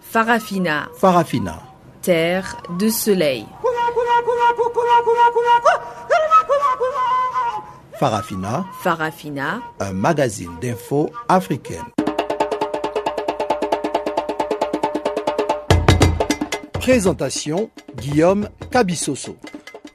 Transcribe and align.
Farafina. 0.00 0.88
Farafina. 0.94 1.62
Terre 2.02 2.56
de 2.78 2.90
soleil. 2.90 3.46
Farafina. 7.98 8.66
Farafina. 8.82 9.60
Un 9.80 9.92
magazine 9.94 10.50
d'infos 10.60 11.10
africaine. 11.28 11.84
Présentation 16.74 17.70
Guillaume 17.96 18.48
Cabissoso. 18.70 19.36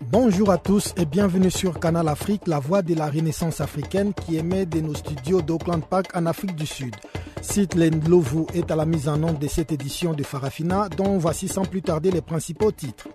Bonjour 0.02 0.50
à 0.52 0.57
tous 0.57 0.94
et 0.98 1.05
bienvenue 1.05 1.52
sur 1.52 1.80
Canal 1.80 2.07
Afrique, 2.07 2.48
la 2.48 2.60
voix 2.60 2.82
de 2.82 2.96
la 2.96 3.07
Renaissance 3.07 3.62
africaine 3.62 4.14
qui 4.14 4.38
émet 4.38 4.66
de 4.66 4.80
nos 4.80 4.96
studios 4.96 5.41
d'Auckland 5.41 5.84
Park 5.86 6.07
en 6.16 6.25
Afrique 6.25 6.55
du 6.55 6.66
Sud. 6.66 6.96
Site 7.44 7.75
Lovu 7.75 8.46
est 8.54 8.71
à 8.71 8.76
la 8.76 8.86
mise 8.86 9.09
en 9.09 9.22
œuvre 9.22 9.38
de 9.38 9.48
cette 9.48 9.72
édition 9.72 10.13
de 10.13 10.23
Farafina, 10.23 10.88
dont 10.90 11.17
voici 11.17 11.48
sans 11.50 11.66
plus 11.66 11.81
tarder 11.81 12.09
les 12.09 12.22
principaux 12.22 12.72
titres. 12.72 13.09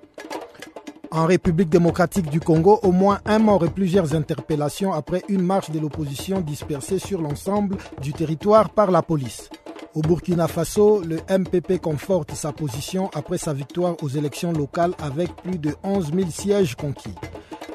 En 1.11 1.25
République 1.25 1.71
démocratique 1.71 2.29
du 2.29 2.38
Congo, 2.38 2.79
au 2.83 2.93
moins 2.93 3.21
un 3.25 3.38
mort 3.38 3.65
et 3.65 3.71
plusieurs 3.71 4.15
interpellations 4.15 4.93
après 4.93 5.23
une 5.29 5.43
marche 5.43 5.71
de 5.71 5.80
l'opposition 5.80 6.41
dispersée 6.43 6.99
sur 6.99 7.23
l'ensemble 7.23 7.79
du 8.02 8.12
territoire 8.12 8.69
par 8.71 8.91
la 8.91 9.01
police. 9.01 9.49
Au 9.95 10.02
Burkina 10.02 10.47
Faso, 10.47 11.02
le 11.02 11.16
MPP 11.30 11.80
conforte 11.80 12.35
sa 12.35 12.52
position 12.52 13.10
après 13.15 13.38
sa 13.38 13.55
victoire 13.55 13.97
aux 14.02 14.09
élections 14.09 14.52
locales 14.52 14.93
avec 14.99 15.35
plus 15.37 15.59
de 15.59 15.74
11 15.83 16.13
000 16.15 16.30
sièges 16.30 16.77
conquis. 16.77 17.15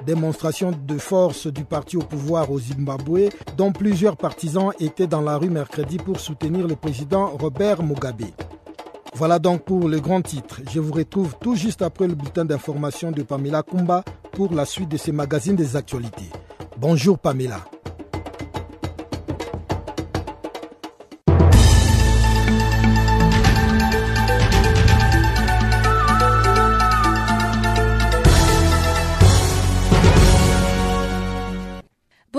Démonstration 0.06 0.72
de 0.72 0.98
force 0.98 1.48
du 1.48 1.64
parti 1.64 1.96
au 1.98 2.02
pouvoir 2.02 2.52
au 2.52 2.60
Zimbabwe, 2.60 3.30
dont 3.58 3.72
plusieurs 3.72 4.18
partisans 4.18 4.72
étaient 4.80 5.08
dans 5.08 5.22
la 5.22 5.38
rue 5.38 5.50
mercredi 5.50 5.98
pour 5.98 6.20
soutenir 6.20 6.68
le 6.68 6.76
président 6.76 7.28
Robert 7.28 7.84
Mugabe. 7.84 8.24
Voilà 9.16 9.40
donc 9.40 9.64
pour 9.64 9.88
le 9.88 10.00
grand 10.00 10.22
titre. 10.22 10.62
Je 10.72 10.80
vous 10.80 10.94
retrouve 10.94 11.36
tout 11.40 11.56
juste 11.56 11.82
après 11.82 12.08
le 12.08 12.16
bulletin 12.16 12.46
d'information 12.46 13.12
de 13.12 13.24
Pamela 13.24 13.64
Kumba 13.64 14.04
pour 14.32 14.54
la 14.54 14.66
suite 14.66 14.90
de 14.90 14.98
ces 14.98 15.12
magazines 15.12 15.56
des 15.56 15.76
actualités. 15.76 16.30
Bonjour 16.78 17.18
Pamela. 17.20 17.60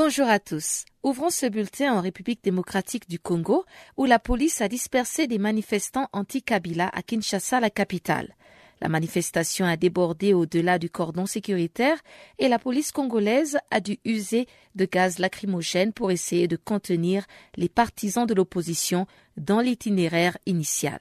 Bonjour 0.06 0.28
à 0.28 0.38
tous. 0.38 0.84
Ouvrons 1.02 1.30
ce 1.30 1.46
bulletin 1.46 1.94
en 1.94 2.02
République 2.02 2.44
démocratique 2.44 3.08
du 3.08 3.18
Congo, 3.18 3.64
où 3.96 4.04
la 4.04 4.18
police 4.18 4.60
a 4.60 4.68
dispersé 4.68 5.26
des 5.26 5.38
manifestants 5.38 6.10
anti-Kabila 6.12 6.90
à 6.92 7.00
Kinshasa, 7.00 7.58
la 7.58 7.70
capitale. 7.70 8.36
La 8.82 8.90
manifestation 8.90 9.64
a 9.64 9.78
débordé 9.78 10.34
au-delà 10.34 10.78
du 10.78 10.90
cordon 10.90 11.24
sécuritaire 11.24 11.96
et 12.38 12.48
la 12.48 12.58
police 12.58 12.92
congolaise 12.92 13.58
a 13.70 13.80
dû 13.80 13.98
user 14.04 14.46
de 14.74 14.84
gaz 14.84 15.18
lacrymogène 15.18 15.94
pour 15.94 16.10
essayer 16.10 16.48
de 16.48 16.56
contenir 16.56 17.24
les 17.56 17.70
partisans 17.70 18.26
de 18.26 18.34
l'opposition 18.34 19.06
dans 19.38 19.60
l'itinéraire 19.60 20.36
initial. 20.44 21.00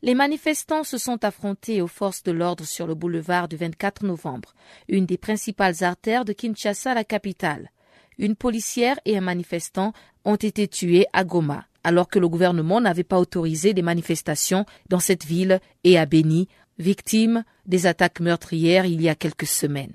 Les 0.00 0.14
manifestants 0.14 0.84
se 0.84 0.96
sont 0.96 1.22
affrontés 1.22 1.82
aux 1.82 1.86
forces 1.86 2.22
de 2.22 2.32
l'ordre 2.32 2.64
sur 2.64 2.86
le 2.86 2.94
boulevard 2.94 3.46
du 3.46 3.56
24 3.56 4.06
novembre, 4.06 4.54
une 4.88 5.04
des 5.04 5.18
principales 5.18 5.84
artères 5.84 6.24
de 6.24 6.32
Kinshasa, 6.32 6.94
la 6.94 7.04
capitale 7.04 7.70
une 8.18 8.36
policière 8.36 8.98
et 9.04 9.16
un 9.16 9.20
manifestant 9.22 9.92
ont 10.24 10.36
été 10.36 10.68
tués 10.68 11.06
à 11.12 11.24
Goma, 11.24 11.64
alors 11.84 12.08
que 12.08 12.18
le 12.18 12.28
gouvernement 12.28 12.80
n'avait 12.80 13.04
pas 13.04 13.18
autorisé 13.18 13.74
des 13.74 13.82
manifestations 13.82 14.66
dans 14.88 15.00
cette 15.00 15.24
ville 15.24 15.60
et 15.84 15.98
à 15.98 16.06
Beni, 16.06 16.48
victime 16.78 17.44
des 17.66 17.86
attaques 17.86 18.20
meurtrières 18.20 18.86
il 18.86 19.02
y 19.02 19.08
a 19.08 19.14
quelques 19.14 19.46
semaines. 19.46 19.94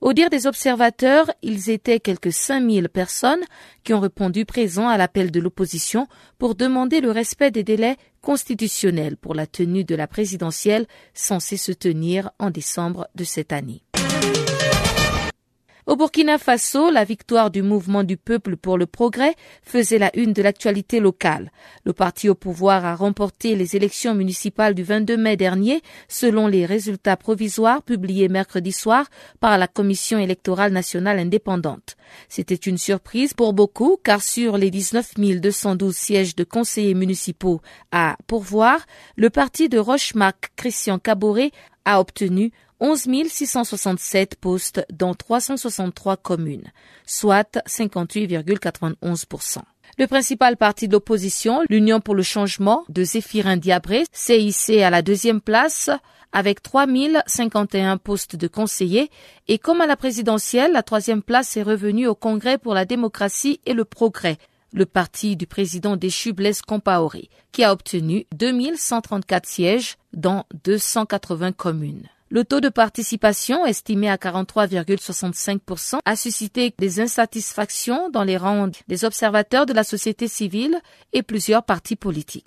Au 0.00 0.12
dire 0.12 0.30
des 0.30 0.46
observateurs, 0.46 1.28
ils 1.42 1.70
étaient 1.70 1.98
quelques 1.98 2.32
5000 2.32 2.88
personnes 2.88 3.42
qui 3.82 3.94
ont 3.94 4.00
répondu 4.00 4.44
présents 4.44 4.88
à 4.88 4.96
l'appel 4.96 5.32
de 5.32 5.40
l'opposition 5.40 6.06
pour 6.38 6.54
demander 6.54 7.00
le 7.00 7.10
respect 7.10 7.50
des 7.50 7.64
délais 7.64 7.96
constitutionnels 8.20 9.16
pour 9.16 9.34
la 9.34 9.48
tenue 9.48 9.84
de 9.84 9.96
la 9.96 10.06
présidentielle 10.06 10.86
censée 11.14 11.56
se 11.56 11.72
tenir 11.72 12.30
en 12.38 12.50
décembre 12.50 13.08
de 13.16 13.24
cette 13.24 13.52
année. 13.52 13.82
Au 15.88 15.96
Burkina 15.96 16.36
Faso, 16.36 16.90
la 16.90 17.04
victoire 17.04 17.50
du 17.50 17.62
mouvement 17.62 18.04
du 18.04 18.18
peuple 18.18 18.58
pour 18.58 18.76
le 18.76 18.84
progrès 18.84 19.34
faisait 19.62 19.96
la 19.96 20.14
une 20.14 20.34
de 20.34 20.42
l'actualité 20.42 21.00
locale. 21.00 21.50
Le 21.86 21.94
parti 21.94 22.28
au 22.28 22.34
pouvoir 22.34 22.84
a 22.84 22.94
remporté 22.94 23.56
les 23.56 23.74
élections 23.74 24.14
municipales 24.14 24.74
du 24.74 24.82
22 24.82 25.16
mai 25.16 25.38
dernier 25.38 25.80
selon 26.06 26.46
les 26.46 26.66
résultats 26.66 27.16
provisoires 27.16 27.82
publiés 27.82 28.28
mercredi 28.28 28.70
soir 28.70 29.06
par 29.40 29.56
la 29.56 29.66
Commission 29.66 30.18
électorale 30.18 30.74
nationale 30.74 31.18
indépendante. 31.20 31.96
C'était 32.28 32.54
une 32.54 32.76
surprise 32.76 33.32
pour 33.32 33.54
beaucoup 33.54 33.96
car 34.04 34.20
sur 34.20 34.58
les 34.58 34.70
19 34.70 35.14
212 35.40 35.96
sièges 35.96 36.36
de 36.36 36.44
conseillers 36.44 36.92
municipaux 36.92 37.62
à 37.92 38.18
pourvoir, 38.26 38.84
le 39.16 39.30
parti 39.30 39.70
de 39.70 39.78
Rochemarc 39.78 40.52
Christian 40.54 40.98
Caboret 40.98 41.50
a 41.86 41.98
obtenu 41.98 42.52
11 42.80 43.08
667 43.28 44.36
postes 44.36 44.86
dans 44.92 45.14
363 45.14 46.16
communes, 46.16 46.70
soit 47.06 47.58
58,91%. 47.66 49.58
Le 49.98 50.06
principal 50.06 50.56
parti 50.56 50.86
de 50.86 50.92
l'opposition, 50.92 51.62
l'Union 51.68 52.00
pour 52.00 52.14
le 52.14 52.22
changement 52.22 52.84
de 52.88 53.02
Zéphirin 53.02 53.56
Diabré, 53.56 54.04
s'est 54.12 54.40
hissé 54.40 54.82
à 54.82 54.90
la 54.90 55.02
deuxième 55.02 55.40
place 55.40 55.90
avec 56.30 56.62
3051 56.62 57.96
postes 57.96 58.36
de 58.36 58.46
conseillers 58.46 59.10
et 59.48 59.58
comme 59.58 59.80
à 59.80 59.86
la 59.86 59.96
présidentielle, 59.96 60.72
la 60.72 60.82
troisième 60.82 61.22
place 61.22 61.56
est 61.56 61.62
revenue 61.62 62.06
au 62.06 62.14
Congrès 62.14 62.58
pour 62.58 62.74
la 62.74 62.84
démocratie 62.84 63.60
et 63.66 63.72
le 63.72 63.84
progrès, 63.84 64.38
le 64.72 64.86
parti 64.86 65.36
du 65.36 65.46
président 65.46 65.96
déchu 65.96 66.32
Blaise 66.32 66.62
Compaoré, 66.62 67.30
qui 67.50 67.64
a 67.64 67.72
obtenu 67.72 68.26
2134 68.36 69.46
sièges 69.46 69.96
dans 70.12 70.44
280 70.64 71.52
communes. 71.52 72.08
Le 72.30 72.44
taux 72.44 72.60
de 72.60 72.68
participation, 72.68 73.64
estimé 73.64 74.10
à 74.10 74.16
43,65%, 74.16 76.00
a 76.04 76.16
suscité 76.16 76.74
des 76.78 77.00
insatisfactions 77.00 78.10
dans 78.10 78.22
les 78.22 78.36
rangs 78.36 78.68
des 78.86 79.06
observateurs 79.06 79.64
de 79.64 79.72
la 79.72 79.82
société 79.82 80.28
civile 80.28 80.78
et 81.14 81.22
plusieurs 81.22 81.62
partis 81.62 81.96
politiques. 81.96 82.46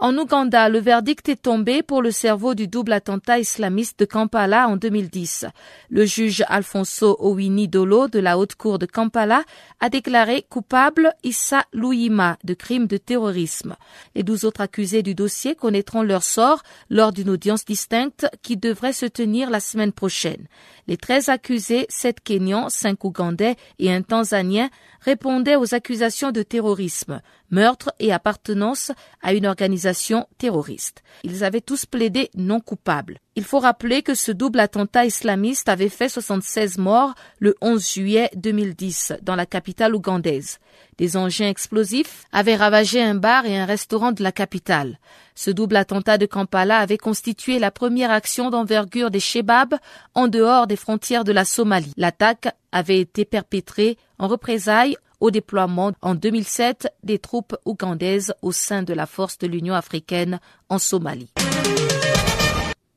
En 0.00 0.16
Ouganda, 0.16 0.68
le 0.68 0.78
verdict 0.78 1.28
est 1.28 1.42
tombé 1.42 1.82
pour 1.82 2.02
le 2.02 2.12
cerveau 2.12 2.54
du 2.54 2.68
double 2.68 2.92
attentat 2.92 3.40
islamiste 3.40 3.98
de 3.98 4.04
Kampala 4.04 4.68
en 4.68 4.76
2010. 4.76 5.46
Le 5.90 6.04
juge 6.04 6.44
Alfonso 6.46 7.16
Owini 7.18 7.66
Dolo 7.66 8.06
de 8.06 8.20
la 8.20 8.38
Haute 8.38 8.54
Cour 8.54 8.78
de 8.78 8.86
Kampala 8.86 9.42
a 9.80 9.88
déclaré 9.88 10.46
coupable 10.48 11.12
Issa 11.24 11.64
Louima 11.72 12.38
de 12.44 12.54
crimes 12.54 12.86
de 12.86 12.96
terrorisme. 12.96 13.74
Les 14.14 14.22
douze 14.22 14.44
autres 14.44 14.60
accusés 14.60 15.02
du 15.02 15.16
dossier 15.16 15.56
connaîtront 15.56 16.02
leur 16.02 16.22
sort 16.22 16.62
lors 16.90 17.10
d'une 17.10 17.30
audience 17.30 17.64
distincte 17.64 18.28
qui 18.42 18.56
devrait 18.56 18.92
se 18.92 19.06
tenir 19.06 19.50
la 19.50 19.58
semaine 19.58 19.92
prochaine. 19.92 20.46
Les 20.88 20.96
treize 20.96 21.28
accusés, 21.28 21.84
sept 21.90 22.20
Kenyans, 22.20 22.70
cinq 22.70 23.04
Ougandais 23.04 23.56
et 23.78 23.92
un 23.92 24.00
Tanzanien, 24.00 24.70
répondaient 25.02 25.54
aux 25.54 25.74
accusations 25.74 26.32
de 26.32 26.42
terrorisme, 26.42 27.20
meurtre 27.50 27.92
et 28.00 28.10
appartenance 28.10 28.90
à 29.20 29.34
une 29.34 29.46
organisation 29.46 30.26
terroriste. 30.38 31.02
Ils 31.24 31.44
avaient 31.44 31.60
tous 31.60 31.84
plaidé 31.84 32.30
non 32.34 32.60
coupables. 32.60 33.20
Il 33.38 33.44
faut 33.44 33.60
rappeler 33.60 34.02
que 34.02 34.16
ce 34.16 34.32
double 34.32 34.58
attentat 34.58 35.04
islamiste 35.04 35.68
avait 35.68 35.88
fait 35.88 36.08
76 36.08 36.76
morts 36.78 37.14
le 37.38 37.54
11 37.60 37.88
juillet 37.88 38.30
2010 38.34 39.12
dans 39.22 39.36
la 39.36 39.46
capitale 39.46 39.94
ougandaise. 39.94 40.58
Des 40.98 41.16
engins 41.16 41.48
explosifs 41.48 42.24
avaient 42.32 42.56
ravagé 42.56 43.00
un 43.00 43.14
bar 43.14 43.46
et 43.46 43.56
un 43.56 43.64
restaurant 43.64 44.10
de 44.10 44.24
la 44.24 44.32
capitale. 44.32 44.98
Ce 45.36 45.52
double 45.52 45.76
attentat 45.76 46.18
de 46.18 46.26
Kampala 46.26 46.78
avait 46.78 46.98
constitué 46.98 47.60
la 47.60 47.70
première 47.70 48.10
action 48.10 48.50
d'envergure 48.50 49.12
des 49.12 49.20
Shebab 49.20 49.76
en 50.16 50.26
dehors 50.26 50.66
des 50.66 50.74
frontières 50.74 51.22
de 51.22 51.30
la 51.30 51.44
Somalie. 51.44 51.92
L'attaque 51.96 52.48
avait 52.72 52.98
été 52.98 53.24
perpétrée 53.24 53.98
en 54.18 54.26
représailles 54.26 54.96
au 55.20 55.30
déploiement 55.30 55.92
en 56.02 56.16
2007 56.16 56.88
des 57.04 57.20
troupes 57.20 57.56
ougandaises 57.64 58.34
au 58.42 58.50
sein 58.50 58.82
de 58.82 58.94
la 58.94 59.06
force 59.06 59.38
de 59.38 59.46
l'Union 59.46 59.74
africaine 59.74 60.40
en 60.68 60.80
Somalie. 60.80 61.30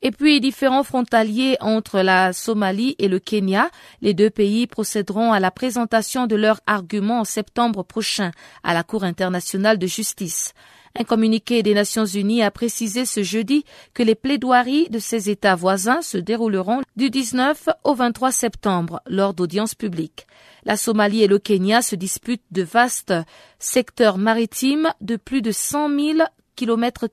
Et 0.04 0.10
puis, 0.10 0.40
différents 0.40 0.82
frontaliers 0.82 1.56
entre 1.60 2.00
la 2.00 2.32
Somalie 2.32 2.96
et 2.98 3.06
le 3.06 3.20
Kenya, 3.20 3.70
les 4.00 4.14
deux 4.14 4.30
pays 4.30 4.66
procéderont 4.66 5.32
à 5.32 5.38
la 5.38 5.52
présentation 5.52 6.26
de 6.26 6.34
leurs 6.34 6.60
arguments 6.66 7.20
en 7.20 7.24
septembre 7.24 7.84
prochain 7.84 8.32
à 8.64 8.74
la 8.74 8.82
Cour 8.82 9.04
internationale 9.04 9.78
de 9.78 9.86
justice. 9.86 10.54
Un 10.98 11.04
communiqué 11.04 11.62
des 11.62 11.72
Nations 11.72 12.04
Unies 12.04 12.42
a 12.42 12.50
précisé 12.50 13.06
ce 13.06 13.22
jeudi 13.22 13.64
que 13.94 14.02
les 14.02 14.16
plaidoiries 14.16 14.90
de 14.90 14.98
ces 14.98 15.30
États 15.30 15.54
voisins 15.54 16.02
se 16.02 16.18
dérouleront 16.18 16.82
du 16.96 17.08
19 17.08 17.68
au 17.84 17.94
23 17.94 18.32
septembre 18.32 19.00
lors 19.06 19.32
d'audiences 19.32 19.74
publiques. 19.74 20.26
La 20.64 20.76
Somalie 20.76 21.22
et 21.22 21.28
le 21.28 21.38
Kenya 21.38 21.80
se 21.80 21.96
disputent 21.96 22.42
de 22.50 22.62
vastes 22.62 23.14
secteurs 23.58 24.18
maritimes 24.18 24.92
de 25.00 25.16
plus 25.16 25.42
de 25.42 25.50
100 25.50 25.88
000 25.88 26.18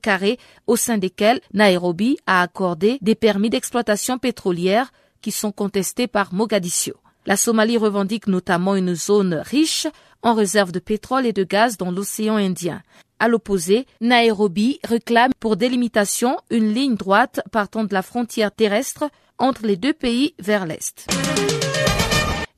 carrés 0.00 0.38
au 0.66 0.76
sein 0.76 0.98
desquels 0.98 1.40
Nairobi 1.52 2.16
a 2.26 2.42
accordé 2.42 2.98
des 3.00 3.14
permis 3.14 3.50
d'exploitation 3.50 4.18
pétrolière 4.18 4.92
qui 5.20 5.32
sont 5.32 5.52
contestés 5.52 6.06
par 6.06 6.32
Mogadiscio. 6.32 6.94
La 7.26 7.36
Somalie 7.36 7.76
revendique 7.76 8.26
notamment 8.26 8.76
une 8.76 8.94
zone 8.94 9.34
riche 9.34 9.86
en 10.22 10.34
réserves 10.34 10.72
de 10.72 10.78
pétrole 10.78 11.26
et 11.26 11.32
de 11.32 11.44
gaz 11.44 11.76
dans 11.76 11.90
l'océan 11.90 12.36
Indien. 12.36 12.82
À 13.18 13.28
l'opposé, 13.28 13.86
Nairobi 14.00 14.80
réclame 14.82 15.32
pour 15.38 15.56
délimitation 15.56 16.38
une 16.50 16.72
ligne 16.72 16.96
droite 16.96 17.40
partant 17.52 17.84
de 17.84 17.92
la 17.92 18.02
frontière 18.02 18.50
terrestre 18.50 19.04
entre 19.38 19.66
les 19.66 19.76
deux 19.76 19.92
pays 19.92 20.34
vers 20.38 20.66
l'est. 20.66 21.06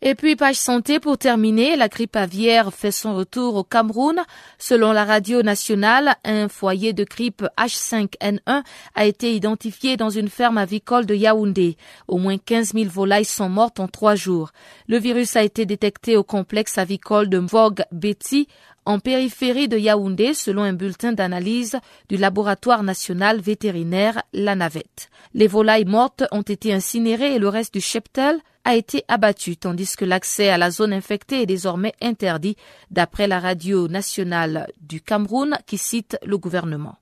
Et 0.05 0.17
puis, 0.17 0.35
page 0.35 0.57
santé 0.57 0.99
pour 0.99 1.17
terminer, 1.17 1.77
la 1.77 1.87
grippe 1.87 2.17
aviaire 2.17 2.75
fait 2.75 2.91
son 2.91 3.15
retour 3.15 3.55
au 3.55 3.63
Cameroun. 3.63 4.21
Selon 4.59 4.91
la 4.91 5.05
radio 5.05 5.43
nationale, 5.43 6.17
un 6.25 6.49
foyer 6.49 6.93
de 6.93 7.05
grippe 7.05 7.45
H5N1 7.57 8.65
a 8.97 9.05
été 9.05 9.33
identifié 9.33 9.97
dans 9.97 10.11
une 10.11 10.29
ferme 10.29 10.59
avicole 10.59 11.07
de 11.07 11.15
Yaoundé. 11.15 11.77
Au 12.09 12.19
moins 12.19 12.37
15 12.37 12.73
000 12.75 12.87
volailles 12.91 13.25
sont 13.25 13.49
mortes 13.49 13.79
en 13.79 13.87
trois 13.87 14.17
jours. 14.17 14.51
Le 14.89 14.99
virus 14.99 15.37
a 15.37 15.45
été 15.45 15.67
détecté 15.67 16.17
au 16.17 16.25
complexe 16.25 16.79
avicole 16.79 17.29
de 17.29 17.39
Mvog 17.39 17.85
Betty 17.93 18.49
en 18.85 18.99
périphérie 18.99 19.69
de 19.69 19.79
Yaoundé 19.79 20.35
selon 20.35 20.65
un 20.65 20.73
bulletin 20.73 21.13
d'analyse 21.13 21.79
du 22.09 22.17
laboratoire 22.17 22.83
national 22.83 23.41
vétérinaire 23.41 24.21
La 24.33 24.57
Navette. 24.57 25.11
Les 25.33 25.47
volailles 25.47 25.85
mortes 25.85 26.25
ont 26.33 26.43
été 26.43 26.75
incinérées 26.75 27.37
et 27.37 27.39
le 27.39 27.49
reste 27.49 27.75
du 27.75 27.81
cheptel 27.81 28.41
a 28.64 28.75
été 28.76 29.05
abattu 29.09 29.56
tandis 29.56 29.97
que 29.97 30.05
l'accès 30.05 30.49
à 30.49 30.59
la 30.59 30.70
zone 30.70 30.93
infectée 30.93 31.43
est 31.43 31.47
désormais 31.47 31.94
interdit 32.00 32.56
d'après 32.91 33.26
la 33.26 33.41
radio 33.41 33.88
nationale 33.88 34.69
du 34.81 35.00
Cameroun 35.00 35.59
qui 35.67 35.79
cite 35.79 36.17
le 36.25 36.38
gouvernement. 36.38 37.02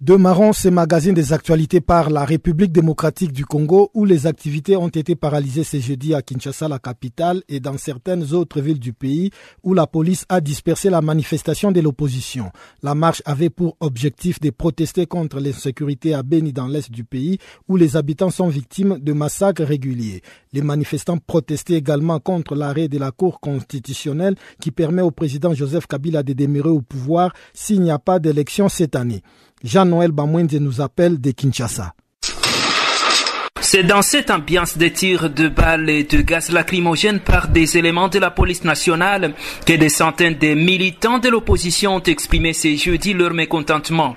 Demarrons 0.00 0.52
ces 0.52 0.70
magazines 0.70 1.12
des 1.12 1.32
actualités 1.32 1.80
par 1.80 2.08
la 2.08 2.24
République 2.24 2.70
démocratique 2.70 3.32
du 3.32 3.44
Congo 3.44 3.90
où 3.94 4.04
les 4.04 4.28
activités 4.28 4.76
ont 4.76 4.86
été 4.86 5.16
paralysées 5.16 5.64
ce 5.64 5.80
jeudi 5.80 6.14
à 6.14 6.22
Kinshasa, 6.22 6.68
la 6.68 6.78
capitale, 6.78 7.42
et 7.48 7.58
dans 7.58 7.76
certaines 7.78 8.32
autres 8.32 8.60
villes 8.60 8.78
du 8.78 8.92
pays 8.92 9.32
où 9.64 9.74
la 9.74 9.88
police 9.88 10.24
a 10.28 10.40
dispersé 10.40 10.88
la 10.88 11.00
manifestation 11.00 11.72
de 11.72 11.80
l'opposition. 11.80 12.52
La 12.84 12.94
marche 12.94 13.22
avait 13.24 13.50
pour 13.50 13.76
objectif 13.80 14.38
de 14.38 14.50
protester 14.50 15.06
contre 15.06 15.40
l'insécurité 15.40 16.14
à 16.14 16.22
Beni 16.22 16.52
dans 16.52 16.68
l'est 16.68 16.92
du 16.92 17.02
pays 17.02 17.38
où 17.66 17.76
les 17.76 17.96
habitants 17.96 18.30
sont 18.30 18.46
victimes 18.46 18.98
de 19.00 19.12
massacres 19.12 19.64
réguliers. 19.64 20.22
Les 20.52 20.62
manifestants 20.62 21.18
protestaient 21.18 21.74
également 21.74 22.20
contre 22.20 22.54
l'arrêt 22.54 22.86
de 22.86 22.98
la 22.98 23.10
Cour 23.10 23.40
constitutionnelle 23.40 24.36
qui 24.60 24.70
permet 24.70 25.02
au 25.02 25.10
président 25.10 25.54
Joseph 25.54 25.88
Kabila 25.88 26.22
de 26.22 26.34
demeurer 26.34 26.70
au 26.70 26.82
pouvoir 26.82 27.32
s'il 27.52 27.80
n'y 27.80 27.90
a 27.90 27.98
pas 27.98 28.20
d'élection 28.20 28.68
cette 28.68 28.94
année. 28.94 29.24
Jean-Noël 29.64 30.12
Bamwende 30.12 30.54
nous 30.54 30.80
appelle 30.80 31.20
de 31.20 31.30
Kinshasa. 31.30 31.94
C'est 33.60 33.82
dans 33.82 34.00
cette 34.00 34.30
ambiance 34.30 34.78
de 34.78 34.88
tirs 34.88 35.28
de 35.28 35.48
balles 35.48 35.90
et 35.90 36.04
de 36.04 36.22
gaz 36.22 36.50
lacrymogène 36.50 37.20
par 37.20 37.48
des 37.48 37.76
éléments 37.76 38.08
de 38.08 38.18
la 38.18 38.30
police 38.30 38.64
nationale 38.64 39.34
que 39.66 39.74
des 39.74 39.90
centaines 39.90 40.38
de 40.38 40.54
militants 40.54 41.18
de 41.18 41.28
l'opposition 41.28 41.96
ont 41.96 42.02
exprimé 42.02 42.54
ce 42.54 42.74
jeudi 42.76 43.12
leur 43.12 43.34
mécontentement. 43.34 44.16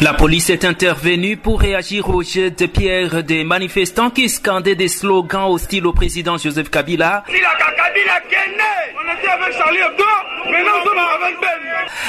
La 0.00 0.14
police 0.14 0.48
est 0.50 0.64
intervenue 0.64 1.36
pour 1.36 1.60
réagir 1.60 2.08
au 2.08 2.22
jet 2.22 2.50
de 2.50 2.66
pierre 2.66 3.24
des 3.24 3.42
manifestants 3.42 4.10
qui 4.10 4.28
scandaient 4.28 4.76
des 4.76 4.86
slogans 4.86 5.50
hostiles 5.50 5.86
au 5.86 5.92
président 5.92 6.38
Joseph 6.38 6.70
Kabila. 6.70 7.24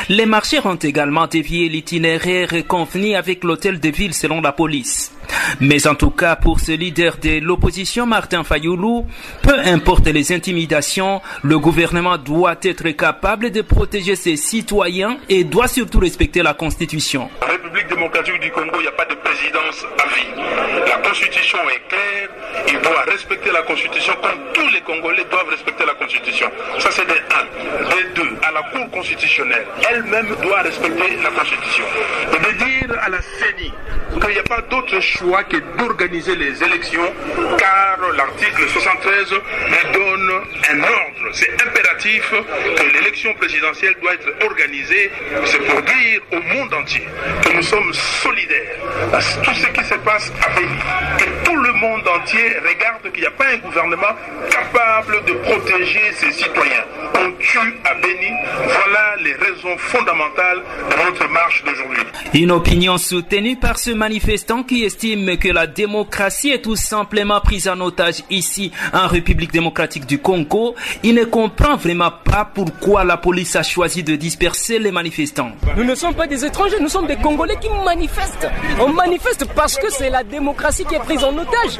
Les 0.09 0.25
marcheurs 0.27 0.67
ont 0.67 0.75
également 0.75 1.25
dévié 1.25 1.67
l'itinéraire 1.67 2.49
convenu 2.67 3.15
avec 3.15 3.43
l'hôtel 3.43 3.79
de 3.79 3.89
ville 3.89 4.13
selon 4.13 4.39
la 4.39 4.51
police. 4.51 5.11
Mais 5.59 5.87
en 5.87 5.95
tout 5.95 6.11
cas, 6.11 6.35
pour 6.35 6.59
ce 6.59 6.71
leader 6.71 7.17
de 7.17 7.39
l'opposition, 7.39 8.05
Martin 8.05 8.43
Fayoulou, 8.43 9.07
peu 9.41 9.57
importe 9.59 10.07
les 10.07 10.31
intimidations, 10.31 11.21
le 11.43 11.59
gouvernement 11.59 12.17
doit 12.17 12.55
être 12.61 12.89
capable 12.91 13.51
de 13.51 13.61
protéger 13.61 14.15
ses 14.15 14.35
citoyens 14.37 15.17
et 15.29 15.43
doit 15.43 15.67
surtout 15.67 15.99
respecter 15.99 16.41
la 16.41 16.53
Constitution. 16.53 17.29
La 17.41 17.47
République 17.47 17.87
démocratique 17.87 18.39
du 18.39 18.51
Congo, 18.51 18.75
il 18.75 18.81
n'y 18.81 18.87
a 18.87 18.91
pas 18.91 19.05
de 19.05 19.15
présidence 19.15 19.85
à 19.97 20.07
vie. 20.15 20.87
La 20.87 20.97
Constitution 21.07 21.59
est 21.69 21.87
claire, 21.89 22.29
il 22.67 22.79
doit 22.81 23.01
respecter 23.07 23.51
la 23.51 23.61
Constitution 23.63 24.13
comme 24.21 24.39
tous 24.53 24.69
les 24.73 24.81
Congolais 24.81 25.25
doivent 25.29 25.49
respecter 25.49 25.85
la 25.85 25.93
Constitution. 25.93 26.49
Ça, 26.79 26.89
c'est 26.91 27.05
des 27.05 27.13
1. 27.13 27.89
Des 27.89 28.23
2, 28.23 28.37
à 28.43 28.51
la 28.51 28.61
Cour 28.71 28.91
constitutionnelle, 28.91 29.65
elle-même 29.89 30.27
doit 30.41 30.61
respecter 30.61 31.17
la 31.23 31.29
Constitution. 31.29 31.85
Et 32.33 32.37
de 32.37 32.57
dire 32.57 32.97
à 33.01 33.09
la 33.09 33.21
CENI 33.21 33.73
qu'il 34.21 34.33
n'y 34.33 34.39
a 34.39 34.43
pas 34.43 34.61
d'autre 34.69 34.99
choix 35.19 35.43
que 35.43 35.57
d'organiser 35.77 36.35
les 36.35 36.63
élections, 36.63 37.13
car 37.57 37.97
l'article 38.15 38.67
73 38.69 39.33
nous 39.33 39.93
donne 39.93 40.31
un 40.71 40.79
ordre. 40.79 41.29
C'est 41.33 41.51
impératif 41.61 42.31
que 42.31 42.93
l'élection 42.93 43.33
présidentielle 43.33 43.95
doit 44.01 44.13
être 44.13 44.29
organisée. 44.45 45.11
C'est 45.45 45.59
pour 45.59 45.81
dire 45.81 46.21
au 46.31 46.39
monde 46.39 46.73
entier 46.73 47.05
que 47.43 47.53
nous 47.53 47.63
sommes 47.63 47.93
solidaires 47.93 48.77
à 49.11 49.17
tout 49.43 49.53
ce 49.53 49.67
qui 49.67 49.83
se 49.83 49.95
passe 49.95 50.31
à 50.45 50.49
Béni. 50.55 50.79
Que 51.17 51.45
tout 51.45 51.57
le 51.57 51.73
monde 51.73 51.88
entier 52.19 52.55
regarde 52.59 53.11
qu'il 53.11 53.21
n'y 53.21 53.27
a 53.27 53.31
pas 53.31 53.47
un 53.53 53.57
gouvernement 53.57 54.15
capable 54.49 55.25
de 55.25 55.33
protéger 55.33 56.11
ses 56.13 56.31
citoyens. 56.31 56.85
On 57.15 57.31
tue 57.39 57.79
à 57.85 57.93
Béni. 57.95 58.31
Voilà 58.63 59.15
les 59.23 59.33
raisons 59.33 59.77
fondamentales 59.77 60.61
de 60.89 61.05
notre 61.05 61.27
marche 61.29 61.63
d'aujourd'hui. 61.63 62.03
Une 62.33 62.51
opinion 62.51 62.97
soutenue 62.97 63.55
par 63.55 63.77
ce 63.79 63.91
manifestant 63.91 64.63
qui 64.63 64.83
estime 64.83 65.37
que 65.37 65.49
la 65.49 65.67
démocratie 65.67 66.51
est 66.51 66.61
tout 66.61 66.75
simplement 66.75 67.39
prise 67.41 67.67
en 67.67 67.79
otage 67.79 68.23
ici 68.29 68.71
en 68.93 69.07
République 69.07 69.51
démocratique 69.51 70.05
du 70.05 70.19
Congo. 70.19 70.75
Il 71.03 71.15
ne 71.15 71.25
comprend 71.25 71.75
vraiment 71.75 72.11
pas 72.11 72.49
pourquoi 72.53 73.03
la 73.03 73.17
police 73.17 73.55
a 73.55 73.63
choisi 73.63 74.03
de 74.03 74.15
disperser 74.15 74.79
les 74.79 74.91
manifestants. 74.91 75.51
Nous 75.75 75.83
ne 75.83 75.95
sommes 75.95 76.15
pas 76.15 76.27
des 76.27 76.45
étrangers, 76.45 76.79
nous 76.79 76.89
sommes 76.89 77.07
des 77.07 77.17
Congolais 77.17 77.57
qui 77.59 77.69
manifestent. 77.83 78.47
On 78.79 78.89
manifeste 78.89 79.45
parce 79.55 79.75
que 79.77 79.89
c'est 79.89 80.09
la 80.09 80.23
démocratie 80.23 80.85
qui 80.85 80.95
est 80.95 80.99
prise 80.99 81.23
en 81.23 81.35
otage. 81.37 81.79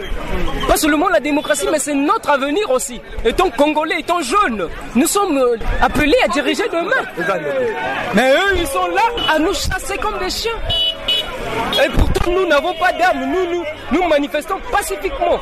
Pas 0.67 0.77
seulement 0.77 1.09
la 1.09 1.19
démocratie, 1.19 1.67
mais 1.71 1.79
c'est 1.79 1.93
notre 1.93 2.29
avenir 2.29 2.69
aussi. 2.69 3.01
Étant 3.25 3.49
Congolais, 3.49 3.99
étant 3.99 4.21
jeunes, 4.21 4.67
nous 4.95 5.07
sommes 5.07 5.37
euh, 5.37 5.57
appelés 5.81 6.17
à 6.23 6.27
diriger 6.27 6.67
demain. 6.69 7.03
Mais 8.13 8.33
eux, 8.33 8.55
ils 8.57 8.67
sont 8.67 8.87
là 8.87 9.01
à 9.33 9.39
nous 9.39 9.53
chasser 9.53 9.97
comme 9.97 10.17
des 10.19 10.29
chiens. 10.29 10.51
Et 11.83 11.89
pourtant, 11.89 12.31
nous 12.31 12.47
n'avons 12.47 12.73
pas 12.73 12.91
d'armes. 12.93 13.25
Nous, 13.25 13.63
nous, 13.91 14.07
manifestons 14.07 14.55
pacifiquement. 14.71 15.39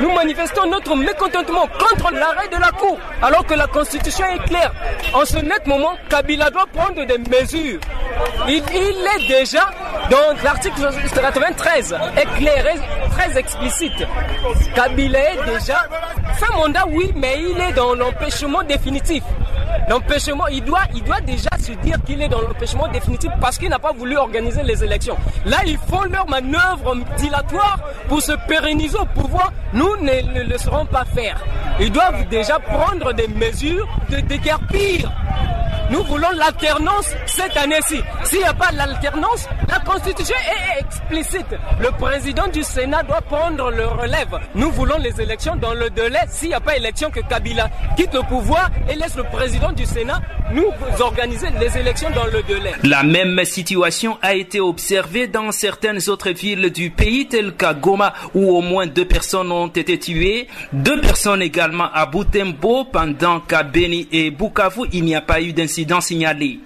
Nous 0.00 0.12
manifestons 0.12 0.68
notre 0.70 0.94
mécontentement 0.96 1.66
contre 1.78 2.12
l'arrêt 2.12 2.48
de 2.48 2.60
la 2.60 2.70
Cour, 2.70 2.98
alors 3.20 3.44
que 3.44 3.54
la 3.54 3.66
Constitution 3.66 4.24
est 4.26 4.44
claire. 4.48 4.72
En 5.14 5.24
ce 5.24 5.38
net 5.38 5.66
moment, 5.66 5.92
Kabila 6.08 6.50
doit 6.50 6.66
prendre 6.72 7.04
des 7.04 7.18
mesures. 7.18 7.80
Il, 8.48 8.56
est 8.56 9.28
déjà 9.28 9.70
dans 10.10 10.42
l'article 10.44 10.88
93, 11.14 11.96
éclairé, 12.20 12.74
très 13.10 13.38
explicite. 13.38 14.06
Kabila 14.74 15.32
est 15.32 15.44
déjà. 15.46 15.86
Fin 16.34 16.56
mandat, 16.56 16.84
oui, 16.90 17.12
mais 17.14 17.38
il 17.40 17.60
est 17.60 17.72
dans 17.72 17.94
l'empêchement 17.94 18.62
définitif. 18.62 19.22
l'empêchement, 19.88 20.46
il 20.48 20.62
doit, 20.64 20.82
il 20.94 21.02
doit 21.04 21.20
déjà 21.20 21.50
se 21.58 21.72
dire 21.72 21.96
qu'il 22.04 22.20
est 22.22 22.28
dans 22.28 22.40
l'empêchement 22.40 22.88
définitif 22.88 23.30
parce 23.40 23.58
qu'il 23.58 23.68
n'a 23.68 23.78
pas 23.78 23.92
voulu 23.92 24.16
organiser 24.16 24.62
les 24.62 24.82
élections. 24.82 25.16
Là, 25.44 25.58
ils 25.66 25.78
font 25.78 26.02
leur 26.04 26.28
manœuvre 26.28 26.96
dilatoire 27.18 27.78
pour 28.08 28.22
se 28.22 28.32
pérenniser 28.46 28.96
au 28.98 29.06
pouvoir. 29.06 29.52
Nous 29.72 29.96
ne 29.96 30.34
le 30.34 30.42
laisserons 30.44 30.86
pas 30.86 31.04
faire. 31.04 31.42
Ils 31.80 31.90
doivent 31.90 32.28
déjà 32.28 32.58
prendre 32.58 33.12
des 33.12 33.28
mesures 33.28 33.88
de 34.10 34.20
déguerpir 34.20 35.10
nous 35.92 36.02
voulons 36.04 36.30
l'alternance 36.36 37.10
cette 37.26 37.54
année-ci. 37.56 38.00
S'il 38.24 38.38
n'y 38.38 38.44
a 38.44 38.54
pas 38.54 38.70
l'alternance, 38.72 39.46
la 39.68 39.78
Constitution 39.80 40.34
est 40.36 40.80
explicite. 40.80 41.46
Le 41.80 41.90
président 41.90 42.46
du 42.48 42.62
Sénat 42.62 43.02
doit 43.02 43.20
prendre 43.20 43.70
le 43.70 43.86
relève. 43.86 44.38
Nous 44.54 44.70
voulons 44.70 44.96
les 44.96 45.20
élections 45.20 45.54
dans 45.56 45.74
le 45.74 45.90
délai. 45.90 46.20
S'il 46.30 46.48
n'y 46.48 46.54
a 46.54 46.60
pas 46.60 46.76
élection, 46.76 47.10
que 47.10 47.20
Kabila 47.20 47.68
quitte 47.96 48.14
le 48.14 48.22
pouvoir 48.22 48.70
et 48.88 48.94
laisse 48.94 49.16
le 49.16 49.24
président 49.24 49.72
du 49.72 49.84
Sénat 49.84 50.20
nous 50.52 50.64
organiser 51.00 51.48
les 51.60 51.76
élections 51.76 52.08
dans 52.10 52.26
le 52.26 52.42
délai. 52.42 52.72
La 52.84 53.02
même 53.02 53.44
situation 53.44 54.16
a 54.22 54.34
été 54.34 54.60
observée 54.60 55.26
dans 55.32 55.50
certaines 55.52 55.98
autres 56.08 56.30
villes 56.30 56.70
du 56.70 56.90
pays, 56.90 57.26
telles 57.26 57.54
qu'à 57.54 57.74
Goma, 57.74 58.12
où 58.34 58.56
au 58.56 58.60
moins 58.60 58.86
deux 58.86 59.06
personnes 59.06 59.50
ont 59.50 59.68
été 59.68 59.98
tuées. 59.98 60.46
Deux 60.72 61.00
personnes 61.00 61.42
également 61.42 61.90
à 61.92 62.06
Butembo, 62.06 62.84
pendant 62.84 63.40
qu'à 63.40 63.62
Beni 63.62 64.08
et 64.12 64.30
Bukavu, 64.30 64.82
il 64.92 65.04
n'y 65.04 65.14
a 65.14 65.20
pas 65.22 65.40
eu 65.40 65.52
d'incident 65.52 66.00
signalé. 66.00 66.60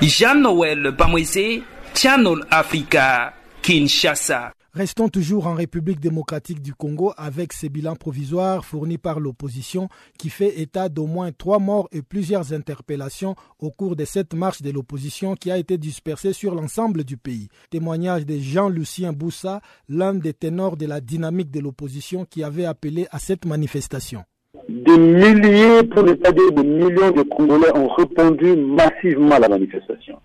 Jean-Noël 0.00 0.90
Bamwese, 0.96 1.62
Channel 1.94 2.38
Africa, 2.50 3.32
Kinshasa. 3.62 4.52
Restons 4.74 5.10
toujours 5.10 5.48
en 5.48 5.52
République 5.52 6.00
démocratique 6.00 6.62
du 6.62 6.72
Congo 6.72 7.12
avec 7.18 7.52
ces 7.52 7.68
bilans 7.68 7.94
provisoires 7.94 8.64
fournis 8.64 8.96
par 8.96 9.20
l'opposition 9.20 9.90
qui 10.18 10.30
fait 10.30 10.62
état 10.62 10.88
d'au 10.88 11.04
moins 11.04 11.30
trois 11.30 11.58
morts 11.58 11.90
et 11.92 12.00
plusieurs 12.00 12.54
interpellations 12.54 13.34
au 13.58 13.70
cours 13.70 13.96
de 13.96 14.06
cette 14.06 14.32
marche 14.32 14.62
de 14.62 14.70
l'opposition 14.70 15.34
qui 15.34 15.50
a 15.50 15.58
été 15.58 15.76
dispersée 15.76 16.32
sur 16.32 16.54
l'ensemble 16.54 17.04
du 17.04 17.18
pays. 17.18 17.48
Témoignage 17.68 18.24
de 18.24 18.38
Jean-Lucien 18.38 19.12
Boussa, 19.12 19.60
l'un 19.90 20.14
des 20.14 20.32
ténors 20.32 20.78
de 20.78 20.86
la 20.86 21.02
dynamique 21.02 21.50
de 21.50 21.60
l'opposition 21.60 22.24
qui 22.24 22.42
avait 22.42 22.64
appelé 22.64 23.06
à 23.10 23.18
cette 23.18 23.44
manifestation. 23.44 24.24
Des 24.70 24.96
milliers, 24.96 25.82
pour 25.82 26.02
ne 26.02 26.14
pas 26.14 26.32
dire 26.32 26.50
des 26.50 26.62
millions 26.64 27.10
de 27.10 27.22
Congolais 27.24 27.76
ont 27.76 27.88
répondu 27.88 28.56
massivement 28.56 29.34
à 29.34 29.40
la 29.40 29.50
manifestation. 29.50 30.16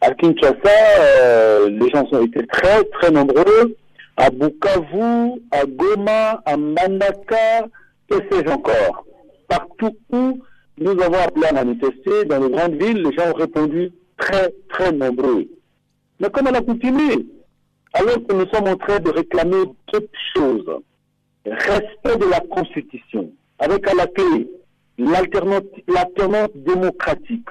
À 0.00 0.14
Kinshasa, 0.14 0.54
euh, 1.00 1.70
les 1.70 1.90
gens 1.90 2.04
ont 2.12 2.24
été 2.24 2.46
très, 2.46 2.84
très 2.84 3.10
nombreux 3.10 3.74
à 4.16 4.30
Bukavu, 4.30 5.42
à 5.50 5.64
Goma, 5.66 6.42
à 6.44 6.56
Manaka, 6.56 7.66
que 8.08 8.16
sais-je 8.30 8.50
encore. 8.50 9.06
Partout 9.48 9.96
où 10.10 10.40
nous 10.78 11.00
avons 11.00 11.18
appelé 11.18 11.46
à 11.46 11.52
manifester, 11.52 12.24
dans 12.26 12.42
les 12.42 12.50
grandes 12.50 12.74
villes, 12.74 13.02
les 13.02 13.16
gens 13.16 13.30
ont 13.30 13.34
répondu 13.34 13.92
très, 14.16 14.52
très 14.68 14.92
nombreux. 14.92 15.46
Mais 16.20 16.30
comme 16.30 16.48
on 16.48 16.54
a 16.54 16.62
continué, 16.62 17.26
alors 17.92 18.26
que 18.26 18.34
nous 18.34 18.46
sommes 18.52 18.68
en 18.68 18.76
train 18.76 18.98
de 18.98 19.10
réclamer 19.10 19.64
toutes 19.86 20.10
choses, 20.34 20.70
respect 21.46 22.16
de 22.18 22.30
la 22.30 22.40
Constitution, 22.40 23.30
avec 23.58 23.86
à 23.88 23.94
la 23.94 24.06
clé 24.06 24.50
l'alternance 24.98 26.50
démocratique, 26.54 27.48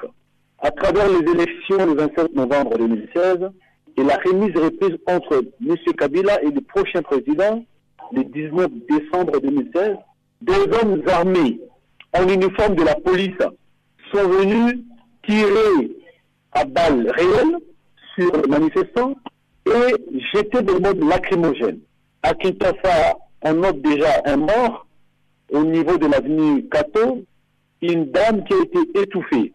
à 0.59 0.71
travers 0.71 1.07
les 1.09 1.31
élections 1.31 1.85
le 1.85 1.93
27 1.93 2.35
novembre 2.35 2.77
2016, 2.77 3.49
et 3.97 4.03
la 4.03 4.17
remise 4.17 4.55
reprise 4.55 4.97
entre 5.07 5.43
M. 5.65 5.75
Kabila 5.97 6.41
et 6.43 6.51
le 6.51 6.61
prochain 6.61 7.01
président 7.01 7.63
le 8.11 8.23
19 8.23 8.67
décembre 8.89 9.39
2016, 9.41 9.95
des 10.41 10.53
hommes 10.53 11.01
armés 11.07 11.59
en 12.13 12.27
uniforme 12.27 12.75
de 12.75 12.83
la 12.83 12.95
police 12.95 13.37
sont 14.13 14.27
venus 14.27 14.79
tirer 15.27 15.91
à 16.51 16.65
balles 16.65 17.11
réelles 17.15 17.57
sur 18.15 18.31
les 18.41 18.47
manifestants 18.47 19.15
et 19.65 19.95
jeter 20.33 20.61
des 20.61 20.79
modes 20.79 21.03
lacrymogènes. 21.03 21.79
À 22.21 22.33
Kinshasa, 22.33 23.17
on 23.41 23.53
note 23.53 23.81
déjà 23.81 24.21
un 24.25 24.37
mort 24.37 24.87
au 25.51 25.63
niveau 25.63 25.97
de 25.97 26.07
l'avenue 26.07 26.67
Kato, 26.69 27.23
une 27.81 28.05
dame 28.11 28.43
qui 28.45 28.53
a 28.53 28.63
été 28.63 29.01
étouffée 29.01 29.53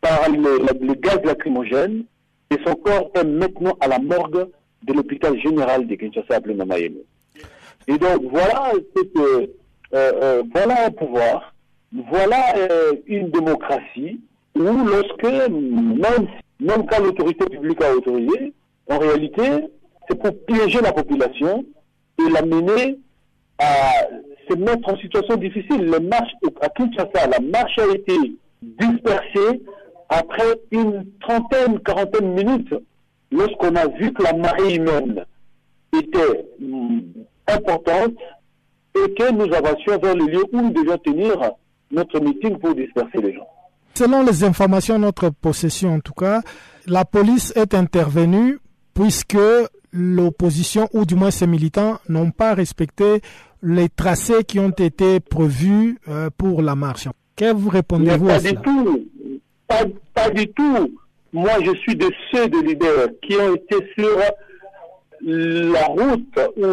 par 0.00 0.28
le, 0.30 0.58
le 0.86 0.94
gaz 0.94 1.20
lacrymogène 1.24 2.04
et 2.50 2.56
son 2.66 2.74
corps 2.74 3.10
est 3.14 3.24
maintenant 3.24 3.76
à 3.80 3.88
la 3.88 3.98
morgue 3.98 4.48
de 4.82 4.92
l'hôpital 4.92 5.38
général 5.40 5.86
de 5.86 5.94
Kinshasa 5.94 6.36
à 6.36 6.64
Mayemo. 6.64 7.00
Et 7.86 7.96
donc 7.98 8.22
voilà, 8.30 8.72
euh, 9.16 9.46
euh, 9.94 10.42
un 10.54 10.90
pouvoir, 10.90 11.54
voilà 12.10 12.56
euh, 12.56 12.92
une 13.06 13.30
démocratie 13.30 14.20
où 14.54 14.62
lorsque, 14.62 15.48
même, 15.50 16.86
quand 16.86 17.02
l'autorité 17.02 17.44
publique 17.46 17.82
a 17.82 17.94
autorisé, 17.94 18.52
en 18.88 18.98
réalité, 18.98 19.42
c'est 20.08 20.18
pour 20.18 20.32
piéger 20.44 20.80
la 20.80 20.92
population 20.92 21.64
et 22.18 22.30
l'amener 22.30 22.98
à 23.58 23.92
se 24.48 24.56
mettre 24.56 24.88
en 24.88 24.96
situation 24.98 25.36
difficile. 25.36 25.94
À 26.60 26.68
Kinshasa, 26.68 27.26
la 27.28 27.40
marche 27.40 27.78
a 27.78 27.94
été 27.94 28.14
dispersée 28.62 29.62
après 30.10 30.60
une 30.72 31.06
trentaine, 31.20 31.78
quarantaine 31.80 32.34
de 32.34 32.42
minutes, 32.42 32.74
lorsqu'on 33.30 33.74
a 33.76 33.86
vu 33.86 34.12
que 34.12 34.22
la 34.22 34.32
marée 34.34 34.74
humaine 34.74 35.24
était 35.96 36.46
hum, 36.60 37.02
importante 37.46 38.14
et 38.96 39.14
que 39.14 39.32
nous 39.32 39.54
avancions 39.54 39.98
vers 39.98 40.14
le 40.14 40.26
lieu 40.26 40.44
où 40.52 40.60
nous 40.60 40.70
devions 40.72 40.98
tenir 40.98 41.36
notre 41.92 42.20
meeting 42.20 42.58
pour 42.58 42.74
disperser 42.74 43.18
les 43.22 43.34
gens. 43.34 43.46
Selon 43.94 44.24
les 44.24 44.44
informations 44.44 44.98
notre 44.98 45.30
possession, 45.30 45.94
en 45.94 46.00
tout 46.00 46.12
cas, 46.12 46.42
la 46.86 47.04
police 47.04 47.52
est 47.56 47.74
intervenue 47.74 48.58
puisque 48.94 49.38
l'opposition, 49.92 50.88
ou 50.92 51.04
du 51.04 51.14
moins 51.14 51.30
ses 51.30 51.46
militants, 51.46 51.98
n'ont 52.08 52.30
pas 52.30 52.54
respecté 52.54 53.20
les 53.62 53.88
tracés 53.88 54.44
qui 54.44 54.58
ont 54.58 54.70
été 54.70 55.20
prévus 55.20 55.98
euh, 56.08 56.30
pour 56.36 56.62
la 56.62 56.74
marche. 56.74 57.08
Que 57.36 57.52
vous 57.52 57.68
répondez-vous 57.68 58.28
à 58.28 58.38
cela? 58.38 58.60
pas, 58.60 58.70
pas 60.14 60.30
du 60.30 60.48
tout. 60.48 60.98
Moi, 61.32 61.52
je 61.64 61.74
suis 61.76 61.94
de 61.94 62.10
ceux 62.30 62.48
de 62.48 62.58
leaders 62.60 63.08
qui 63.22 63.36
ont 63.36 63.54
été 63.54 63.76
sur 63.96 64.18
la 65.22 65.86
route 65.86 66.40
ou 66.56 66.66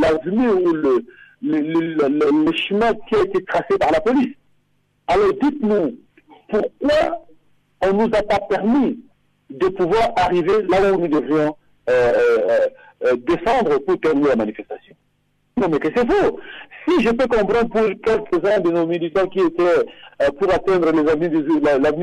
l'avenue 0.00 0.48
ou 0.48 0.72
le, 0.72 1.04
le, 1.42 2.52
chemin 2.56 2.92
qui 3.08 3.14
a 3.14 3.22
été 3.22 3.44
tracé 3.44 3.78
par 3.78 3.92
la 3.92 4.00
police. 4.00 4.34
Alors 5.06 5.32
dites-nous, 5.40 5.96
pourquoi 6.48 7.26
on 7.82 7.88
ne 7.88 7.92
nous 7.92 8.16
a 8.16 8.22
pas 8.22 8.40
permis 8.48 8.98
de 9.50 9.68
pouvoir 9.68 10.12
arriver 10.16 10.62
là 10.68 10.92
où 10.92 11.00
nous 11.00 11.08
devions 11.08 11.56
euh, 11.90 12.12
euh, 12.16 12.58
euh 13.04 13.16
descendre 13.16 13.78
pour 13.80 14.00
terminer 14.00 14.28
la 14.28 14.36
manifestation? 14.36 14.96
Non, 15.56 15.68
mais 15.68 15.78
que 15.78 15.88
c'est 15.94 16.10
faux. 16.10 16.40
Si 16.86 17.02
je 17.02 17.10
peux 17.10 17.26
comprendre 17.26 17.68
pour 17.68 17.82
quelques-uns 17.82 18.60
de 18.60 18.70
nos 18.70 18.86
militants 18.86 19.26
qui 19.28 19.40
étaient 19.40 19.62
euh, 19.62 20.30
pour 20.38 20.52
atteindre 20.52 20.92
l'avenue 20.92 21.28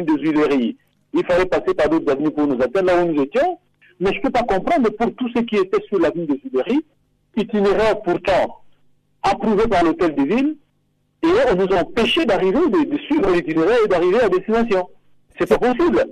des 0.03 0.17
Huileries, 0.17 0.77
il 1.13 1.25
fallait 1.25 1.45
passer 1.45 1.73
par 1.73 1.89
d'autres 1.89 2.11
avenues 2.11 2.31
pour 2.31 2.47
nous 2.47 2.61
atteindre 2.61 2.87
là 2.87 3.03
où 3.03 3.11
nous 3.11 3.21
étions, 3.21 3.59
mais 3.99 4.11
je 4.11 4.17
ne 4.17 4.21
peux 4.23 4.31
pas 4.31 4.43
comprendre 4.43 4.89
pour 4.91 5.13
tous 5.15 5.29
ceux 5.35 5.43
qui 5.43 5.57
étaient 5.57 5.83
sur 5.87 5.99
l'avenue 5.99 6.25
des 6.25 6.41
Huileries, 6.43 6.85
itinéraire 7.37 8.01
pourtant 8.01 8.61
approuvé 9.21 9.67
par 9.67 9.83
l'hôtel 9.83 10.15
de 10.15 10.23
ville, 10.23 10.55
et 11.23 11.51
on 11.51 11.55
nous 11.55 11.75
a 11.75 11.81
empêché 11.81 12.25
d'arriver, 12.25 12.67
de, 12.69 12.97
suivre 13.05 13.29
l'itinéraire 13.31 13.77
et 13.85 13.87
d'arriver 13.87 14.21
à 14.21 14.29
destination. 14.29 14.89
C'est 15.37 15.47
pas 15.47 15.59
possible. 15.59 16.03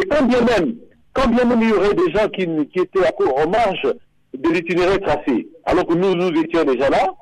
Et 0.00 0.06
quand 0.06 0.24
bien 0.26 0.40
même, 0.42 0.76
quand 1.12 1.28
bien 1.28 1.44
même 1.44 1.60
il 1.60 1.70
y 1.70 1.72
aurait 1.72 1.94
des 1.94 2.12
gens 2.12 2.28
qui, 2.28 2.46
qui 2.68 2.78
étaient 2.78 3.04
à 3.04 3.10
court 3.10 3.36
en 3.36 3.50
marge 3.50 3.92
de 4.32 4.48
l'itinéraire 4.50 5.00
tracé, 5.00 5.48
alors 5.64 5.86
que 5.86 5.94
nous, 5.94 6.14
nous 6.14 6.40
étions 6.40 6.64
déjà 6.64 6.88
là, 6.88 7.12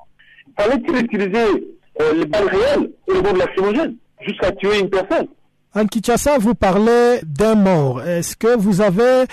fallait-il 0.58 0.96
utiliser 1.04 1.78
euh, 2.00 2.12
les 2.14 2.26
balles 2.26 2.48
réelles 2.48 2.90
et 3.08 3.12
le 3.12 3.22
de 3.22 3.38
lacrymogène 3.38 3.96
jusqu'à 4.20 4.52
tuer 4.52 4.80
une 4.80 4.90
personne? 4.90 5.26
En 5.74 5.86
Kinshasa, 5.86 6.38
vous 6.38 6.54
parlez 6.54 7.20
d'un 7.24 7.54
mort. 7.54 8.02
Est-ce 8.02 8.36
que 8.36 8.56
vous 8.56 8.80
avez 8.80 9.24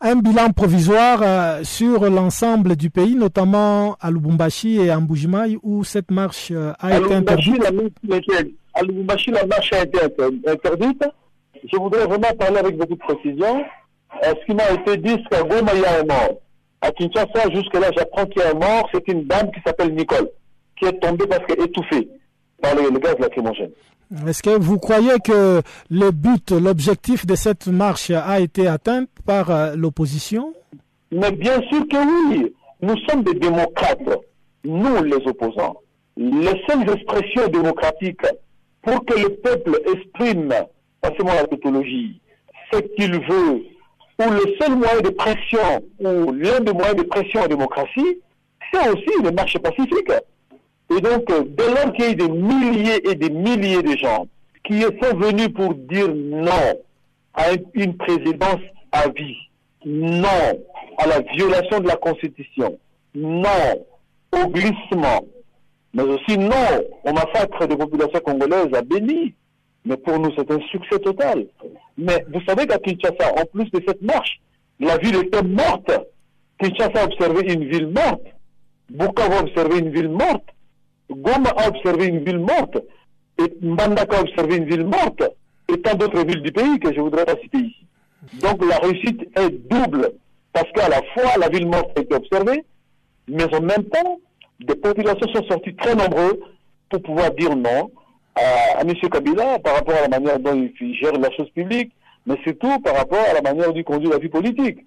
un 0.00 0.16
bilan 0.16 0.50
provisoire 0.50 1.20
euh, 1.22 1.64
sur 1.64 2.10
l'ensemble 2.10 2.76
du 2.76 2.90
pays, 2.90 3.14
notamment 3.14 3.96
à 4.00 4.10
Lubumbashi 4.10 4.78
et 4.78 4.90
à 4.90 5.00
Mbujimai, 5.00 5.56
où 5.62 5.84
cette 5.84 6.10
marche 6.10 6.50
euh, 6.50 6.72
a 6.80 6.98
été 6.98 7.14
interdite? 7.14 7.64
À 8.74 8.82
Lubumbashi, 8.82 9.30
la 9.30 9.46
marche 9.46 9.72
a 9.72 9.84
été 9.84 9.98
interdite. 10.46 11.02
Je 11.72 11.78
voudrais 11.78 12.04
vraiment 12.04 12.32
parler 12.38 12.58
avec 12.58 12.76
beaucoup 12.76 12.94
de 12.94 12.98
précision. 12.98 13.64
ce 14.22 14.44
qui 14.44 14.54
m'a 14.54 14.70
été 14.70 14.98
dit, 14.98 15.16
c'est 15.22 15.38
qu'à 15.38 15.42
Goma, 15.42 15.72
il 15.74 15.80
y 15.80 15.86
a 15.86 16.00
un 16.00 16.04
mort. 16.04 16.36
À 16.82 16.90
Kinshasa, 16.90 17.50
jusque-là, 17.54 17.90
j'apprends 17.96 18.26
qu'il 18.26 18.42
y 18.42 18.44
a 18.44 18.50
un 18.50 18.54
mort. 18.54 18.86
C'est 18.92 19.08
une 19.08 19.24
dame 19.24 19.50
qui 19.50 19.60
s'appelle 19.64 19.94
Nicole 19.94 20.28
qui 20.78 20.86
est 20.86 20.98
tombée 21.00 21.26
parce 21.26 21.44
qu'elle 21.46 21.60
est 21.60 21.66
étouffée 21.66 22.08
par 22.60 22.74
le, 22.74 22.98
gaz 22.98 23.16
lacrymogène. 23.18 23.70
Est-ce 24.26 24.42
que 24.42 24.50
vous 24.50 24.78
croyez 24.78 25.18
que 25.24 25.62
le 25.90 26.10
but, 26.10 26.52
l'objectif 26.52 27.26
de 27.26 27.34
cette 27.34 27.66
marche 27.66 28.10
a 28.10 28.40
été 28.40 28.68
atteint 28.68 29.04
par 29.24 29.50
euh, 29.50 29.74
l'opposition? 29.76 30.52
Mais 31.10 31.32
bien 31.32 31.60
sûr 31.68 31.86
que 31.88 32.32
oui. 32.32 32.52
Nous 32.82 32.96
sommes 33.08 33.22
des 33.22 33.34
démocrates, 33.34 34.08
nous 34.64 35.02
les 35.02 35.26
opposants. 35.26 35.76
Les 36.16 36.62
seules 36.68 36.88
expressions 36.90 37.48
démocratiques 37.48 38.26
pour 38.82 39.04
que 39.04 39.18
le 39.18 39.30
peuple 39.36 39.80
exprime 39.92 40.52
passez-moi 41.00 41.34
la 41.34 41.46
tautologie, 41.46 42.20
ce 42.72 42.78
qu'il 42.78 43.12
veut, 43.12 43.64
ou 44.18 44.30
le 44.30 44.56
seul 44.60 44.76
moyen 44.76 45.00
de 45.00 45.10
pression, 45.10 45.82
ou 46.00 46.32
l'un 46.32 46.60
des 46.60 46.72
moyens 46.72 46.96
de 46.96 47.02
pression 47.02 47.42
en 47.42 47.48
démocratie, 47.48 48.20
c'est 48.72 48.88
aussi 48.88 49.22
les 49.22 49.30
marches 49.32 49.58
pacifiques. 49.58 50.12
Et 50.90 51.00
donc, 51.00 51.30
euh, 51.30 51.42
dès 51.46 51.68
lors 51.68 51.92
qu'il 51.94 52.04
y 52.04 52.10
a 52.10 52.14
des 52.14 52.28
milliers 52.28 53.10
et 53.10 53.14
des 53.14 53.30
milliers 53.30 53.82
de 53.82 53.96
gens 53.96 54.26
qui 54.64 54.82
sont 54.82 55.16
venus 55.16 55.48
pour 55.48 55.74
dire 55.74 56.08
non 56.14 56.80
à 57.34 57.44
une 57.74 57.96
présidence 57.96 58.60
à 58.92 59.08
vie, 59.08 59.36
non 59.84 60.28
à 60.98 61.06
la 61.06 61.20
violation 61.20 61.80
de 61.80 61.88
la 61.88 61.96
Constitution, 61.96 62.78
non 63.14 63.84
au 64.32 64.46
glissement, 64.48 65.24
mais 65.92 66.02
aussi 66.02 66.38
non 66.38 66.84
au 67.04 67.12
massacre 67.12 67.66
des 67.66 67.76
populations 67.76 68.20
congolaises 68.20 68.74
à 68.74 68.82
Béni. 68.82 69.34
Mais 69.84 69.96
pour 69.96 70.18
nous, 70.18 70.32
c'est 70.36 70.50
un 70.50 70.60
succès 70.70 70.98
total. 70.98 71.46
Mais 71.96 72.24
vous 72.32 72.40
savez 72.46 72.66
qu'à 72.66 72.78
Kinshasa, 72.78 73.32
en 73.40 73.44
plus 73.46 73.70
de 73.70 73.80
cette 73.86 74.02
marche, 74.02 74.40
la 74.80 74.98
ville 74.98 75.16
était 75.16 75.42
morte. 75.42 75.92
Kinshasa 76.60 77.02
a 77.02 77.04
observé 77.04 77.52
une 77.52 77.64
ville 77.64 77.88
morte. 77.88 78.26
Bukavu 78.90 79.34
a 79.34 79.40
observé 79.40 79.78
une 79.78 79.90
ville 79.90 80.08
morte. 80.08 80.44
Goma 81.10 81.50
a 81.56 81.68
observé 81.68 82.06
une 82.06 82.24
ville 82.24 82.38
morte. 82.38 82.78
Et 83.38 83.52
Mbandaka 83.62 84.18
a 84.18 84.20
observé 84.22 84.56
une 84.56 84.64
ville 84.64 84.84
morte. 84.84 85.22
Et 85.72 85.80
tant 85.80 85.94
d'autres 85.94 86.24
villes 86.24 86.42
du 86.42 86.52
pays 86.52 86.78
que 86.78 86.94
je 86.94 87.00
voudrais 87.00 87.24
pas 87.24 87.36
citer 87.42 87.58
ici. 87.58 87.86
Donc 88.40 88.64
la 88.64 88.78
réussite 88.78 89.22
est 89.36 89.50
double. 89.68 90.12
Parce 90.52 90.70
qu'à 90.72 90.88
la 90.88 91.02
fois, 91.12 91.36
la 91.38 91.48
ville 91.48 91.66
morte 91.66 91.90
a 91.98 92.00
été 92.00 92.14
observée, 92.14 92.64
mais 93.28 93.44
en 93.54 93.60
même 93.60 93.84
temps, 93.84 94.18
des 94.60 94.74
populations 94.74 95.28
sont 95.34 95.44
sorties 95.46 95.74
très 95.76 95.94
nombreuses 95.94 96.38
pour 96.88 97.02
pouvoir 97.02 97.30
dire 97.32 97.54
non 97.54 97.90
à, 98.34 98.78
à 98.78 98.82
M. 98.82 98.94
Kabila 99.10 99.58
par 99.58 99.74
rapport 99.76 99.96
à 99.96 100.02
la 100.02 100.08
manière 100.08 100.38
dont 100.38 100.68
il 100.80 100.94
gère 100.94 101.12
la 101.12 101.30
chose 101.32 101.50
publique, 101.50 101.92
mais 102.26 102.36
surtout 102.42 102.80
par 102.80 102.96
rapport 102.96 103.24
à 103.30 103.34
la 103.34 103.42
manière 103.42 103.68
dont 103.68 103.76
il 103.76 103.84
conduit 103.84 104.08
la 104.08 104.18
vie 104.18 104.28
politique. 104.28 104.78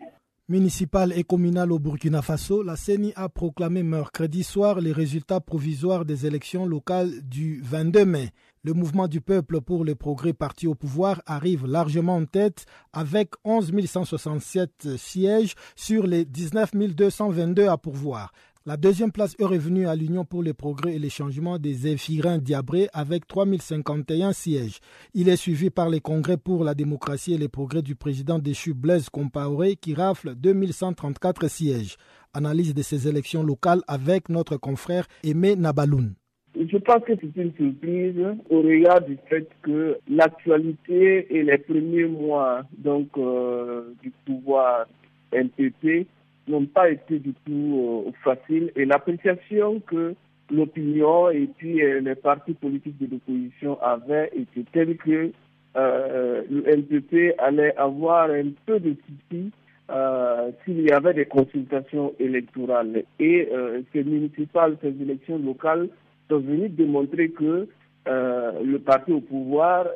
Municipal 0.50 1.14
et 1.16 1.24
communal 1.24 1.72
au 1.72 1.78
Burkina 1.78 2.24
Faso, 2.24 2.64
la 2.64 2.76
CENI 2.76 3.14
a 3.16 3.30
proclamé 3.30 3.84
mercredi 3.84 4.42
soir 4.44 4.82
les 4.82 4.92
résultats 4.92 5.40
provisoires 5.40 6.06
des 6.06 6.26
élections 6.26 6.66
locales 6.66 7.22
du 7.22 7.62
22 7.62 8.04
mai. 8.04 8.32
Le 8.64 8.74
mouvement 8.74 9.08
du 9.08 9.22
peuple 9.22 9.62
pour 9.62 9.86
le 9.86 9.94
progrès 9.94 10.34
parti 10.34 10.66
au 10.66 10.74
pouvoir 10.74 11.22
arrive 11.28 11.68
largement 11.68 12.16
en 12.16 12.26
tête 12.26 12.66
avec 12.94 13.34
11 13.44 13.72
167 13.86 14.98
sièges 14.98 15.54
sur 15.76 16.08
les 16.08 16.26
19 16.26 16.72
222 16.76 17.68
à 17.68 17.78
pourvoir. 17.78 18.32
La 18.66 18.76
deuxième 18.76 19.12
place 19.14 19.38
est 19.40 19.46
revenue 19.46 19.88
à 19.88 19.96
l'Union 19.96 20.26
pour 20.26 20.44
le 20.44 20.54
progrès 20.54 20.96
et 20.96 21.00
les 21.00 21.10
changements 21.10 21.58
des 21.58 21.88
Éphirins 21.88 22.40
Diabré 22.40 22.90
avec 22.92 23.26
3051 23.26 24.34
sièges. 24.34 24.80
Il 25.14 25.30
est 25.30 25.38
suivi 25.38 25.70
par 25.70 25.90
les 25.90 26.02
congrès 26.02 26.36
pour 26.36 26.66
la 26.66 26.74
démocratie 26.74 27.34
et 27.34 27.38
les 27.38 27.48
progrès 27.48 27.82
du 27.82 27.96
président 27.96 28.38
déchu 28.38 28.74
Blaise 28.74 29.10
Compaoré 29.10 29.78
qui 29.78 29.94
rafle 29.94 30.36
2134 30.36 31.48
sièges. 31.50 31.96
Analyse 32.34 32.74
de 32.76 32.82
ces 32.82 33.08
élections 33.08 33.44
locales 33.44 33.82
avec 33.88 34.28
notre 34.28 34.58
confrère 34.58 35.08
Aimé 35.24 35.56
Nabaloun. 35.56 36.16
Je 36.54 36.78
pense 36.80 37.04
que 37.06 37.14
c'est 37.16 37.42
une 37.42 37.54
surprise 37.54 38.22
au 38.50 38.62
regard 38.62 39.00
du 39.02 39.18
fait 39.30 39.48
que 39.62 39.98
l'actualité 40.10 41.34
et 41.34 41.44
les 41.44 41.60
premiers 41.60 42.06
mois 42.08 42.64
donc 42.78 43.08
euh, 43.18 43.94
du 44.04 44.12
pouvoir 44.26 44.86
NPP 45.32 46.08
n'ont 46.50 46.66
pas 46.66 46.90
été 46.90 47.20
du 47.20 47.34
tout 47.46 48.06
euh, 48.08 48.12
faciles 48.24 48.72
et 48.76 48.86
l'appréciation 48.86 49.80
que 49.82 50.16
l'opinion 50.52 51.30
et 51.30 51.48
puis 51.58 51.82
euh, 51.84 52.02
les 52.02 52.16
partis 52.16 52.54
politiques 52.54 52.98
de 53.00 53.08
l'opposition 53.12 53.82
avaient 53.82 54.32
été 54.36 54.66
telle 54.74 54.98
que 54.98 55.32
euh, 55.78 56.42
le 56.50 56.68
NPP 56.68 57.36
allait 57.38 57.76
avoir 57.78 58.32
un 58.32 58.52
peu 58.66 58.80
de 58.80 58.96
soucis 59.06 59.52
s'il 60.66 60.82
y 60.82 60.92
avait 60.92 61.16
des 61.16 61.26
consultations 61.26 62.14
électorales. 62.20 63.06
Et 63.20 63.50
ces 63.92 64.04
municipales, 64.04 64.78
ces 64.84 64.94
élections 65.02 65.40
locales 65.40 65.90
sont 66.30 66.38
venues 66.38 66.70
démontrer 66.70 67.30
que 67.30 67.68
le 68.06 68.78
parti 68.78 69.14
au 69.14 69.20
pouvoir 69.20 69.88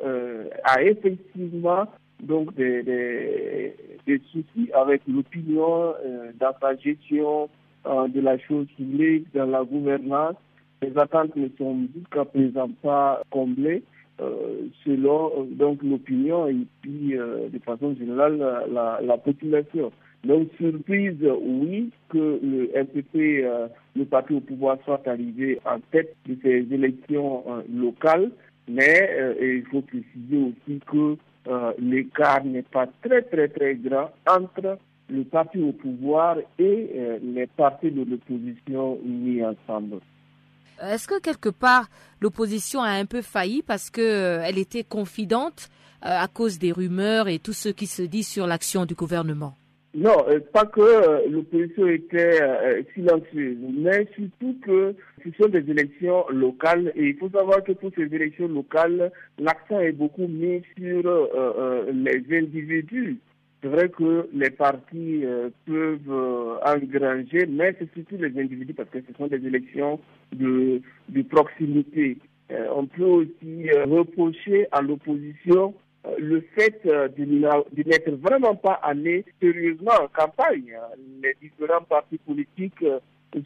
a 0.64 0.82
effectivement 0.82 1.86
donc 2.22 2.54
des, 2.54 2.82
des, 2.82 4.20
soucis 4.30 4.70
avec 4.72 5.02
l'opinion 5.08 5.94
euh, 6.04 6.32
dans 6.38 6.52
sa 6.60 6.76
gestion 6.76 7.48
euh, 7.86 8.08
de 8.08 8.20
la 8.20 8.38
chose 8.38 8.66
publique, 8.76 9.26
dans 9.34 9.46
la 9.46 9.64
gouvernance. 9.64 10.36
Les 10.82 10.96
attentes 10.98 11.34
ne 11.36 11.48
sont 11.58 11.86
jusqu'à 11.94 12.24
présent 12.24 12.68
pas 12.82 13.22
comblées. 13.30 13.82
Euh, 14.20 14.68
selon 14.84 15.44
donc 15.50 15.82
l'opinion 15.82 16.46
et 16.46 16.64
puis 16.82 17.14
de 17.16 17.58
façon 17.64 17.96
générale 17.96 18.38
la, 18.70 19.00
la, 19.02 19.18
population. 19.18 19.90
Donc 20.22 20.50
surprise, 20.56 21.16
oui, 21.42 21.90
que 22.10 22.38
le 22.40 22.70
MPP, 22.80 23.44
le 23.96 24.04
parti 24.04 24.34
au 24.34 24.40
pouvoir, 24.40 24.78
soit 24.84 25.04
arrivé 25.08 25.58
en 25.66 25.80
tête 25.90 26.14
de 26.28 26.36
ces 26.44 26.72
élections 26.72 27.42
locales, 27.74 28.30
mais 28.68 29.10
il 29.42 29.64
faut 29.64 29.82
préciser 29.82 30.36
aussi 30.38 30.78
que 30.86 31.16
euh, 31.46 31.72
l'écart 31.78 32.44
n'est 32.44 32.62
pas 32.62 32.86
très 33.02 33.22
très 33.22 33.48
très 33.48 33.74
grand 33.74 34.10
entre 34.28 34.78
le 35.10 35.24
parti 35.24 35.60
au 35.60 35.72
pouvoir 35.72 36.38
et 36.58 36.90
euh, 36.94 37.18
les 37.22 37.46
partis 37.46 37.90
de 37.90 38.02
l'opposition 38.02 38.98
mis 39.04 39.42
ensemble. 39.44 40.00
Est-ce 40.82 41.06
que 41.06 41.20
quelque 41.20 41.50
part 41.50 41.88
l'opposition 42.20 42.80
a 42.80 42.90
un 42.90 43.04
peu 43.04 43.20
failli 43.22 43.62
parce 43.62 43.90
que 43.90 44.00
euh, 44.00 44.44
était 44.46 44.84
confidente 44.84 45.68
à 46.00 46.28
cause 46.28 46.58
des 46.58 46.70
rumeurs 46.70 47.28
et 47.28 47.38
tout 47.38 47.54
ce 47.54 47.70
qui 47.70 47.86
se 47.86 48.02
dit 48.02 48.24
sur 48.24 48.46
l'action 48.46 48.84
du 48.84 48.94
gouvernement? 48.94 49.54
Non, 49.94 50.16
pas 50.52 50.64
que 50.66 51.28
l'opposition 51.30 51.86
était 51.86 52.40
silencieuse, 52.94 53.58
mais 53.76 54.08
surtout 54.16 54.58
que 54.64 54.94
ce 55.24 55.30
sont 55.40 55.48
des 55.48 55.70
élections 55.70 56.24
locales 56.30 56.92
et 56.96 57.10
il 57.10 57.16
faut 57.16 57.30
savoir 57.30 57.62
que 57.62 57.72
pour 57.72 57.92
ces 57.94 58.12
élections 58.12 58.48
locales, 58.48 59.12
l'accent 59.38 59.78
est 59.78 59.92
beaucoup 59.92 60.26
mis 60.26 60.62
sur 60.76 61.28
les 61.92 62.24
individus. 62.36 63.18
C'est 63.62 63.68
vrai 63.68 63.88
que 63.88 64.28
les 64.34 64.50
partis 64.50 65.22
peuvent 65.64 66.58
engranger, 66.66 67.46
mais 67.46 67.76
c'est 67.78 67.88
surtout 67.94 68.16
les 68.16 68.36
individus 68.38 68.74
parce 68.74 68.90
que 68.90 68.98
ce 69.00 69.16
sont 69.16 69.28
des 69.28 69.46
élections 69.46 70.00
de, 70.32 70.82
de 71.08 71.22
proximité. 71.22 72.18
on 72.50 72.86
peut 72.86 73.04
aussi 73.04 73.70
reprocher 73.86 74.66
à 74.72 74.82
l'opposition 74.82 75.72
le 76.18 76.40
fait 76.54 76.82
de 76.84 77.24
n'être 77.24 78.10
vraiment 78.12 78.54
pas 78.54 78.80
allé 78.82 79.24
sérieusement 79.40 79.92
en 80.02 80.08
campagne. 80.08 80.76
Les 81.22 81.34
différents 81.40 81.82
partis 81.82 82.18
politiques, 82.18 82.84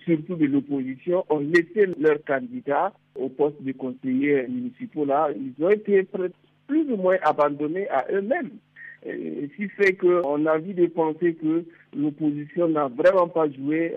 surtout 0.05 0.35
de 0.37 0.47
l'opposition, 0.47 1.25
ont 1.29 1.41
laissé 1.41 1.87
leurs 1.99 2.23
candidats 2.25 2.93
au 3.15 3.29
poste 3.29 3.63
de 3.63 3.73
conseillers 3.73 4.47
municipaux 4.49 5.05
là. 5.05 5.31
Ils 5.37 5.65
ont 5.65 5.71
été 5.71 6.07
plus 6.67 6.93
ou 6.93 6.97
moins 6.97 7.17
abandonnés 7.23 7.89
à 7.89 8.07
eux-mêmes. 8.13 8.51
Ce 9.05 9.57
qui 9.57 9.69
fait 9.69 9.95
qu'on 9.95 10.45
a 10.47 10.57
envie 10.57 10.75
de 10.75 10.87
penser 10.87 11.35
que 11.35 11.65
l'opposition 11.97 12.69
n'a 12.69 12.89
vraiment 12.89 13.29
pas 13.29 13.49
joué 13.49 13.95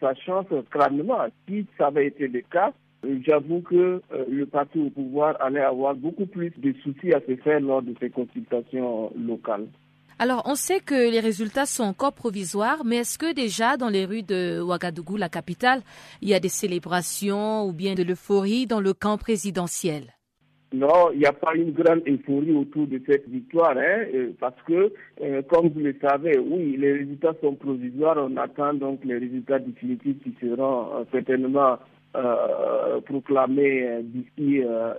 sa 0.00 0.14
chance 0.14 0.46
crânement. 0.70 1.26
Si 1.48 1.66
ça 1.78 1.86
avait 1.86 2.08
été 2.08 2.28
le 2.28 2.42
cas, 2.42 2.72
j'avoue 3.26 3.60
que 3.60 3.74
euh, 4.12 4.24
le 4.28 4.46
parti 4.46 4.78
au 4.78 4.90
pouvoir 4.90 5.36
allait 5.40 5.60
avoir 5.60 5.94
beaucoup 5.94 6.26
plus 6.26 6.52
de 6.58 6.72
soucis 6.82 7.12
à 7.12 7.20
se 7.20 7.36
faire 7.36 7.60
lors 7.60 7.82
de 7.82 7.94
ces 8.00 8.10
consultations 8.10 9.12
locales. 9.16 9.66
Alors, 10.18 10.42
on 10.46 10.54
sait 10.54 10.80
que 10.80 11.10
les 11.10 11.20
résultats 11.20 11.66
sont 11.66 11.84
encore 11.84 12.14
provisoires, 12.14 12.82
mais 12.86 12.96
est-ce 12.96 13.18
que 13.18 13.34
déjà 13.34 13.76
dans 13.76 13.90
les 13.90 14.06
rues 14.06 14.22
de 14.22 14.62
Ouagadougou, 14.62 15.18
la 15.18 15.28
capitale, 15.28 15.82
il 16.22 16.30
y 16.30 16.34
a 16.34 16.40
des 16.40 16.48
célébrations 16.48 17.66
ou 17.66 17.72
bien 17.74 17.94
de 17.94 18.02
l'euphorie 18.02 18.66
dans 18.66 18.80
le 18.80 18.94
camp 18.94 19.18
présidentiel? 19.18 20.04
Non, 20.72 21.10
il 21.12 21.20
n'y 21.20 21.26
a 21.26 21.32
pas 21.32 21.54
une 21.54 21.70
grande 21.72 22.02
euphorie 22.08 22.52
autour 22.52 22.86
de 22.86 23.00
cette 23.06 23.28
victoire, 23.28 23.76
hein, 23.76 24.04
parce 24.40 24.60
que, 24.66 24.92
euh, 25.22 25.42
comme 25.42 25.68
vous 25.68 25.80
le 25.80 25.94
savez, 26.00 26.38
oui, 26.38 26.76
les 26.76 26.92
résultats 26.94 27.34
sont 27.40 27.54
provisoires. 27.54 28.16
On 28.18 28.36
attend 28.36 28.74
donc 28.74 29.04
les 29.04 29.18
résultats 29.18 29.60
définitifs 29.60 30.22
qui 30.22 30.34
seront 30.40 30.96
euh, 30.96 31.04
certainement 31.12 31.78
euh, 32.16 33.00
proclamé 33.02 34.00
d'ici 34.02 34.62
euh, 34.64 34.94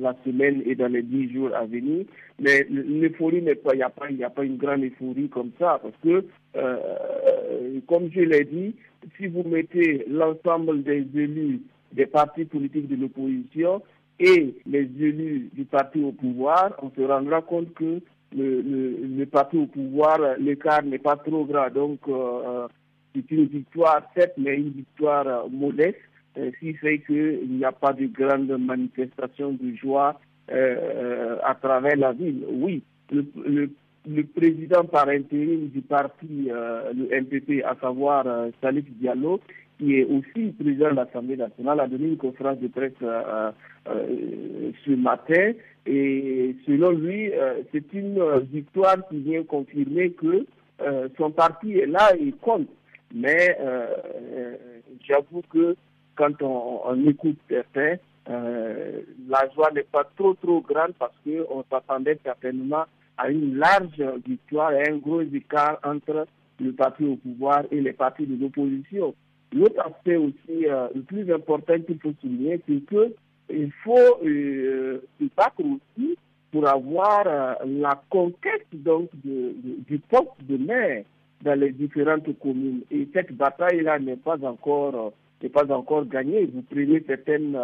la 0.00 0.14
semaine 0.24 0.62
et 0.64 0.76
dans 0.76 0.86
les 0.86 1.02
dix 1.02 1.32
jours 1.32 1.50
à 1.52 1.64
venir. 1.64 2.04
Mais 2.40 2.64
l'euphorie 2.70 3.42
n'est 3.42 3.56
pas, 3.56 3.74
il 3.74 3.78
n'y 3.78 4.22
a 4.22 4.30
pas, 4.30 4.44
une 4.44 4.56
grande 4.56 4.84
euphorie 4.84 5.28
comme 5.28 5.50
ça, 5.58 5.80
parce 5.82 5.96
que, 6.04 6.24
euh, 6.56 7.80
comme 7.88 8.10
je 8.12 8.20
l'ai 8.20 8.44
dit, 8.44 8.76
si 9.16 9.26
vous 9.26 9.42
mettez 9.42 10.04
l'ensemble 10.08 10.84
des 10.84 11.04
élus 11.14 11.62
des 11.92 12.06
partis 12.06 12.44
politiques 12.44 12.88
de 12.88 12.96
l'opposition 12.96 13.82
et 14.20 14.54
les 14.66 14.88
élus 15.00 15.50
du 15.52 15.64
parti 15.64 16.00
au 16.02 16.12
pouvoir, 16.12 16.78
on 16.80 16.90
se 16.90 17.00
rendra 17.00 17.42
compte 17.42 17.74
que 17.74 18.00
le, 18.36 18.60
le 18.60 19.26
parti 19.26 19.56
au 19.56 19.66
pouvoir, 19.66 20.18
l'écart 20.38 20.84
n'est 20.84 20.98
pas 20.98 21.16
trop 21.16 21.44
grand. 21.44 21.70
Donc, 21.70 22.00
c'est 23.14 23.30
une 23.30 23.46
victoire, 23.46 24.02
certes, 24.14 24.34
mais 24.36 24.56
une 24.56 24.70
victoire 24.70 25.48
modeste 25.48 25.98
ce 26.36 26.58
qui 26.58 26.74
fait 26.74 26.98
qu'il 27.00 27.48
n'y 27.48 27.64
a 27.64 27.72
pas 27.72 27.92
de 27.92 28.06
grande 28.06 28.48
manifestation 28.58 29.52
de 29.52 29.74
joie 29.74 30.20
à 30.48 31.54
travers 31.60 31.96
la 31.96 32.12
ville. 32.12 32.44
Oui, 32.48 32.82
le, 33.10 34.22
président 34.34 34.84
par 34.84 35.08
intérim 35.08 35.68
du 35.68 35.80
parti, 35.80 36.48
le 36.48 37.20
MPP, 37.20 37.64
à 37.64 37.74
savoir 37.80 38.24
Salif 38.62 38.84
Diallo, 39.00 39.40
qui 39.78 39.96
est 39.98 40.04
aussi 40.04 40.52
président 40.52 40.90
de 40.90 40.96
l'Assemblée 40.96 41.36
nationale, 41.36 41.80
a 41.80 41.88
donné 41.88 42.08
une 42.08 42.16
conférence 42.16 42.58
de 42.58 42.68
presse 42.68 42.92
ce 43.00 44.90
matin. 44.92 45.52
Et 45.86 46.54
selon 46.66 46.90
lui, 46.90 47.32
c'est 47.72 47.92
une 47.92 48.22
victoire 48.52 48.96
qui 49.08 49.18
vient 49.18 49.42
confirmer 49.42 50.10
que 50.10 50.46
son 51.16 51.30
parti 51.30 51.78
est 51.78 51.86
là 51.86 52.12
et 52.18 52.32
compte. 52.40 52.68
Mais 53.14 53.56
j'avoue 55.06 55.42
que 55.50 55.76
quand 56.16 56.42
on, 56.42 57.06
écoute 57.06 57.38
certains, 57.48 57.96
euh, 58.28 59.02
la 59.28 59.48
joie 59.54 59.70
n'est 59.72 59.82
pas 59.82 60.04
trop 60.16 60.34
trop 60.34 60.60
grande 60.60 60.94
parce 60.98 61.14
qu'on 61.24 61.64
s'attendait 61.70 62.18
certainement 62.24 62.84
à 63.18 63.30
une 63.30 63.56
large 63.56 64.02
victoire 64.26 64.72
et 64.72 64.88
un 64.90 64.96
gros 64.96 65.22
écart 65.22 65.78
entre 65.84 66.26
le 66.60 66.72
parti 66.72 67.04
au 67.04 67.16
pouvoir 67.16 67.64
et 67.70 67.80
les 67.80 67.92
partis 67.92 68.26
de 68.26 68.40
l'opposition. 68.40 69.14
L'autre 69.52 69.80
aspect 69.80 70.16
aussi, 70.16 70.66
euh, 70.66 70.88
le 70.94 71.02
plus 71.02 71.32
important 71.32 71.78
qu'il 71.80 71.98
faut 71.98 72.12
souligner, 72.20 72.60
c'est 72.66 72.80
qu'il 72.86 73.72
faut 73.84 74.18
euh, 74.24 75.00
se 75.20 75.24
battre 75.36 75.60
aussi 75.60 76.16
pour 76.50 76.66
avoir 76.68 77.22
euh, 77.26 77.54
la 77.64 78.00
conquête 78.10 78.66
donc 78.72 79.08
du 79.22 79.98
poste 80.10 80.42
de 80.42 80.56
maire 80.56 81.04
dans 81.42 81.58
les 81.58 81.70
différentes 81.70 82.38
communes. 82.40 82.80
Et 82.90 83.08
cette 83.12 83.32
bataille-là 83.32 83.98
n'est 83.98 84.16
pas 84.16 84.36
encore 84.42 85.12
n'est 85.42 85.48
pas 85.48 85.70
encore 85.72 86.06
gagnée. 86.06 86.46
Vous 86.46 86.62
prenez 86.62 87.02
certaines 87.06 87.58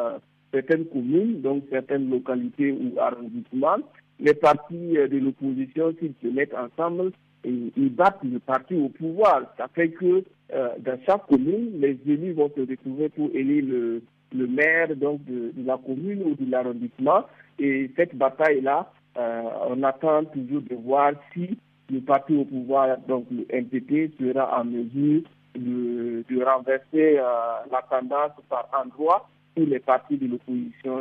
certaines 0.52 0.84
communes, 0.86 1.40
donc 1.40 1.64
certaines 1.70 2.10
localités 2.10 2.72
ou 2.72 2.98
arrondissements, 3.00 3.78
les 4.20 4.34
partis 4.34 4.92
de 4.92 5.18
l'opposition, 5.18 5.94
s'ils 5.98 6.14
se 6.22 6.28
mettent 6.28 6.54
ensemble, 6.54 7.12
ils 7.44 7.92
battent 7.94 8.22
le 8.22 8.38
parti 8.38 8.74
au 8.76 8.88
pouvoir. 8.88 9.42
Ça 9.56 9.66
fait 9.74 9.88
que 9.90 10.22
euh, 10.54 10.68
dans 10.80 10.98
chaque 11.06 11.26
commune, 11.26 11.80
les 11.80 11.98
élus 12.06 12.32
vont 12.34 12.50
se 12.54 12.60
retrouver 12.60 13.08
pour 13.08 13.30
élire 13.34 13.64
le, 13.66 14.02
le 14.34 14.46
maire 14.46 14.94
donc 14.96 15.24
de, 15.24 15.52
la 15.64 15.78
commune 15.78 16.22
ou 16.22 16.34
de 16.34 16.50
l'arrondissement. 16.50 17.24
Et 17.58 17.90
cette 17.96 18.14
bataille-là, 18.14 18.92
euh, 19.18 19.42
on 19.68 19.82
attend 19.82 20.24
toujours 20.26 20.62
de 20.62 20.74
voir 20.76 21.12
si 21.32 21.58
le 21.90 22.00
parti 22.00 22.36
au 22.36 22.44
pouvoir, 22.44 22.98
donc 23.08 23.26
le 23.30 23.44
NPP, 23.50 24.12
sera 24.18 24.60
en 24.60 24.64
mesure 24.64 25.22
de, 25.54 26.44
renverser 26.44 27.18
euh, 27.18 27.22
la 27.70 27.82
tendance 27.88 28.32
par 28.48 28.68
endroit 28.72 29.28
où 29.56 29.64
les 29.64 29.80
partis 29.80 30.16
de 30.16 30.26
l'opposition 30.26 30.98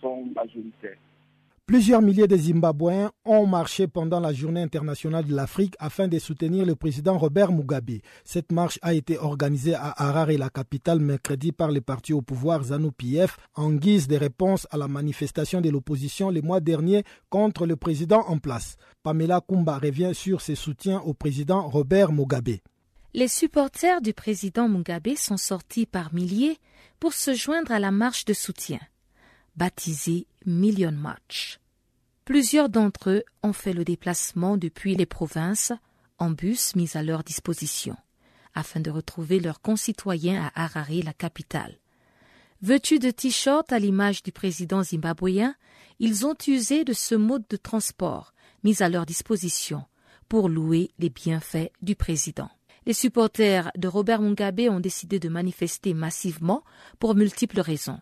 sont 0.00 0.24
majoritaires. 0.34 0.96
Plusieurs 1.64 2.02
milliers 2.02 2.26
de 2.26 2.36
Zimbabwéens 2.36 3.12
ont 3.24 3.46
marché 3.46 3.86
pendant 3.86 4.18
la 4.18 4.32
journée 4.32 4.60
internationale 4.60 5.24
de 5.24 5.34
l'Afrique 5.34 5.76
afin 5.78 6.08
de 6.08 6.18
soutenir 6.18 6.66
le 6.66 6.74
président 6.74 7.16
Robert 7.16 7.52
Mugabe. 7.52 8.00
Cette 8.24 8.50
marche 8.50 8.80
a 8.82 8.94
été 8.94 9.16
organisée 9.16 9.74
à 9.74 9.94
Harare, 9.96 10.32
la 10.32 10.50
capitale, 10.50 10.98
mercredi 10.98 11.52
par 11.52 11.70
le 11.70 11.80
parti 11.80 12.12
au 12.12 12.20
pouvoir 12.20 12.64
ZANU-PF 12.64 13.38
en 13.54 13.70
guise 13.72 14.08
de 14.08 14.16
réponse 14.16 14.66
à 14.72 14.76
la 14.76 14.88
manifestation 14.88 15.60
de 15.60 15.70
l'opposition 15.70 16.30
le 16.30 16.42
mois 16.42 16.60
dernier 16.60 17.04
contre 17.30 17.64
le 17.64 17.76
président 17.76 18.24
en 18.26 18.38
place. 18.38 18.76
Pamela 19.04 19.40
Kumba 19.40 19.78
revient 19.78 20.10
sur 20.14 20.40
ses 20.40 20.56
soutiens 20.56 21.00
au 21.00 21.14
président 21.14 21.62
Robert 21.68 22.12
Mugabe. 22.12 22.58
Les 23.14 23.28
supporters 23.28 24.00
du 24.00 24.14
président 24.14 24.70
Mugabe 24.70 25.16
sont 25.16 25.36
sortis 25.36 25.84
par 25.84 26.14
milliers 26.14 26.58
pour 26.98 27.12
se 27.12 27.34
joindre 27.34 27.70
à 27.70 27.78
la 27.78 27.90
marche 27.90 28.24
de 28.24 28.32
soutien, 28.32 28.80
baptisée 29.54 30.26
Million 30.46 30.92
March. 30.92 31.60
Plusieurs 32.24 32.70
d'entre 32.70 33.10
eux 33.10 33.22
ont 33.42 33.52
fait 33.52 33.74
le 33.74 33.84
déplacement 33.84 34.56
depuis 34.56 34.94
les 34.94 35.04
provinces 35.04 35.72
en 36.18 36.30
bus 36.30 36.74
mis 36.74 36.96
à 36.96 37.02
leur 37.02 37.22
disposition, 37.22 37.96
afin 38.54 38.80
de 38.80 38.90
retrouver 38.90 39.40
leurs 39.40 39.60
concitoyens 39.60 40.50
à 40.54 40.64
Harare, 40.64 41.04
la 41.04 41.12
capitale. 41.12 41.76
Vêtus 42.62 42.98
de 42.98 43.10
t-shirt 43.10 43.70
à 43.74 43.78
l'image 43.78 44.22
du 44.22 44.32
président 44.32 44.82
zimbabwéen, 44.82 45.54
ils 45.98 46.24
ont 46.24 46.36
usé 46.46 46.84
de 46.84 46.94
ce 46.94 47.14
mode 47.14 47.44
de 47.50 47.56
transport 47.58 48.32
mis 48.64 48.82
à 48.82 48.88
leur 48.88 49.04
disposition 49.04 49.84
pour 50.30 50.48
louer 50.48 50.92
les 50.98 51.10
bienfaits 51.10 51.72
du 51.82 51.94
président. 51.94 52.48
Les 52.84 52.94
supporters 52.94 53.70
de 53.76 53.86
Robert 53.86 54.20
Mugabe 54.20 54.68
ont 54.68 54.80
décidé 54.80 55.20
de 55.20 55.28
manifester 55.28 55.94
massivement 55.94 56.64
pour 56.98 57.14
multiples 57.14 57.60
raisons, 57.60 58.00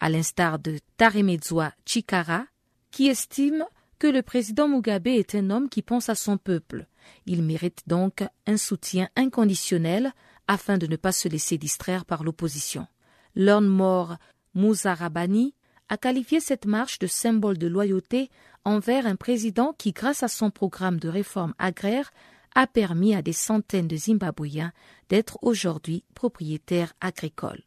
à 0.00 0.10
l'instar 0.10 0.58
de 0.58 0.78
Taremezwa 0.98 1.72
Chikara, 1.86 2.44
qui 2.90 3.08
estime 3.08 3.64
que 3.98 4.06
le 4.06 4.22
président 4.22 4.68
Mugabe 4.68 5.08
est 5.08 5.34
un 5.34 5.48
homme 5.48 5.70
qui 5.70 5.80
pense 5.80 6.10
à 6.10 6.14
son 6.14 6.36
peuple. 6.36 6.86
Il 7.24 7.42
mérite 7.42 7.82
donc 7.86 8.22
un 8.46 8.58
soutien 8.58 9.08
inconditionnel 9.16 10.12
afin 10.46 10.76
de 10.76 10.86
ne 10.86 10.96
pas 10.96 11.12
se 11.12 11.28
laisser 11.28 11.56
distraire 11.56 12.04
par 12.04 12.22
l'opposition. 12.22 12.86
Mort 13.34 14.16
Muzarabani 14.54 15.54
a 15.88 15.96
qualifié 15.96 16.40
cette 16.40 16.66
marche 16.66 16.98
de 16.98 17.06
symbole 17.06 17.56
de 17.56 17.66
loyauté 17.66 18.30
envers 18.64 19.06
un 19.06 19.16
président 19.16 19.74
qui, 19.78 19.92
grâce 19.92 20.22
à 20.22 20.28
son 20.28 20.50
programme 20.50 20.98
de 20.98 21.08
réforme 21.08 21.54
agraire, 21.58 22.10
a 22.54 22.66
permis 22.66 23.14
à 23.14 23.22
des 23.22 23.32
centaines 23.32 23.88
de 23.88 23.96
Zimbabwéens 23.96 24.72
d'être 25.08 25.38
aujourd'hui 25.42 26.04
propriétaires 26.14 26.94
agricoles. 27.00 27.62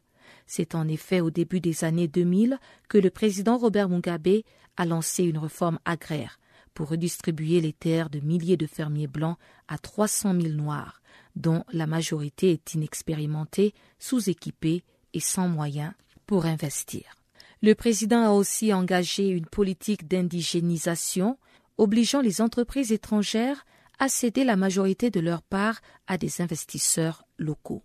C'est 0.46 0.74
en 0.74 0.86
effet 0.88 1.20
au 1.20 1.30
début 1.30 1.60
des 1.60 1.84
années 1.84 2.08
2000 2.08 2.58
que 2.88 2.98
le 2.98 3.10
président 3.10 3.58
Robert 3.58 3.88
Mugabe 3.88 4.42
a 4.76 4.84
lancé 4.84 5.24
une 5.24 5.38
réforme 5.38 5.78
agraire 5.84 6.38
pour 6.74 6.88
redistribuer 6.88 7.60
les 7.60 7.72
terres 7.72 8.10
de 8.10 8.20
milliers 8.20 8.56
de 8.56 8.66
fermiers 8.66 9.06
blancs 9.06 9.38
à 9.68 9.78
300 9.78 10.40
000 10.40 10.54
noirs, 10.54 11.02
dont 11.36 11.64
la 11.72 11.86
majorité 11.86 12.52
est 12.52 12.74
inexpérimentée, 12.74 13.74
sous-équipée 13.98 14.84
et 15.12 15.20
sans 15.20 15.48
moyens 15.48 15.92
pour 16.26 16.46
investir. 16.46 17.16
Le 17.62 17.74
président 17.74 18.24
a 18.24 18.30
aussi 18.30 18.72
engagé 18.72 19.28
une 19.28 19.46
politique 19.46 20.08
d'indigénisation 20.08 21.38
obligeant 21.78 22.20
les 22.20 22.40
entreprises 22.40 22.92
étrangères 22.92 23.64
à 24.02 24.08
céder 24.08 24.42
la 24.42 24.56
majorité 24.56 25.10
de 25.10 25.20
leur 25.20 25.42
part 25.42 25.80
à 26.08 26.18
des 26.18 26.42
investisseurs 26.42 27.24
locaux. 27.38 27.84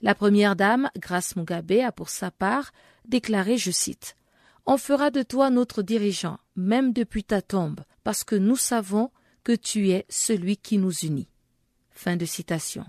La 0.00 0.14
première 0.14 0.56
dame, 0.56 0.88
Grace 0.96 1.36
Mugabe, 1.36 1.80
a 1.84 1.92
pour 1.92 2.08
sa 2.08 2.30
part 2.30 2.72
déclaré, 3.04 3.58
je 3.58 3.70
cite, 3.70 4.16
On 4.64 4.78
fera 4.78 5.10
de 5.10 5.22
toi 5.22 5.50
notre 5.50 5.82
dirigeant, 5.82 6.38
même 6.56 6.94
depuis 6.94 7.24
ta 7.24 7.42
tombe, 7.42 7.80
parce 8.04 8.24
que 8.24 8.36
nous 8.36 8.56
savons 8.56 9.10
que 9.42 9.52
tu 9.52 9.90
es 9.90 10.06
celui 10.08 10.56
qui 10.56 10.78
nous 10.78 10.94
unit. 11.00 11.28
Fin 11.90 12.16
de 12.16 12.24
citation. 12.24 12.86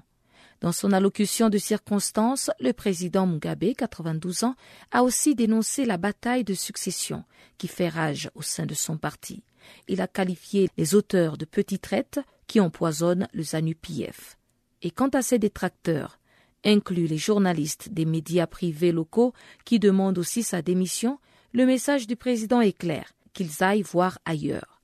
Dans 0.62 0.72
son 0.72 0.94
allocution 0.94 1.50
de 1.50 1.58
circonstance, 1.58 2.52
le 2.62 2.72
président 2.72 3.28
Mugabe, 3.28 3.74
92 3.78 4.46
ans, 4.46 4.56
a 4.92 5.04
aussi 5.04 5.36
dénoncé 5.36 5.84
la 5.84 5.98
bataille 5.98 6.46
de 6.46 6.54
succession 6.54 7.26
qui 7.58 7.68
fait 7.68 7.90
rage 7.90 8.32
au 8.34 8.42
sein 8.42 8.66
de 8.66 8.76
son 8.76 8.98
parti. 8.98 9.44
Il 9.88 10.02
a 10.02 10.08
qualifié 10.08 10.70
les 10.78 10.96
auteurs 10.96 11.38
de 11.38 11.46
petits 11.46 11.80
traites 11.80 12.20
qui 12.48 12.60
empoisonnent 12.60 13.28
le 13.34 13.44
ZANU-PF. 13.44 14.38
Et 14.82 14.92
quant 14.92 15.10
à 15.10 15.22
ses 15.22 15.40
détracteurs, 15.40 16.20
inclut 16.64 17.08
les 17.08 17.18
journalistes 17.18 17.90
des 17.90 18.06
médias 18.06 18.48
privés 18.48 18.92
locaux 18.92 19.34
qui 19.64 19.80
demandent 19.80 20.18
aussi 20.18 20.44
sa 20.44 20.62
démission, 20.62 21.20
le 21.54 21.66
message 21.66 22.08
du 22.08 22.16
président 22.16 22.62
est 22.62 22.78
clair, 22.78 23.14
qu'ils 23.34 23.64
aillent 23.64 23.82
voir 23.82 24.20
ailleurs. 24.26 24.75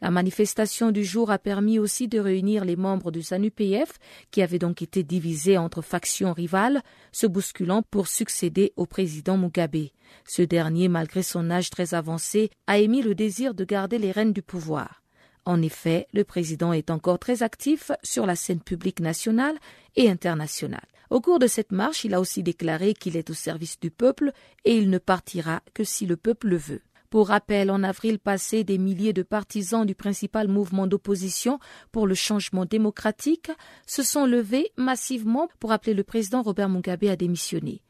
La 0.00 0.10
manifestation 0.10 0.92
du 0.92 1.04
jour 1.04 1.30
a 1.30 1.38
permis 1.38 1.78
aussi 1.78 2.06
de 2.06 2.20
réunir 2.20 2.64
les 2.64 2.76
membres 2.76 3.10
du 3.10 3.22
SANU-PF, 3.22 3.98
qui 4.30 4.42
avaient 4.42 4.60
donc 4.60 4.80
été 4.80 5.02
divisés 5.02 5.58
entre 5.58 5.82
factions 5.82 6.32
rivales, 6.32 6.82
se 7.10 7.26
bousculant 7.26 7.82
pour 7.82 8.06
succéder 8.06 8.72
au 8.76 8.86
président 8.86 9.36
Mugabe. 9.36 9.88
Ce 10.24 10.42
dernier, 10.42 10.88
malgré 10.88 11.22
son 11.22 11.50
âge 11.50 11.70
très 11.70 11.94
avancé, 11.94 12.50
a 12.66 12.78
émis 12.78 13.02
le 13.02 13.14
désir 13.14 13.54
de 13.54 13.64
garder 13.64 13.98
les 13.98 14.12
rênes 14.12 14.32
du 14.32 14.42
pouvoir. 14.42 15.02
En 15.44 15.62
effet, 15.62 16.06
le 16.12 16.24
président 16.24 16.72
est 16.72 16.90
encore 16.90 17.18
très 17.18 17.42
actif 17.42 17.90
sur 18.02 18.26
la 18.26 18.36
scène 18.36 18.60
publique 18.60 19.00
nationale 19.00 19.56
et 19.96 20.10
internationale. 20.10 20.86
Au 21.10 21.22
cours 21.22 21.38
de 21.38 21.46
cette 21.46 21.72
marche, 21.72 22.04
il 22.04 22.12
a 22.12 22.20
aussi 22.20 22.42
déclaré 22.42 22.92
qu'il 22.92 23.16
est 23.16 23.30
au 23.30 23.34
service 23.34 23.80
du 23.80 23.90
peuple 23.90 24.32
et 24.64 24.76
il 24.76 24.90
ne 24.90 24.98
partira 24.98 25.62
que 25.72 25.84
si 25.84 26.04
le 26.04 26.18
peuple 26.18 26.48
le 26.48 26.58
veut. 26.58 26.82
Pour 27.10 27.28
rappel, 27.28 27.70
en 27.70 27.82
avril 27.84 28.18
passé, 28.18 28.64
des 28.64 28.76
milliers 28.76 29.14
de 29.14 29.22
partisans 29.22 29.86
du 29.86 29.94
principal 29.94 30.46
mouvement 30.46 30.86
d'opposition 30.86 31.58
pour 31.90 32.06
le 32.06 32.14
changement 32.14 32.66
démocratique 32.66 33.50
se 33.86 34.02
sont 34.02 34.26
levés 34.26 34.72
massivement 34.76 35.48
pour 35.58 35.72
appeler 35.72 35.94
le 35.94 36.04
président 36.04 36.42
Robert 36.42 36.68
Mugabe 36.68 37.04
à 37.04 37.16
démissionner. 37.16 37.80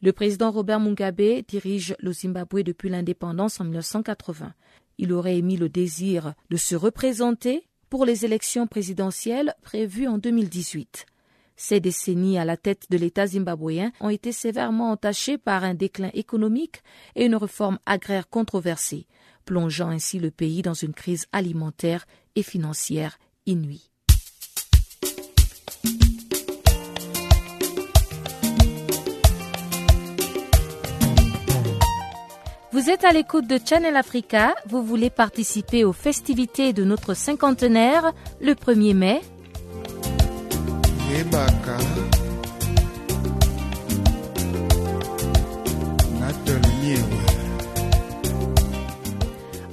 Le 0.00 0.12
président 0.12 0.52
Robert 0.52 0.78
Mugabe 0.78 1.42
dirige 1.48 1.96
le 1.98 2.12
Zimbabwe 2.12 2.62
depuis 2.62 2.88
l'indépendance 2.88 3.60
en 3.60 3.64
1980. 3.64 4.54
Il 4.98 5.12
aurait 5.12 5.38
émis 5.38 5.56
le 5.56 5.68
désir 5.68 6.34
de 6.50 6.56
se 6.56 6.76
représenter 6.76 7.66
pour 7.90 8.04
les 8.04 8.24
élections 8.24 8.68
présidentielles 8.68 9.54
prévues 9.62 10.06
en 10.06 10.18
2018. 10.18 11.04
Ces 11.60 11.80
décennies 11.80 12.38
à 12.38 12.44
la 12.44 12.56
tête 12.56 12.84
de 12.88 12.96
l'État 12.96 13.26
zimbabwéen 13.26 13.90
ont 14.00 14.10
été 14.10 14.30
sévèrement 14.30 14.92
entachées 14.92 15.38
par 15.38 15.64
un 15.64 15.74
déclin 15.74 16.10
économique 16.14 16.84
et 17.16 17.26
une 17.26 17.34
réforme 17.34 17.80
agraire 17.84 18.28
controversée. 18.30 19.06
plongeant 19.44 19.88
ainsi 19.88 20.18
le 20.18 20.30
pays 20.30 20.60
dans 20.60 20.74
une 20.74 20.92
crise 20.92 21.26
alimentaire 21.32 22.06
et 22.36 22.42
financière 22.42 23.18
inouïe. 23.46 23.90
Vous 32.72 32.90
êtes 32.90 33.04
à 33.04 33.12
l'écoute 33.12 33.48
de 33.48 33.58
Channel 33.58 33.96
Africa, 33.96 34.54
vous 34.66 34.82
voulez 34.82 35.10
participer 35.10 35.84
aux 35.84 35.94
festivités 35.94 36.72
de 36.72 36.84
notre 36.84 37.14
cinquantenaire 37.14 38.12
le 38.40 38.52
1er 38.52 38.94
mai 38.94 39.20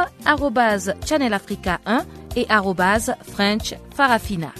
Channel 1.07 1.35
Africa 1.35 1.80
1 1.85 2.07
et 2.37 2.46
French 3.30 3.74
Farafina. 3.94 4.52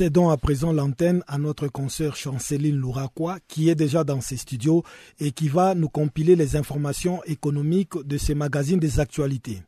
Cédons 0.00 0.30
à 0.30 0.38
présent 0.38 0.72
l'antenne 0.72 1.22
à 1.26 1.36
notre 1.36 1.68
consoeur 1.68 2.16
Chanceline 2.16 2.74
Louraquois 2.78 3.36
qui 3.48 3.68
est 3.68 3.74
déjà 3.74 4.02
dans 4.02 4.22
ses 4.22 4.38
studios 4.38 4.82
et 5.18 5.30
qui 5.30 5.50
va 5.50 5.74
nous 5.74 5.90
compiler 5.90 6.36
les 6.36 6.56
informations 6.56 7.22
économiques 7.24 7.98
de 8.06 8.16
ces 8.16 8.34
magazines 8.34 8.80
des 8.80 8.98
actualités. 8.98 9.60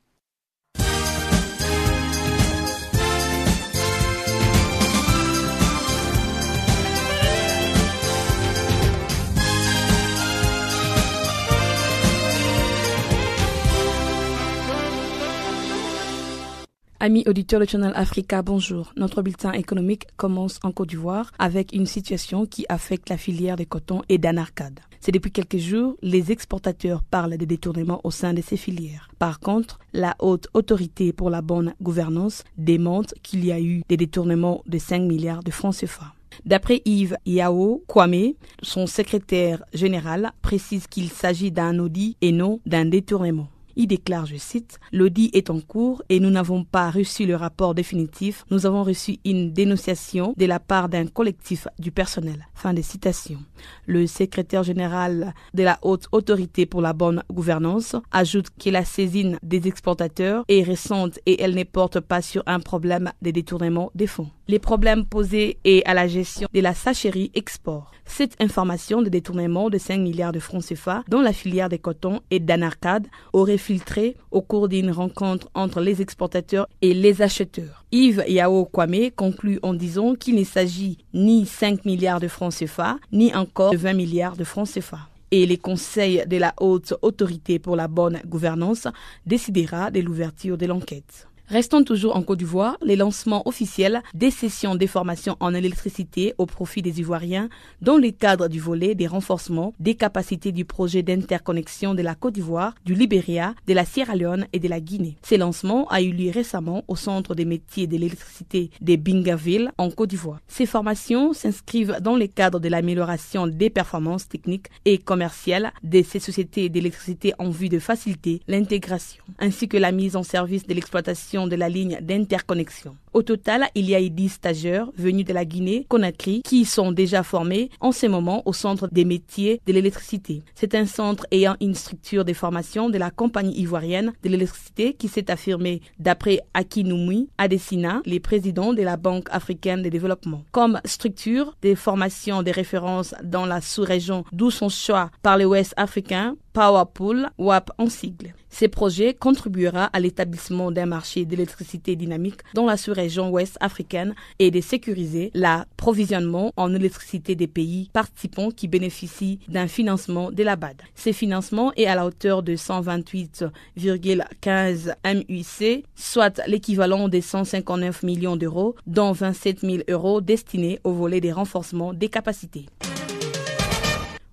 Amis 17.05 17.25
auditeurs 17.27 17.59
de 17.59 17.65
Channel 17.67 17.91
Africa, 17.97 18.43
bonjour. 18.43 18.93
Notre 18.97 19.23
bulletin 19.23 19.51
économique 19.51 20.07
commence 20.17 20.61
en 20.63 20.71
Côte 20.71 20.91
d'Ivoire 20.91 21.33
avec 21.37 21.73
une 21.73 21.87
situation 21.87 22.47
qui 22.47 22.65
affecte 22.69 23.09
la 23.09 23.17
filière 23.17 23.57
des 23.57 23.67
cotons 23.67 24.03
et 24.09 24.19
d'anarcade. 24.19 24.79
C'est 25.01 25.11
depuis 25.11 25.33
quelques 25.33 25.57
jours, 25.57 25.97
les 26.01 26.31
exportateurs 26.31 27.03
parlent 27.03 27.37
des 27.37 27.45
détournements 27.45 28.01
au 28.05 28.13
sein 28.13 28.35
de 28.35 28.41
ces 28.41 28.57
filières. 28.57 29.09
Par 29.19 29.41
contre, 29.41 29.81
la 29.93 30.15
haute 30.21 30.47
autorité 30.55 31.13
pour 31.13 31.29
la 31.29 31.43
bonne 31.43 31.75
gouvernance 31.83 32.45
démontre 32.57 33.15
qu'il 33.25 33.45
y 33.45 33.51
a 33.51 33.61
eu 33.61 33.83
des 33.89 33.97
détournements 33.97 34.63
de 34.69 34.79
5 34.79 35.01
milliards 35.01 35.43
de 35.43 35.51
francs 35.51 35.75
CFA. 35.75 36.15
D'après 36.45 36.83
Yves 36.85 37.17
Yao 37.27 37.83
Kwame, 37.89 38.35
son 38.63 38.87
secrétaire 38.87 39.65
général 39.75 40.31
précise 40.41 40.87
qu'il 40.87 41.11
s'agit 41.11 41.51
d'un 41.51 41.81
audit 41.81 42.17
et 42.21 42.31
non 42.31 42.61
d'un 42.65 42.85
détournement. 42.85 43.49
Il 43.77 43.87
déclare, 43.87 44.27
je 44.27 44.37
cite, 44.37 44.79
L'audit 44.93 45.35
est 45.35 45.51
en 45.51 45.61
cours 45.61 46.03
et 46.09 46.21
nous 46.21 46.31
n'avons 46.31 46.65
pas 46.65 46.91
reçu 46.91 47.27
le 47.27 47.37
rapport 47.37 47.75
définitif. 47.75 48.45
Nous 48.51 48.67
avons 48.67 48.83
reçu 48.83 49.19
une 49.25 49.53
dénonciation 49.53 50.35
de 50.37 50.47
la 50.47 50.61
part 50.61 50.89
d'un 50.89 51.07
collectif 51.07 51.67
du 51.79 51.91
personnel. 51.91 52.47
Fin 52.55 52.75
de 52.75 52.83
citation. 52.83 53.39
Le 53.87 54.07
secrétaire 54.07 54.63
général 54.63 55.35
de 55.55 55.63
la 55.63 55.79
haute 55.83 56.09
autorité 56.13 56.67
pour 56.67 56.81
la 56.81 56.93
bonne 56.93 57.23
gouvernance 57.31 57.97
ajoute 58.11 58.49
que 58.59 58.71
la 58.71 58.85
saisine 58.85 59.39
des 59.43 59.67
exportateurs 59.69 60.45
est 60.49 60.63
récente 60.63 61.19
et 61.27 61.43
elle 61.43 61.55
ne 61.55 61.65
porte 61.65 62.01
pas 62.01 62.23
sur 62.23 62.43
un 62.47 62.61
problème 62.61 63.13
de 63.23 63.31
détournement 63.31 63.91
des 63.95 64.07
fonds. 64.07 64.31
Les 64.49 64.59
problèmes 64.59 65.07
posés 65.07 65.59
est 65.65 65.85
à 65.87 65.95
la 65.95 66.09
gestion 66.09 66.49
de 66.53 66.61
la 66.61 66.75
sacherie 66.75 67.31
export. 67.35 67.93
Cette 68.05 68.41
information 68.43 69.01
de 69.01 69.09
détournement 69.09 69.71
de 69.71 69.79
5 69.79 69.99
milliards 69.99 70.33
de 70.33 70.41
francs 70.41 70.65
CFA 70.65 71.03
dont 71.09 71.21
la 71.23 71.33
filière 71.33 71.69
des 71.69 71.79
cotons 71.79 72.21
et 72.31 72.41
d'anarcade 72.41 73.07
aurait 73.33 73.57
filtré 73.63 74.17
au 74.31 74.43
cours 74.43 74.69
d'une 74.69 74.91
rencontre 74.91 75.49
entre 75.55 75.81
les 75.81 76.03
exportateurs 76.03 76.69
et 76.83 76.93
les 76.93 77.23
acheteurs. 77.23 77.85
Yves 77.93 78.25
Yao 78.29 78.65
Kwame 78.67 79.11
conclut 79.15 79.59
en 79.63 79.73
disant 79.73 80.15
qu'il 80.15 80.35
ne 80.35 80.45
s'agit 80.45 80.99
ni 81.15 81.47
5 81.47 81.85
milliards 81.85 82.21
de 82.21 82.29
francs 82.29 82.55
CFA, 82.55 82.99
ni 83.13 83.35
encore 83.35 83.73
de 83.73 83.77
20 83.77 83.93
milliards 83.95 84.37
de 84.37 84.45
francs 84.45 84.69
CFA 84.69 84.99
et 85.33 85.47
les 85.47 85.57
conseils 85.57 86.25
de 86.27 86.37
la 86.37 86.53
haute 86.61 86.95
autorité 87.03 87.59
pour 87.59 87.75
la 87.75 87.89
bonne 87.89 88.21
gouvernance 88.27 88.87
décidera 89.27 89.91
de 89.91 90.01
l'ouverture 90.01 90.59
de 90.59 90.67
l'enquête. 90.67 91.27
Restons 91.49 91.85
toujours 91.85 92.17
en 92.17 92.23
Côte 92.23 92.39
d'Ivoire, 92.39 92.79
les 92.83 92.97
lancements 92.97 93.47
officiels 93.47 94.03
des 94.15 94.31
sessions 94.31 94.75
de 94.75 94.87
formation 94.87 95.37
en 95.41 95.53
électricité 95.53 96.35
au 96.39 96.47
profit 96.47 96.83
des 96.83 97.01
Ivoiriens 97.01 97.49
dans 97.83 97.99
le 97.99 98.11
cadre 98.11 98.49
du 98.49 98.59
volet 98.61 98.95
des 98.95 99.07
renforcements 99.07 99.75
des 99.79 99.95
capacités 99.95 100.53
du 100.53 100.65
projet 100.65 101.03
d'interconnexion 101.03 101.95
de 101.95 102.03
la 102.03 102.15
Côte 102.15 102.35
d'Ivoire, 102.35 102.75
du 102.87 102.95
Libéria, 102.95 103.55
de 103.67 103.75
la 103.75 103.85
Sierra 103.85 104.15
Leone 104.17 104.47
et 104.53 104.61
de 104.61 104.69
la 104.69 104.81
Guinée. 104.81 105.17
Ces 105.23 105.37
lancements 105.37 105.89
a 105.89 106.01
eu 106.01 106.13
lieu 106.13 106.31
récemment 106.31 106.85
au 106.89 106.97
Centre 106.97 107.35
des 107.35 107.45
métiers 107.45 107.87
de 107.87 107.97
l'électricité 107.97 108.71
de 108.81 108.97
Bingaville 108.97 109.73
en 109.79 109.91
Côte 109.91 110.11
d'Ivoire. 110.11 110.41
Ces 110.49 110.67
formations 110.67 111.33
s'inscrivent 111.33 111.99
dans 112.01 112.17
le 112.17 112.29
cadre 112.29 112.61
de 112.61 112.69
l'amélioration 112.69 113.47
des 113.47 113.69
performances 113.69 114.29
techniques 114.29 114.69
et 114.85 114.99
commerciales 114.99 115.73
de 115.83 116.03
ces 116.03 116.21
sociétés 116.21 116.69
d'électricité 116.69 117.35
en 117.39 117.51
vue 117.51 117.69
de 117.69 117.79
faciliter 117.79 118.41
l'intégration, 118.49 119.23
ainsi 119.39 119.69
que 119.69 119.77
la 119.77 119.93
mise 119.93 120.17
en 120.17 120.23
service 120.23 120.67
de 120.67 120.75
l'exploitation 120.75 121.32
de 121.33 121.57
la 121.57 121.69
ligne 121.69 121.99
d'interconnexion. 122.01 122.97
Au 123.13 123.23
total, 123.23 123.67
il 123.75 123.91
y 123.91 123.95
a 123.95 124.01
10 124.01 124.29
stagiaires 124.29 124.89
venus 124.97 125.27
de 125.27 125.35
la 125.35 125.45
Guinée, 125.45 125.85
Conakry, 125.89 126.43
qui 126.43 126.65
sont 126.65 126.93
déjà 126.93 127.23
formés 127.23 127.69
en 127.81 127.93
ce 127.93 128.07
moment 128.07 128.43
au 128.47 128.55
Centre 128.55 128.89
des 128.91 129.05
métiers 129.05 129.61
de 129.67 129.73
l'électricité. 129.73 130.43
C'est 130.55 130.75
un 130.75 130.87
centre 130.87 131.27
ayant 131.31 131.57
une 131.61 131.75
structure 131.75 132.25
de 132.25 132.33
formation 132.33 132.89
de 132.89 132.97
la 132.97 133.11
compagnie 133.11 133.59
ivoirienne 133.59 134.13
de 134.23 134.29
l'électricité 134.29 134.95
qui 134.95 135.09
s'est 135.09 135.31
affirmée 135.31 135.83
d'après 135.99 136.41
Akinoumoui 136.55 137.29
Adesina, 137.37 138.01
les 138.07 138.21
présidents 138.21 138.73
de 138.73 138.83
la 138.83 138.97
Banque 138.97 139.29
africaine 139.31 139.83
de 139.83 139.91
développement. 139.91 140.45
Comme 140.51 140.81
structure 140.85 141.55
des 141.61 141.75
formations 141.75 142.43
de 142.43 142.51
référence 142.51 143.15
dans 143.23 143.47
la 143.47 143.61
sous-région 143.61 144.25
d'où 144.33 144.51
son 144.51 144.69
choix 144.69 145.11
par 145.23 145.37
les 145.37 145.45
Ouest 145.45 145.75
africains, 145.77 146.37
Powerpool, 146.53 147.29
WAP 147.39 147.71
en 147.79 147.89
sigle. 147.89 148.35
Ces 148.53 148.69
projets 148.69 149.15
contribuera 149.15 149.87
à 149.87 149.99
l'établissement 149.99 150.71
d'un 150.71 150.85
marché 150.85 151.25
d'électricité 151.25 151.97
dynamique 151.97 152.43
dans 152.53 152.67
la 152.67 152.77
sous-région 152.77 153.31
ouest 153.31 153.57
africaine 153.61 154.15
et 154.39 154.51
de 154.51 154.61
sécuriser 154.61 155.31
l'approvisionnement 155.33 156.53
en 156.57 156.75
électricité 156.75 157.35
des 157.35 157.47
pays 157.47 157.89
participants 157.95 158.51
qui 158.51 158.69
bénéficient 158.69 159.39
d'un 159.49 159.69
financement 159.69 160.31
de 160.31 160.43
la 160.43 160.57
BAD. 160.57 160.83
Ces 160.95 161.15
financements 161.15 161.73
est 161.77 161.87
à 161.87 161.95
la 161.95 162.05
hauteur 162.05 162.43
de 162.43 162.55
128,15 162.55 164.97
MUC, 165.05 165.85
soit 165.97 166.43
l'équivalent 166.47 167.09
des 167.09 167.23
159 167.23 168.03
millions 168.03 168.37
d'euros, 168.37 168.77
dont 168.87 169.13
27 169.13 169.61
000 169.61 169.79
euros 169.89 170.21
destinés 170.21 170.79
au 170.85 170.93
volet 170.93 171.23
des 171.23 171.33
renforcements 171.33 171.95
des 171.95 172.11
capacités. 172.11 172.67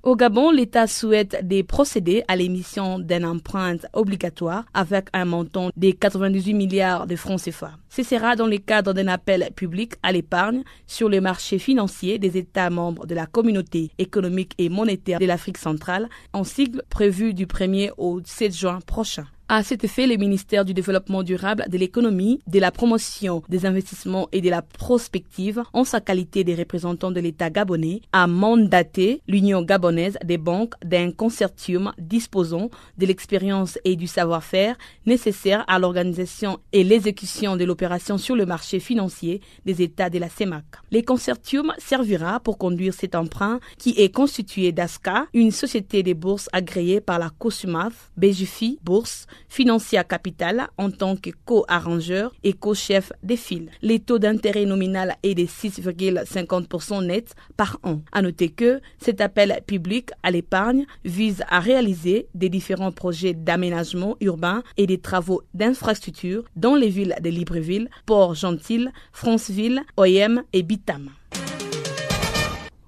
Au 0.10 0.16
Gabon, 0.16 0.50
l'État 0.50 0.88
souhaite 0.88 1.38
procéder 1.68 2.24
à 2.28 2.36
l'émission 2.36 2.98
d'une 2.98 3.26
empreinte 3.26 3.86
obligatoire 3.94 4.66
avec 4.74 5.06
un 5.14 5.26
montant 5.26 5.70
de 5.78 5.92
98 5.92 6.56
milliards 6.56 7.06
de 7.06 7.16
francs 7.16 7.44
CFA. 7.44 7.74
Ce 7.90 8.02
sera 8.02 8.36
dans 8.36 8.48
le 8.48 8.58
cadre 8.58 8.94
d'un 8.94 9.08
appel 9.08 9.52
public 9.56 9.94
à 10.02 10.12
l'épargne 10.12 10.64
sur 10.88 11.10
les 11.10 11.22
marchés 11.22 11.60
financiers 11.60 12.18
des 12.18 12.38
États 12.38 12.72
membres 12.72 13.06
de 13.06 13.14
la 13.14 13.28
communauté 13.28 13.92
économique 14.00 14.56
et 14.58 14.70
monétaire 14.70 15.20
de 15.20 15.28
l'Afrique 15.28 15.60
centrale, 15.60 16.10
en 16.34 16.44
sigle 16.44 16.82
prévu 16.90 17.36
du 17.36 17.46
1er 17.46 17.92
au 18.00 18.20
7 18.26 18.56
juin 18.56 18.80
prochain. 18.88 19.28
À 19.52 19.64
cet 19.64 19.84
effet, 19.84 20.06
le 20.06 20.16
ministère 20.16 20.64
du 20.64 20.76
Développement 20.76 21.24
durable, 21.24 21.66
de 21.72 21.78
l'économie, 21.80 22.40
de 22.46 22.60
la 22.60 22.70
promotion 22.70 23.42
des 23.50 23.66
investissements 23.66 24.30
et 24.32 24.42
de 24.42 24.50
la 24.52 24.62
prospective, 24.62 25.64
en 25.74 25.84
sa 25.84 26.02
qualité 26.02 26.44
de 26.44 26.56
représentant 26.56 27.10
de 27.10 27.20
l'État 27.20 27.50
gabonais, 27.50 28.02
a 28.12 28.28
mandaté 28.28 29.24
l'Union 29.28 29.64
gabonaise 29.64 30.20
des 30.24 30.38
banques 30.38 30.76
d'un 30.86 31.10
consortium 31.12 31.94
disposant 31.98 32.70
de 33.00 33.08
l'expérience 33.08 33.80
et 33.86 33.96
du 33.96 34.06
savoir-faire 34.06 34.76
nécessaires 35.08 35.66
à 35.68 35.80
l'organisation 35.80 36.60
et 36.72 36.84
l'exécution 36.84 37.58
de 37.58 37.66
l'opération 37.66 38.20
sur 38.20 38.36
le 38.36 38.46
marché 38.46 38.80
financier 38.80 39.42
des 39.66 39.82
États 39.82 40.12
de 40.12 40.20
la 40.20 40.30
CEMAC. 40.30 40.64
Le 40.92 41.02
consortium 41.02 41.74
servira 41.80 42.40
pour 42.40 42.60
conduire 42.60 42.94
cet 42.94 43.16
emprunt 43.16 43.60
qui 43.80 43.96
est 43.98 44.14
constitué 44.14 44.72
d'ASCA, 44.72 45.26
une 45.34 45.50
société 45.50 46.04
des 46.04 46.14
bourses 46.14 46.50
agréée 46.54 47.02
par 47.02 47.18
la 47.18 47.32
COSUMAF, 47.32 48.12
BGFI 48.16 48.78
Bourse, 48.84 49.26
Financia 49.48 50.04
Capital 50.04 50.68
en 50.78 50.92
tant 50.92 51.16
que 51.16 51.30
co-arrangeur 51.46 52.34
et 52.44 52.54
co-chef 52.54 53.12
des 53.24 53.38
files. 53.38 53.70
Les 53.82 54.00
taux 54.00 54.20
d'intérêt 54.20 54.66
nominal 54.66 55.16
est 55.24 55.36
de 55.36 55.44
6,50% 55.44 57.06
net 57.06 57.36
par 57.58 57.80
an. 57.84 58.02
À 58.12 58.22
noter 58.22 58.50
que 58.50 58.82
cet 59.00 59.22
appel 59.22 59.60
public 59.66 60.12
à 60.24 60.32
l'épargne 60.32 60.86
vise 61.06 61.44
à 61.50 61.60
réaliser 61.60 62.28
des 62.34 62.50
différents 62.50 62.92
projets 62.92 63.34
d'aménagement 63.34 64.18
urbain 64.22 64.64
et 64.78 64.88
des 64.88 65.00
travaux 65.00 65.42
d'infrastructure 65.54 66.44
dans 66.56 66.76
les 66.76 66.90
villes 66.90 67.16
de 67.22 67.30
Libreville, 67.30 67.90
Port-Gentil, 68.06 68.88
Franceville, 69.12 69.84
OM 69.98 70.44
et 70.54 70.64
Bitam. 70.64 71.10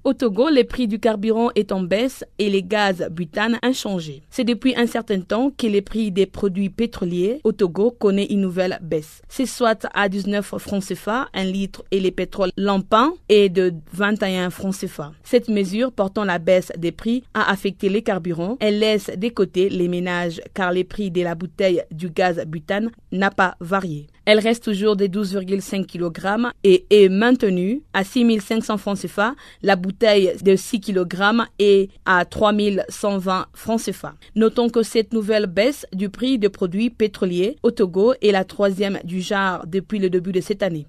Au 0.03 0.13
Togo, 0.13 0.49
le 0.49 0.63
prix 0.63 0.87
du 0.87 0.97
carburant 0.97 1.51
est 1.53 1.71
en 1.71 1.81
baisse 1.83 2.25
et 2.39 2.49
les 2.49 2.63
gaz 2.63 3.07
butane 3.11 3.59
inchangés. 3.61 4.23
C'est 4.31 4.43
depuis 4.43 4.75
un 4.75 4.87
certain 4.87 5.21
temps 5.21 5.51
que 5.55 5.67
le 5.67 5.81
prix 5.83 6.09
des 6.09 6.25
produits 6.25 6.71
pétroliers 6.71 7.39
au 7.43 7.51
Togo 7.51 7.91
connaît 7.91 8.25
une 8.25 8.41
nouvelle 8.41 8.79
baisse. 8.81 9.21
C'est 9.29 9.45
soit 9.45 9.87
à 9.93 10.09
19 10.09 10.57
francs 10.57 10.83
CFA 10.83 11.29
un 11.35 11.43
litre 11.43 11.83
et 11.91 11.99
le 11.99 12.09
pétrole 12.09 12.49
lampin 12.57 13.13
est 13.29 13.49
de 13.49 13.75
21 13.93 14.49
francs 14.49 14.75
CFA. 14.75 15.11
Cette 15.21 15.49
mesure 15.49 15.91
portant 15.91 16.23
la 16.23 16.39
baisse 16.39 16.71
des 16.79 16.91
prix 16.91 17.23
a 17.35 17.51
affecté 17.51 17.87
les 17.87 18.01
carburants. 18.01 18.57
Elle 18.59 18.79
laisse 18.79 19.11
de 19.15 19.29
côté 19.29 19.69
les 19.69 19.87
ménages 19.87 20.41
car 20.55 20.71
les 20.71 20.83
prix 20.83 21.11
de 21.11 21.21
la 21.21 21.35
bouteille 21.35 21.83
du 21.91 22.09
gaz 22.09 22.43
butane 22.47 22.89
n'a 23.11 23.29
pas 23.29 23.55
varié. 23.59 24.07
Elle 24.25 24.39
reste 24.39 24.63
toujours 24.63 24.95
de 24.95 25.07
12,5 25.07 25.85
kg 25.85 26.51
et 26.63 26.85
est 26.91 27.09
maintenue 27.09 27.81
à 27.93 28.03
6500 28.03 28.77
francs 28.77 28.99
CFA. 28.99 29.33
La 29.63 29.75
bouteille 29.75 29.90
de 29.91 30.55
6 30.55 30.81
kg 30.81 31.43
est 31.59 31.89
à 32.05 32.25
3120 32.25 33.45
francs 33.53 33.81
CFA. 33.81 34.13
Notons 34.35 34.69
que 34.69 34.83
cette 34.83 35.13
nouvelle 35.13 35.47
baisse 35.47 35.85
du 35.93 36.09
prix 36.09 36.39
des 36.39 36.49
produits 36.49 36.89
pétroliers 36.89 37.57
au 37.63 37.71
Togo 37.71 38.13
est 38.21 38.31
la 38.31 38.43
troisième 38.43 38.99
du 39.03 39.21
genre 39.21 39.65
depuis 39.67 39.99
le 39.99 40.09
début 40.09 40.31
de 40.31 40.41
cette 40.41 40.63
année. 40.63 40.87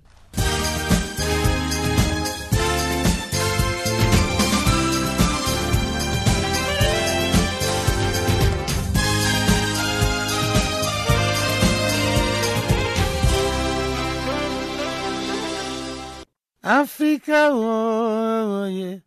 Africa 16.74 17.52
oye, 17.52 19.02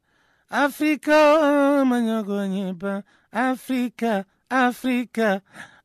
Africa 0.52 1.84
manyogonyepa, 1.84 3.02
Africa, 3.32 4.24
Africa, 4.48 5.42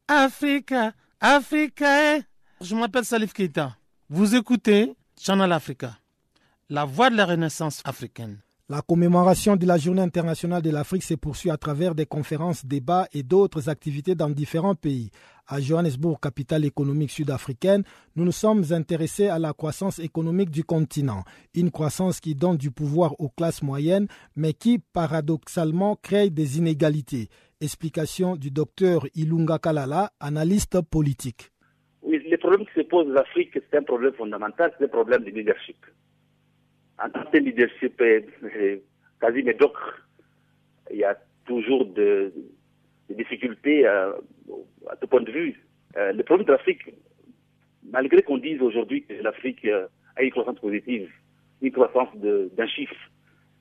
Africa, 0.07 0.93
Africa. 1.19 2.17
eh. 2.17 2.23
Je 2.61 2.75
m'appelle 2.77 3.07
Salif 3.07 3.33
Keita. 3.33 3.75
Vous 4.11 4.35
écoutez 4.35 4.93
Channel 5.19 5.51
Africa, 5.53 5.97
la 6.69 6.85
voix 6.85 7.09
de 7.09 7.17
la 7.17 7.25
renaissance 7.25 7.81
africaine. 7.87 8.41
La 8.69 8.83
commémoration 8.83 9.57
de 9.57 9.67
la 9.67 9.79
Journée 9.79 10.03
internationale 10.03 10.63
de 10.63 10.71
l'Afrique 10.71 11.03
se 11.03 11.15
poursuit 11.15 11.51
à 11.51 11.57
travers 11.57 11.95
des 11.95 12.07
conférences, 12.07 12.65
débats 12.65 13.09
et 13.13 13.23
d'autres 13.23 13.69
activités 13.71 14.15
dans 14.15 14.29
différents 14.31 14.77
pays. 14.77 15.11
À 15.53 15.59
Johannesburg, 15.61 16.21
capitale 16.23 16.65
économique 16.65 17.11
sud-africaine, 17.11 17.83
nous 18.15 18.25
nous 18.25 18.31
sommes 18.31 18.63
intéressés 18.71 19.27
à 19.27 19.41
la 19.41 19.53
croissance 19.53 19.99
économique 19.99 20.51
du 20.51 20.63
continent. 20.63 21.25
Une 21.57 21.73
croissance 21.73 22.21
qui 22.21 22.37
donne 22.37 22.57
du 22.57 22.71
pouvoir 22.71 23.21
aux 23.21 23.31
classes 23.31 23.61
moyennes, 23.61 24.07
mais 24.37 24.53
qui, 24.53 24.79
paradoxalement, 24.79 25.97
crée 25.97 26.31
des 26.31 26.59
inégalités. 26.59 27.27
Explication 27.61 28.37
du 28.37 28.53
docteur 28.53 29.09
Ilunga 29.17 29.59
Kalala, 29.59 30.13
analyste 30.21 30.81
politique. 30.83 31.51
Oui, 32.03 32.23
le 32.31 32.37
problème 32.39 32.65
qui 32.67 32.75
se 32.81 32.87
pose 32.87 33.11
en 33.11 33.17
Afrique, 33.17 33.51
c'est 33.53 33.77
un 33.77 33.83
problème 33.83 34.13
fondamental, 34.15 34.73
c'est 34.79 34.85
un 34.85 34.89
problème 34.89 35.25
de 35.25 35.31
leadership. 35.31 35.85
En 37.03 37.11
tant 37.11 37.29
que 37.29 37.39
leadership 37.39 38.01
est, 38.01 38.25
est 38.55 38.85
quasi 39.21 39.43
médiocre, 39.43 40.07
il 40.93 40.99
y 40.99 41.05
a 41.05 41.19
toujours 41.45 41.87
de- 41.87 42.33
des 43.11 43.17
difficultés 43.17 43.87
à, 43.87 44.15
à 44.89 44.97
tout 44.97 45.09
point 45.09 45.23
de 45.23 45.31
vue. 45.33 45.61
Euh, 45.97 46.13
le 46.13 46.23
problème 46.23 46.47
de 46.47 46.53
l'Afrique, 46.53 46.83
malgré 47.91 48.23
qu'on 48.23 48.39
dise 48.39 48.63
aujourd'hui 48.63 49.03
que 49.05 49.15
l'Afrique 49.15 49.65
euh, 49.65 49.87
a 50.17 50.23
une 50.23 50.31
croissance 50.31 50.61
positive, 50.61 51.11
une 51.61 51.73
croissance 51.73 52.09
d'un 52.17 52.67
chiffre, 52.69 52.95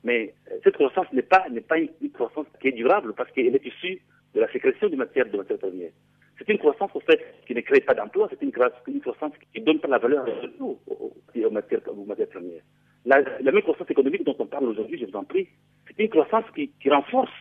mais 0.04 0.34
euh, 0.52 0.58
cette 0.64 0.76
croissance 0.76 1.08
n'est 1.12 1.24
pas, 1.24 1.46
une, 1.50 2.12
croissance 2.12 2.46
qui 2.62 2.68
est 2.68 2.72
durable 2.74 3.14
parce 3.18 3.32
qu'elle 3.32 3.56
est 3.56 3.66
issue 3.66 4.00
de 4.36 4.40
la 4.40 4.52
sécrétion 4.52 4.88
de 4.88 4.96
matière, 4.96 5.26
de 5.30 5.38
matière 5.38 5.58
première. 5.58 5.92
C'est 6.38 6.48
une 6.50 6.60
croissance, 6.60 6.92
au 6.94 7.02
fait, 7.02 7.20
qui 7.48 7.54
ne 7.56 7.62
crée 7.62 7.82
pas 7.82 7.96
d'emploi, 7.96 8.30
c'est 8.30 8.42
une, 8.42 8.52
croissance 8.52 9.34
qui 9.52 9.60
ne 9.60 9.66
donne 9.66 9.80
pas 9.80 9.88
la 9.90 9.98
valeur 9.98 10.26
aux, 10.60 10.80
aux- 10.88 11.14
aux 11.36 11.50
matières, 11.52 11.82
matières 12.08 12.30
premières. 12.30 12.62
La, 13.06 13.22
la 13.22 13.52
même 13.52 13.62
croissance 13.64 13.90
économique 13.90 14.24
dont 14.24 14.36
on 14.40 14.46
parle 14.46 14.66
aujourd'hui, 14.66 15.00
je 15.00 15.06
vous 15.06 15.16
en 15.18 15.24
prie, 15.24 15.48
c'est 15.88 16.04
une 16.04 16.10
croissance 16.10 16.46
qui, 16.56 16.70
qui 16.82 16.90
renforce 16.90 17.32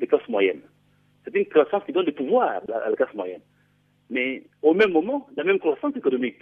les 0.00 0.06
classes 0.06 0.28
moyennes. 0.28 0.60
C'est 1.26 1.38
une 1.38 1.46
croissance 1.46 1.82
qui 1.84 1.92
donne 1.92 2.06
du 2.06 2.12
pouvoir 2.12 2.62
à, 2.72 2.88
la 2.90 2.96
classe 2.96 3.12
moyenne. 3.14 3.40
Mais 4.10 4.44
au 4.62 4.74
même 4.74 4.92
moment, 4.92 5.26
la 5.36 5.42
même 5.42 5.58
croissance 5.58 5.96
économique, 5.96 6.38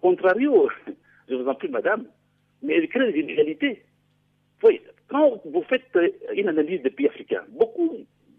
contrario, 0.00 0.70
je 1.28 1.34
vous 1.34 1.48
en 1.48 1.54
prie, 1.54 1.68
madame, 1.68 2.06
mais 2.62 2.74
elle 2.74 2.88
crée 2.88 3.12
des 3.12 3.18
inégalités. 3.18 3.82
Oui, 4.62 4.80
quand 5.08 5.40
vous 5.44 5.62
faites 5.62 5.84
euh, 5.96 6.08
une 6.34 6.48
analyse 6.48 6.82
des 6.82 6.90
pays 6.90 7.08
africains, 7.08 7.42
beaucoup, 7.48 7.96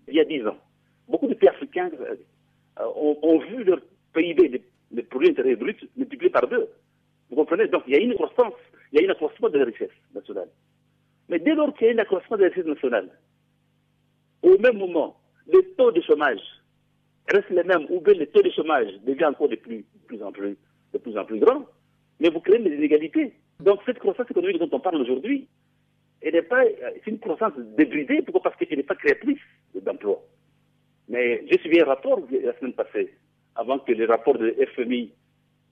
il 0.07 0.13
y 0.13 0.21
a 0.21 0.25
dix 0.25 0.47
ans, 0.47 0.57
beaucoup 1.09 1.27
de 1.27 1.33
pays 1.33 1.49
africains 1.49 1.91
euh, 1.99 2.15
ont, 2.95 3.17
ont 3.21 3.39
vu 3.39 3.65
leur 3.65 3.81
PIB, 4.13 4.47
le, 4.47 4.61
le 4.93 5.03
produit 5.03 5.31
intérieur 5.31 5.59
brut, 5.59 5.77
multiplié 5.97 6.29
par 6.29 6.47
deux. 6.47 6.69
Vous 7.29 7.35
comprenez? 7.35 7.67
Donc, 7.67 7.83
il 7.87 7.93
y 7.93 7.97
a 7.97 7.99
une 7.99 8.13
croissance, 8.13 8.53
il 8.93 9.01
y 9.01 9.03
a 9.03 9.09
un 9.09 9.11
accroissement 9.11 9.49
de 9.49 9.57
la 9.57 9.65
richesse 9.65 9.89
nationale. 10.15 10.49
Mais 11.27 11.39
dès 11.39 11.53
lors 11.53 11.73
qu'il 11.75 11.87
y 11.87 11.89
a 11.89 11.93
un 11.93 11.97
accroissement 11.97 12.37
de 12.37 12.43
la 12.43 12.49
richesse 12.49 12.65
nationale, 12.65 13.09
au 14.41 14.57
même 14.59 14.77
moment, 14.77 15.17
le 15.47 15.61
taux 15.75 15.91
de 15.91 16.01
chômage 16.01 16.41
reste 17.31 17.49
le 17.49 17.63
même, 17.63 17.85
ou 17.89 17.99
bien 18.01 18.13
le 18.13 18.27
taux 18.27 18.41
de 18.41 18.49
chômage 18.51 18.91
devient 19.05 19.25
encore 19.25 19.49
de 19.49 19.55
plus, 19.55 19.85
en, 20.21 20.31
plus, 20.31 20.57
de 20.93 20.97
plus 20.97 21.17
en 21.17 21.25
plus 21.25 21.39
grand, 21.39 21.65
mais 22.19 22.29
vous 22.29 22.39
créez 22.39 22.59
des 22.59 22.75
inégalités. 22.75 23.33
Donc, 23.59 23.79
cette 23.85 23.99
croissance 23.99 24.29
économique 24.29 24.59
dont 24.59 24.69
on 24.71 24.79
parle 24.79 25.01
aujourd'hui, 25.01 25.47
elle 26.21 26.33
n'est 26.33 26.41
pas, 26.41 26.63
c'est 27.03 27.11
une 27.11 27.19
croissance 27.19 27.53
débridée, 27.77 28.21
pourquoi? 28.21 28.43
Parce 28.43 28.55
qu'elle 28.55 28.77
n'est 28.77 28.83
pas 28.83 28.95
créatrice 28.95 29.39
d'emplois. 29.75 30.23
Mais 31.09 31.43
j'ai 31.49 31.59
suivi 31.59 31.81
un 31.81 31.85
rapport 31.85 32.21
la 32.31 32.57
semaine 32.57 32.73
passée, 32.73 33.13
avant 33.55 33.79
que 33.79 33.91
le 33.91 34.05
rapport 34.05 34.37
de 34.37 34.55
FMI, 34.75 35.11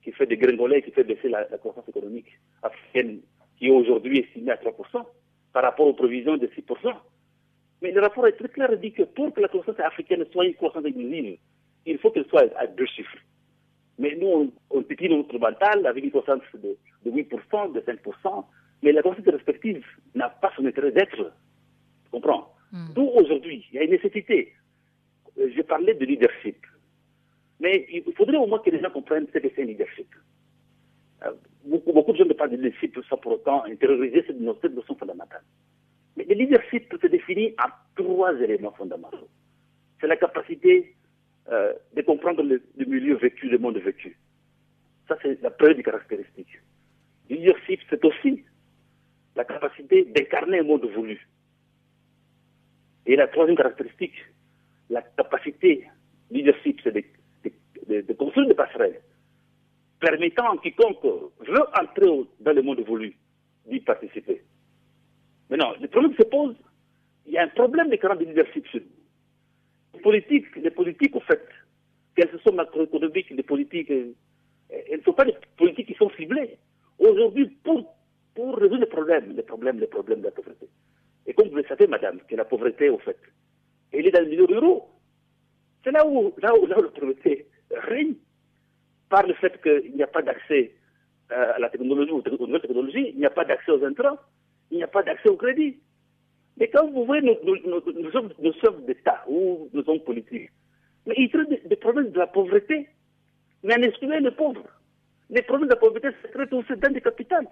qui 0.04 0.12
fait 0.12 0.26
des 0.26 0.36
gringolets, 0.36 0.82
qui 0.82 0.90
fait 0.90 1.04
baisser 1.04 1.28
la, 1.28 1.48
la 1.48 1.58
croissance 1.58 1.88
économique 1.88 2.38
africaine, 2.62 3.20
qui 3.58 3.68
est 3.68 3.70
aujourd'hui 3.70 4.20
estimée 4.20 4.50
à 4.50 4.56
3%, 4.56 4.72
par 5.52 5.62
rapport 5.62 5.86
aux 5.86 5.94
prévisions 5.94 6.36
de 6.36 6.46
6%. 6.46 6.94
Mais 7.82 7.90
le 7.90 8.00
rapport 8.00 8.26
est 8.28 8.32
très 8.32 8.48
clair, 8.48 8.68
il 8.72 8.78
dit 8.78 8.92
que 8.92 9.02
pour 9.02 9.34
que 9.34 9.40
la 9.40 9.48
croissance 9.48 9.78
africaine 9.80 10.24
soit 10.30 10.46
une 10.46 10.54
croissance 10.54 10.84
inclusive, 10.84 11.36
il 11.84 11.98
faut 11.98 12.10
qu'elle 12.12 12.26
soit 12.26 12.46
à 12.56 12.66
deux 12.68 12.86
chiffres. 12.86 13.18
Mais 13.98 14.14
nous, 14.14 14.28
on, 14.28 14.52
on 14.70 14.82
piquine 14.82 15.16
notre 15.16 15.38
mental 15.38 15.84
avec 15.86 16.04
une 16.04 16.10
croissance 16.10 16.42
de, 16.54 16.76
de 17.04 17.10
8%, 17.10 17.72
de 17.72 17.80
5%, 17.80 18.44
mais 18.82 18.92
la 18.92 19.02
croissance 19.02 19.26
respective 19.26 19.84
n'a 20.14 20.28
pas 20.28 20.52
son 20.56 20.64
intérêt 20.64 20.92
d'être. 20.92 21.16
Tu 22.04 22.10
comprends? 22.12 22.54
D'où 22.94 23.02
aujourd'hui, 23.02 23.66
il 23.70 23.76
y 23.76 23.78
a 23.80 23.82
une 23.84 23.90
nécessité. 23.90 24.52
Euh, 25.38 25.50
Je 25.54 25.62
parlais 25.62 25.94
de 25.94 26.04
leadership. 26.04 26.64
Mais 27.60 27.86
il 27.90 28.02
faudrait 28.14 28.38
au 28.38 28.46
moins 28.46 28.60
que 28.60 28.70
les 28.70 28.80
gens 28.80 28.90
comprennent 28.90 29.26
ce 29.32 29.38
que 29.38 29.48
c'est 29.54 29.62
un 29.62 29.66
leadership. 29.66 30.08
Euh, 31.24 31.32
beaucoup, 31.64 31.92
beaucoup 31.92 32.12
de 32.12 32.18
gens 32.18 32.24
ne 32.24 32.32
parlent 32.32 32.50
de 32.50 32.56
leadership 32.56 32.98
sans 33.08 33.18
pour 33.18 33.32
autant 33.32 33.64
intérioriser 33.64 34.24
cette 34.26 34.40
notion 34.40 34.94
fondamentale. 34.96 35.42
Mais 36.16 36.24
le 36.24 36.34
leadership 36.34 36.92
se 37.00 37.06
définit 37.06 37.54
en 37.58 37.70
trois 37.96 38.34
éléments 38.40 38.72
fondamentaux. 38.72 39.28
C'est 40.00 40.06
la 40.06 40.16
capacité 40.16 40.94
euh, 41.50 41.72
de 41.94 42.02
comprendre 42.02 42.42
le, 42.42 42.62
le, 42.76 42.84
milieu 42.84 43.16
vécu, 43.16 43.48
le 43.48 43.58
monde 43.58 43.78
vécu. 43.78 44.16
Ça, 45.08 45.16
c'est 45.22 45.40
la 45.42 45.50
première 45.50 45.76
des 45.76 45.82
caractéristiques. 45.82 46.60
Le 47.30 47.36
leadership, 47.36 47.80
c'est 47.88 48.04
aussi 48.04 48.44
la 49.36 49.44
capacité 49.44 50.04
d'incarner 50.04 50.58
un 50.58 50.64
monde 50.64 50.84
voulu. 50.94 51.26
Et 53.06 53.16
la 53.16 53.26
troisième 53.28 53.56
caractéristique, 53.56 54.14
la 54.90 55.02
capacité 55.02 55.86
leadership, 56.30 56.80
c'est 56.84 56.92
de, 56.92 57.02
de, 57.88 58.00
de, 58.02 58.12
construire 58.12 58.48
des 58.48 58.54
passerelles 58.54 59.00
permettant 60.02 60.52
à 60.52 60.58
quiconque 60.58 61.04
veut 61.04 61.64
entrer 61.80 62.26
dans 62.40 62.52
le 62.52 62.62
monde 62.62 62.80
voulu 62.80 63.16
d'y 63.66 63.80
participer. 63.80 64.42
Maintenant, 65.52 65.74
le 65.78 65.86
problème 65.88 66.14
se 66.14 66.22
pose, 66.22 66.56
il 67.26 67.34
y 67.34 67.36
a 67.36 67.42
un 67.42 67.48
problème 67.48 67.90
de 67.90 67.96
caractère 67.96 68.26
de 68.26 68.32
leadership 68.32 68.66
chez 68.68 68.80
nous. 68.80 68.86
Les 69.92 70.00
politiques, 70.00 70.56
les 70.56 71.10
au 71.12 71.20
fait, 71.20 71.46
qu'elles 72.16 72.40
soient 72.40 72.52
macroéconomiques, 72.52 73.28
les 73.28 73.42
politiques, 73.42 73.90
elles 73.90 74.14
ne 74.96 75.02
sont 75.02 75.12
pas 75.12 75.26
des 75.26 75.34
politiques 75.58 75.88
qui 75.88 75.94
sont 75.94 76.08
ciblées. 76.16 76.56
Aujourd'hui, 76.98 77.54
pour, 77.64 77.84
résoudre 78.56 78.80
les 78.80 78.86
problèmes, 78.86 79.36
les 79.36 79.42
problèmes, 79.42 79.78
les 79.78 79.88
problèmes 79.88 80.20
de 80.20 80.24
la 80.24 80.30
pauvreté. 80.30 80.66
Et 81.26 81.34
comme 81.34 81.48
vous 81.50 81.56
le 81.56 81.64
savez, 81.64 81.86
madame, 81.86 82.20
que 82.26 82.34
la 82.34 82.46
pauvreté, 82.46 82.88
au 82.88 82.96
fait, 82.96 83.18
elle 83.92 84.06
est 84.06 84.10
dans 84.10 84.22
les 84.22 84.30
milieux 84.30 84.46
ruraux. 84.46 84.88
C'est 85.84 85.90
là 85.90 86.06
où, 86.06 86.32
là 86.38 86.54
où, 86.58 86.64
là 86.64 86.78
où 86.78 86.82
la 86.84 86.88
pauvreté 86.88 87.46
règne 87.70 88.14
par 89.10 89.26
le 89.26 89.34
fait 89.34 89.60
qu'il 89.60 89.94
n'y 89.94 90.02
a 90.02 90.06
pas 90.06 90.22
d'accès 90.22 90.72
euh, 91.30 91.52
à 91.56 91.58
la 91.58 91.68
technologie, 91.68 92.10
aux, 92.10 92.22
nouvelles 92.22 92.62
technologies, 92.62 93.10
il 93.10 93.18
n'y 93.18 93.26
a 93.26 93.30
pas 93.30 93.44
d'accès 93.44 93.70
aux 93.70 93.84
intrants, 93.84 94.16
il 94.72 94.78
n'y 94.78 94.82
a 94.82 94.88
pas 94.88 95.02
d'accès 95.02 95.28
au 95.28 95.36
crédit. 95.36 95.78
Mais 96.56 96.68
quand 96.68 96.90
vous 96.90 97.04
voyez 97.04 97.22
nos, 97.22 97.36
nos, 97.44 98.52
chefs 98.52 98.80
d'État 98.86 99.22
ou 99.28 99.68
nos 99.72 99.88
hommes 99.88 100.00
politiques, 100.00 100.50
mais 101.06 101.14
ils 101.18 101.30
traitent 101.30 101.68
des, 101.68 101.76
problèmes 101.76 102.10
de 102.10 102.18
la 102.18 102.26
pauvreté, 102.26 102.88
mais 103.62 103.74
en 103.74 103.82
excluant 103.82 104.18
les 104.18 104.30
pauvres. 104.30 104.66
Les 105.30 105.42
problèmes 105.42 105.68
de 105.68 105.74
la 105.74 105.80
pauvreté 105.80 106.08
se 106.22 106.28
traitent 106.28 106.52
aussi 106.52 106.72
dans 106.76 106.92
des 106.92 107.00
capitales. 107.00 107.46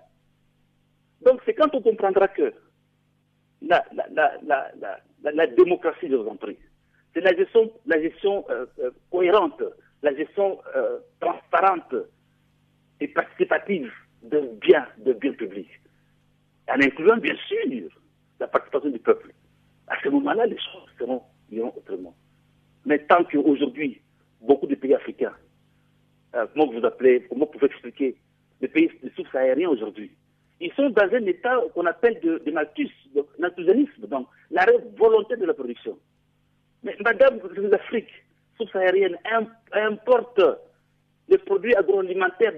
Donc 1.23 1.41
c'est 1.45 1.55
quand 1.55 1.75
on 1.75 1.83
comprendra 1.83 2.29
que 2.29 2.53
la, 3.63 3.85
la, 5.23 5.47
démocratie 5.49 6.09
de 6.09 6.17
l'entreprise, 6.17 6.57
c'est 7.13 7.21
la 7.21 7.35
gestion, 7.37 7.71
la 7.87 8.01
gestion 8.01 8.47
euh, 8.49 8.67
euh, 8.79 8.91
cohérente, 9.11 9.63
la 10.03 10.15
gestion 10.15 10.59
euh, 10.75 10.99
transparente 11.21 11.95
et 13.01 13.09
participative 13.09 13.93
de 14.23 14.41
biens, 14.61 14.87
de 14.99 15.13
biens 15.13 15.33
publics, 15.33 15.80
en 16.71 16.81
incluant 16.81 17.17
bien 17.17 17.35
sûr 17.49 17.89
la 18.39 18.47
participation 18.47 18.91
du 18.91 18.99
peuple. 18.99 19.33
À 19.89 20.01
ce 20.03 20.09
moment-là, 20.09 20.47
les 20.47 20.57
choses 20.57 20.89
seront, 20.99 21.23
iront 21.51 21.73
autrement. 21.77 22.15
Mais 22.87 22.99
tant 23.01 23.25
qu'aujourd'hui, 23.25 24.01
beaucoup 24.41 24.67
de 24.67 24.75
pays 24.75 24.95
africains, 24.95 25.35
comment 26.33 26.73
vous 26.73 26.85
appelez, 26.85 27.27
comment 27.29 27.47
vous 27.47 27.53
pouvez 27.53 27.67
expliquer, 27.67 28.17
les 28.61 28.69
pays 28.69 28.91
du 29.03 29.11
sous-sahariens 29.17 29.69
aujourd'hui, 29.69 30.11
ils 30.61 30.73
sont 30.75 30.91
dans 30.91 31.09
un 31.13 31.27
état 31.27 31.59
qu'on 31.75 31.87
appelle 31.87 32.21
de, 32.21 32.43
de 32.45 32.51
malthus, 32.51 32.91
de 33.15 33.25
naturalisme, 33.39 34.07
donc 34.07 34.29
l'arrêt 34.51 34.77
volontaire 34.97 35.39
de 35.39 35.47
la 35.47 35.55
production. 35.55 35.99
Mais 36.83 36.97
Madame 37.03 37.41
l'Afrique 37.57 38.11
subsaharienne 38.59 39.17
importe 39.73 40.41
des 41.29 41.39
produits 41.39 41.75
agroalimentaires 41.75 42.55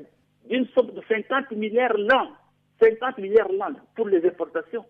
d'une 0.48 0.66
somme 0.74 0.90
de 0.90 1.02
50 1.08 1.52
milliards 1.52 1.96
l'an, 1.96 2.32
50 2.80 3.18
milliards 3.18 3.50
l'an 3.52 3.74
pour 3.94 4.08
les 4.08 4.24
importations. 4.26 4.84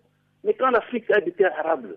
Mais 0.44 0.54
quand 0.54 0.70
l'Afrique 0.70 1.10
a 1.10 1.18
été 1.18 1.44
arable, 1.44 1.96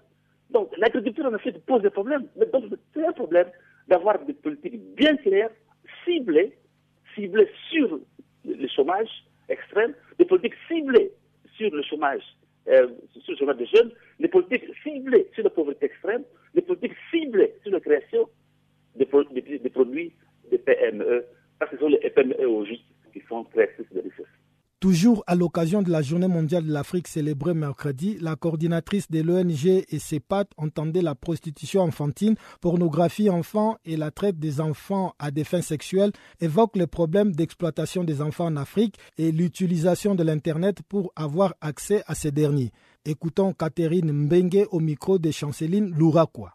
donc 0.49 0.71
l'agriculture 0.77 1.25
en 1.25 1.33
Afrique 1.33 1.65
pose 1.65 1.81
des 1.81 1.89
problèmes. 1.89 2.27
Mais 2.35 2.45
donc 2.47 2.65
c'est 2.93 3.05
un 3.05 3.11
problème 3.13 3.49
d'avoir 3.87 4.23
des 4.25 4.33
politiques 4.33 4.79
bien 4.95 5.15
claires, 5.17 5.49
ciblées, 6.03 6.53
ciblées 7.13 7.49
sur 7.69 7.99
le 8.45 8.67
chômage, 8.67 9.09
extrême, 9.49 9.93
des 10.19 10.25
politiques 10.25 10.55
ciblées 10.67 11.11
sur 11.55 11.73
le 11.73 11.81
chômage, 11.83 12.23
euh, 12.67 12.87
sur 13.21 13.33
le 13.33 13.37
chômage 13.37 13.57
des 13.57 13.65
jeunes, 13.67 13.91
des 14.19 14.27
politiques 14.27 14.65
ciblées 14.83 15.27
sur 15.33 15.43
la 15.43 15.49
pauvreté 15.49 15.85
extrême, 15.85 16.23
des 16.53 16.61
politiques 16.61 16.95
ciblées 17.11 17.55
sur 17.63 17.71
la 17.71 17.79
création 17.79 18.29
des, 18.95 19.05
des 19.05 19.69
produits 19.69 20.13
des 20.51 20.57
PME, 20.59 21.25
parce 21.59 21.71
que 21.71 21.77
ce 21.77 21.81
sont 21.81 21.89
les 21.89 22.09
PME 22.09 22.47
au 22.47 22.65
juste 22.65 22.85
qui 23.13 23.21
sont 23.27 23.43
créatrices 23.45 23.91
de 23.91 24.01
richesses. 24.01 24.25
Toujours 24.81 25.23
à 25.25 25.35
l'occasion 25.35 25.81
de 25.81 25.89
la 25.89 26.01
Journée 26.01 26.27
mondiale 26.27 26.65
de 26.65 26.71
l'Afrique 26.71 27.07
célébrée 27.07 27.53
mercredi, 27.53 28.17
la 28.19 28.35
coordinatrice 28.35 29.09
de 29.09 29.21
l'ONG 29.21 29.65
et 29.65 29.99
ses 29.99 30.19
pattes 30.19 30.51
entendaient 30.57 31.01
la 31.01 31.15
prostitution 31.15 31.81
enfantine, 31.81 32.35
pornographie 32.59 33.29
enfant 33.29 33.77
et 33.85 33.95
la 33.95 34.11
traite 34.11 34.37
des 34.37 34.59
enfants 34.59 35.13
à 35.17 35.31
des 35.31 35.45
fins 35.45 35.61
sexuelles, 35.61 36.11
évoquent 36.41 36.75
les 36.75 36.87
problèmes 36.87 37.31
d'exploitation 37.31 38.03
des 38.03 38.21
enfants 38.21 38.47
en 38.47 38.57
Afrique 38.57 38.97
et 39.17 39.31
l'utilisation 39.31 40.13
de 40.13 40.23
l'Internet 40.23 40.81
pour 40.89 41.13
avoir 41.15 41.53
accès 41.61 42.03
à 42.05 42.13
ces 42.13 42.31
derniers. 42.31 42.71
Écoutons 43.05 43.53
Catherine 43.53 44.11
Mbenge 44.11 44.67
au 44.71 44.81
micro 44.81 45.17
de 45.17 45.31
Chanceline 45.31 45.95
Louraquois. 45.95 46.51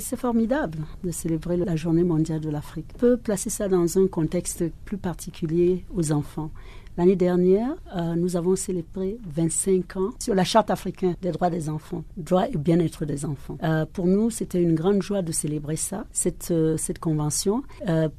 C'est 0.00 0.16
formidable 0.16 0.78
de 1.04 1.10
célébrer 1.10 1.56
la 1.56 1.76
journée 1.76 2.04
mondiale 2.04 2.40
de 2.40 2.50
l'Afrique. 2.50 2.86
On 2.94 2.98
peut 2.98 3.16
placer 3.16 3.50
ça 3.50 3.68
dans 3.68 3.98
un 3.98 4.08
contexte 4.08 4.64
plus 4.84 4.96
particulier 4.96 5.84
aux 5.94 6.10
enfants. 6.10 6.50
L'année 6.96 7.16
dernière, 7.16 7.74
euh, 7.96 8.14
nous 8.14 8.36
avons 8.36 8.54
célébré 8.54 9.18
25 9.26 9.96
ans 9.96 10.10
sur 10.20 10.34
la 10.34 10.44
Charte 10.44 10.70
africaine 10.70 11.16
des 11.20 11.32
droits 11.32 11.50
des 11.50 11.68
enfants, 11.68 12.04
droits 12.16 12.48
et 12.48 12.56
bien-être 12.56 13.04
des 13.04 13.24
enfants. 13.24 13.58
Euh, 13.64 13.84
pour 13.92 14.06
nous, 14.06 14.30
c'était 14.30 14.62
une 14.62 14.76
grande 14.76 15.02
joie 15.02 15.22
de 15.22 15.32
célébrer 15.32 15.74
ça, 15.74 16.06
cette, 16.12 16.52
euh, 16.52 16.76
cette 16.76 17.00
convention, 17.00 17.62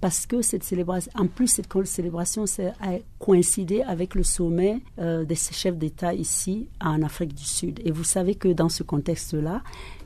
parce 0.02 0.26
que 0.26 0.42
cette 0.42 0.64
célébration, 0.64 1.12
en 1.16 1.28
plus, 1.28 1.48
cette 1.48 1.68
célébration 1.86 2.46
a 2.82 2.98
coïncidé 3.20 3.82
avec 3.82 4.16
le 4.16 4.24
sommet 4.24 4.82
des 4.98 5.36
chefs 5.36 5.78
d'État 5.78 6.14
ici 6.14 6.68
en 6.82 7.02
Afrique 7.02 7.34
du 7.34 7.44
Sud. 7.44 7.80
Et 7.86 7.92
vous 7.92 8.04
savez 8.04 8.36
que 8.36 8.48
dans 8.50 8.70
ce 8.70 8.84
contexte-là, 8.84 9.62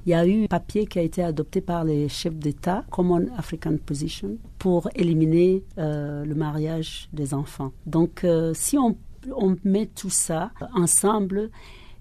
il 0.05 0.11
y 0.11 0.13
a 0.13 0.25
eu 0.25 0.43
un 0.43 0.47
papier 0.47 0.85
qui 0.85 0.99
a 0.99 1.01
été 1.01 1.23
adopté 1.23 1.61
par 1.61 1.83
les 1.83 2.09
chefs 2.09 2.35
d'État, 2.35 2.85
Common 2.89 3.27
African 3.37 3.75
Position, 3.77 4.37
pour 4.57 4.89
éliminer 4.95 5.63
euh, 5.77 6.25
le 6.25 6.35
mariage 6.35 7.09
des 7.13 7.33
enfants. 7.33 7.71
Donc, 7.85 8.23
euh, 8.23 8.53
si 8.53 8.77
on, 8.77 8.97
on, 9.35 9.55
met 9.63 9.87
tout 9.87 10.09
ça 10.09 10.51
ensemble, 10.73 11.49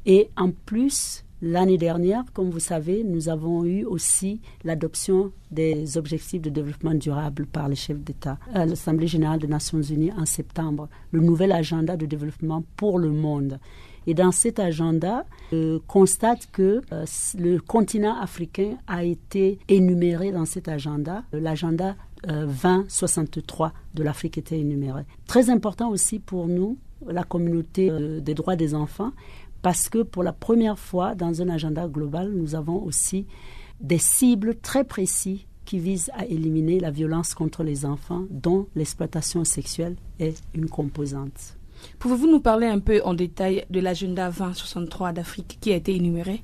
et 0.07 0.30
en 0.36 0.51
plus, 0.51 1.24
L'année 1.40 1.78
dernière, 1.78 2.24
comme 2.32 2.51
vous 2.51 2.59
savez, 2.59 3.05
nous 3.05 3.28
avons 3.28 3.64
eu 3.64 3.84
aussi 3.84 4.40
l'adoption 4.64 5.30
des 5.53 5.96
objectifs 5.96 6.42
de 6.42 6.51
développement 6.51 6.94
durable 6.94 7.46
par 7.46 7.68
les 7.68 7.76
chefs 7.76 8.01
d'État 8.01 8.38
à 8.53 8.66
l'Assemblée 8.66 9.07
générale 9.07 9.38
des 9.38 9.46
Nations 9.46 9.80
unies 9.80 10.11
en 10.18 10.26
septembre, 10.26 10.88
le 11.12 11.20
nouvel 11.20 11.53
agenda 11.53 11.96
de 11.96 12.07
développement 12.07 12.64
pour 12.74 12.99
le 12.99 13.11
monde. 13.11 13.61
Et 14.09 14.14
dans 14.14 14.32
cet 14.32 14.59
agenda, 14.59 15.26
on 15.52 15.80
constate 15.86 16.48
que 16.50 16.80
euh, 16.92 17.04
le 17.38 17.59
continent 17.59 18.18
africain 18.18 18.78
a 18.86 19.04
été 19.04 19.59
énuméré 19.68 20.32
dans 20.32 20.46
cet 20.46 20.66
agenda. 20.66 21.24
L'agenda 21.30 21.94
2063 22.26 23.66
euh, 23.66 23.70
de 23.92 24.02
l'Afrique 24.02 24.38
était 24.38 24.59
énuméré. 24.59 25.02
Très 25.26 25.50
important 25.50 25.90
aussi 25.90 26.20
pour 26.20 26.48
nous, 26.48 26.78
la 27.06 27.22
communauté 27.22 27.90
euh, 27.90 28.20
des 28.20 28.32
droits 28.32 28.56
des 28.56 28.74
enfants, 28.74 29.12
parce 29.61 29.90
que 29.90 29.98
pour 30.02 30.22
la 30.22 30.32
première 30.32 30.78
fois 30.78 31.14
dans 31.14 31.42
un 31.42 31.50
agenda 31.50 31.86
global, 31.86 32.32
nous 32.32 32.54
avons 32.54 32.82
aussi 32.82 33.26
des 33.82 33.98
cibles 33.98 34.54
très 34.54 34.84
précises 34.84 35.40
qui 35.66 35.78
visent 35.78 36.11
à 36.14 36.24
éliminer 36.24 36.80
la 36.80 36.90
violence 36.90 37.34
contre 37.34 37.62
les 37.62 37.84
enfants, 37.84 38.24
dont 38.30 38.68
l'exploitation 38.74 39.44
sexuelle 39.44 39.96
est 40.18 40.42
une 40.54 40.70
composante. 40.70 41.57
Pouvez-vous 41.98 42.30
nous 42.30 42.40
parler 42.40 42.66
un 42.66 42.78
peu 42.78 43.00
en 43.04 43.14
détail 43.14 43.64
de 43.70 43.80
l'agenda 43.80 44.30
2063 44.30 45.12
d'Afrique 45.12 45.58
qui 45.60 45.72
a 45.72 45.76
été 45.76 45.94
énuméré? 45.94 46.42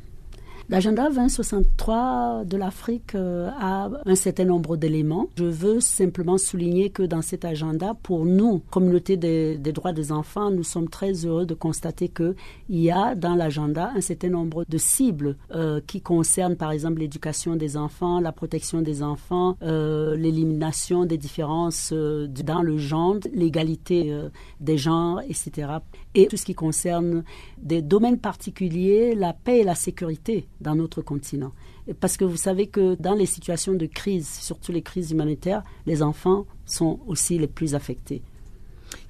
L'agenda 0.71 1.11
2063 1.11 2.45
de 2.47 2.57
l'Afrique 2.57 3.15
euh, 3.15 3.51
a 3.61 3.91
un 4.07 4.15
certain 4.15 4.47
nombre 4.47 4.79
d'éléments. 4.79 5.29
Je 5.37 5.45
veux 5.45 5.79
simplement 5.79 6.39
souligner 6.39 6.89
que 6.89 7.03
dans 7.03 7.21
cet 7.21 7.45
agenda, 7.45 7.95
pour 8.03 8.25
nous, 8.25 8.63
communauté 8.71 9.19
des, 9.19 9.59
droits 9.59 9.93
des 9.93 10.11
enfants, 10.11 10.51
nous 10.51 10.63
sommes 10.63 10.89
très 10.89 11.13
heureux 11.27 11.45
de 11.45 11.53
constater 11.53 12.09
qu'il 12.09 12.35
y 12.71 12.91
a 12.91 13.15
dans 13.15 13.35
l'agenda 13.35 13.93
un 13.95 14.01
certain 14.01 14.31
nombre 14.31 14.65
de 14.67 14.79
cibles 14.79 15.37
euh, 15.55 15.83
qui 15.87 16.01
concernent 16.01 16.57
par 16.57 16.71
exemple 16.71 17.01
l'éducation 17.01 17.57
des 17.57 17.77
enfants, 17.77 18.19
la 18.19 18.33
protection 18.33 18.81
des 18.81 19.03
enfants, 19.03 19.59
euh, 19.63 20.17
l'élimination 20.17 21.05
des 21.05 21.19
différences 21.19 21.93
dans 21.93 22.63
le 22.63 22.79
genre, 22.79 23.17
l'égalité 23.35 24.19
des 24.61 24.79
genres, 24.79 25.21
etc. 25.29 25.69
Et 26.15 26.27
tout 26.27 26.37
ce 26.37 26.45
qui 26.45 26.55
concerne 26.55 27.25
des 27.59 27.83
domaines 27.83 28.19
particuliers, 28.19 29.15
la 29.15 29.33
paix 29.33 29.61
et 29.61 29.65
la 29.65 29.75
sécurité 29.75 30.47
dans 30.61 30.77
notre 30.77 31.03
continent. 31.03 31.53
Parce 32.01 32.17
que 32.17 32.25
vous 32.25 32.37
savez 32.37 32.69
que 32.69 32.95
dans 32.95 33.15
les 33.15 33.27
situations 33.27 33.75
de 33.75 33.87
crise, 33.87 34.29
surtout 34.29 34.73
les 34.73 34.83
crises 34.83 35.11
humanitaires, 35.11 35.63
les 35.87 36.03
enfants 36.03 36.47
sont 36.67 37.01
aussi 37.07 37.39
les 37.39 37.49
plus 37.49 37.75
affectés. 37.75 38.23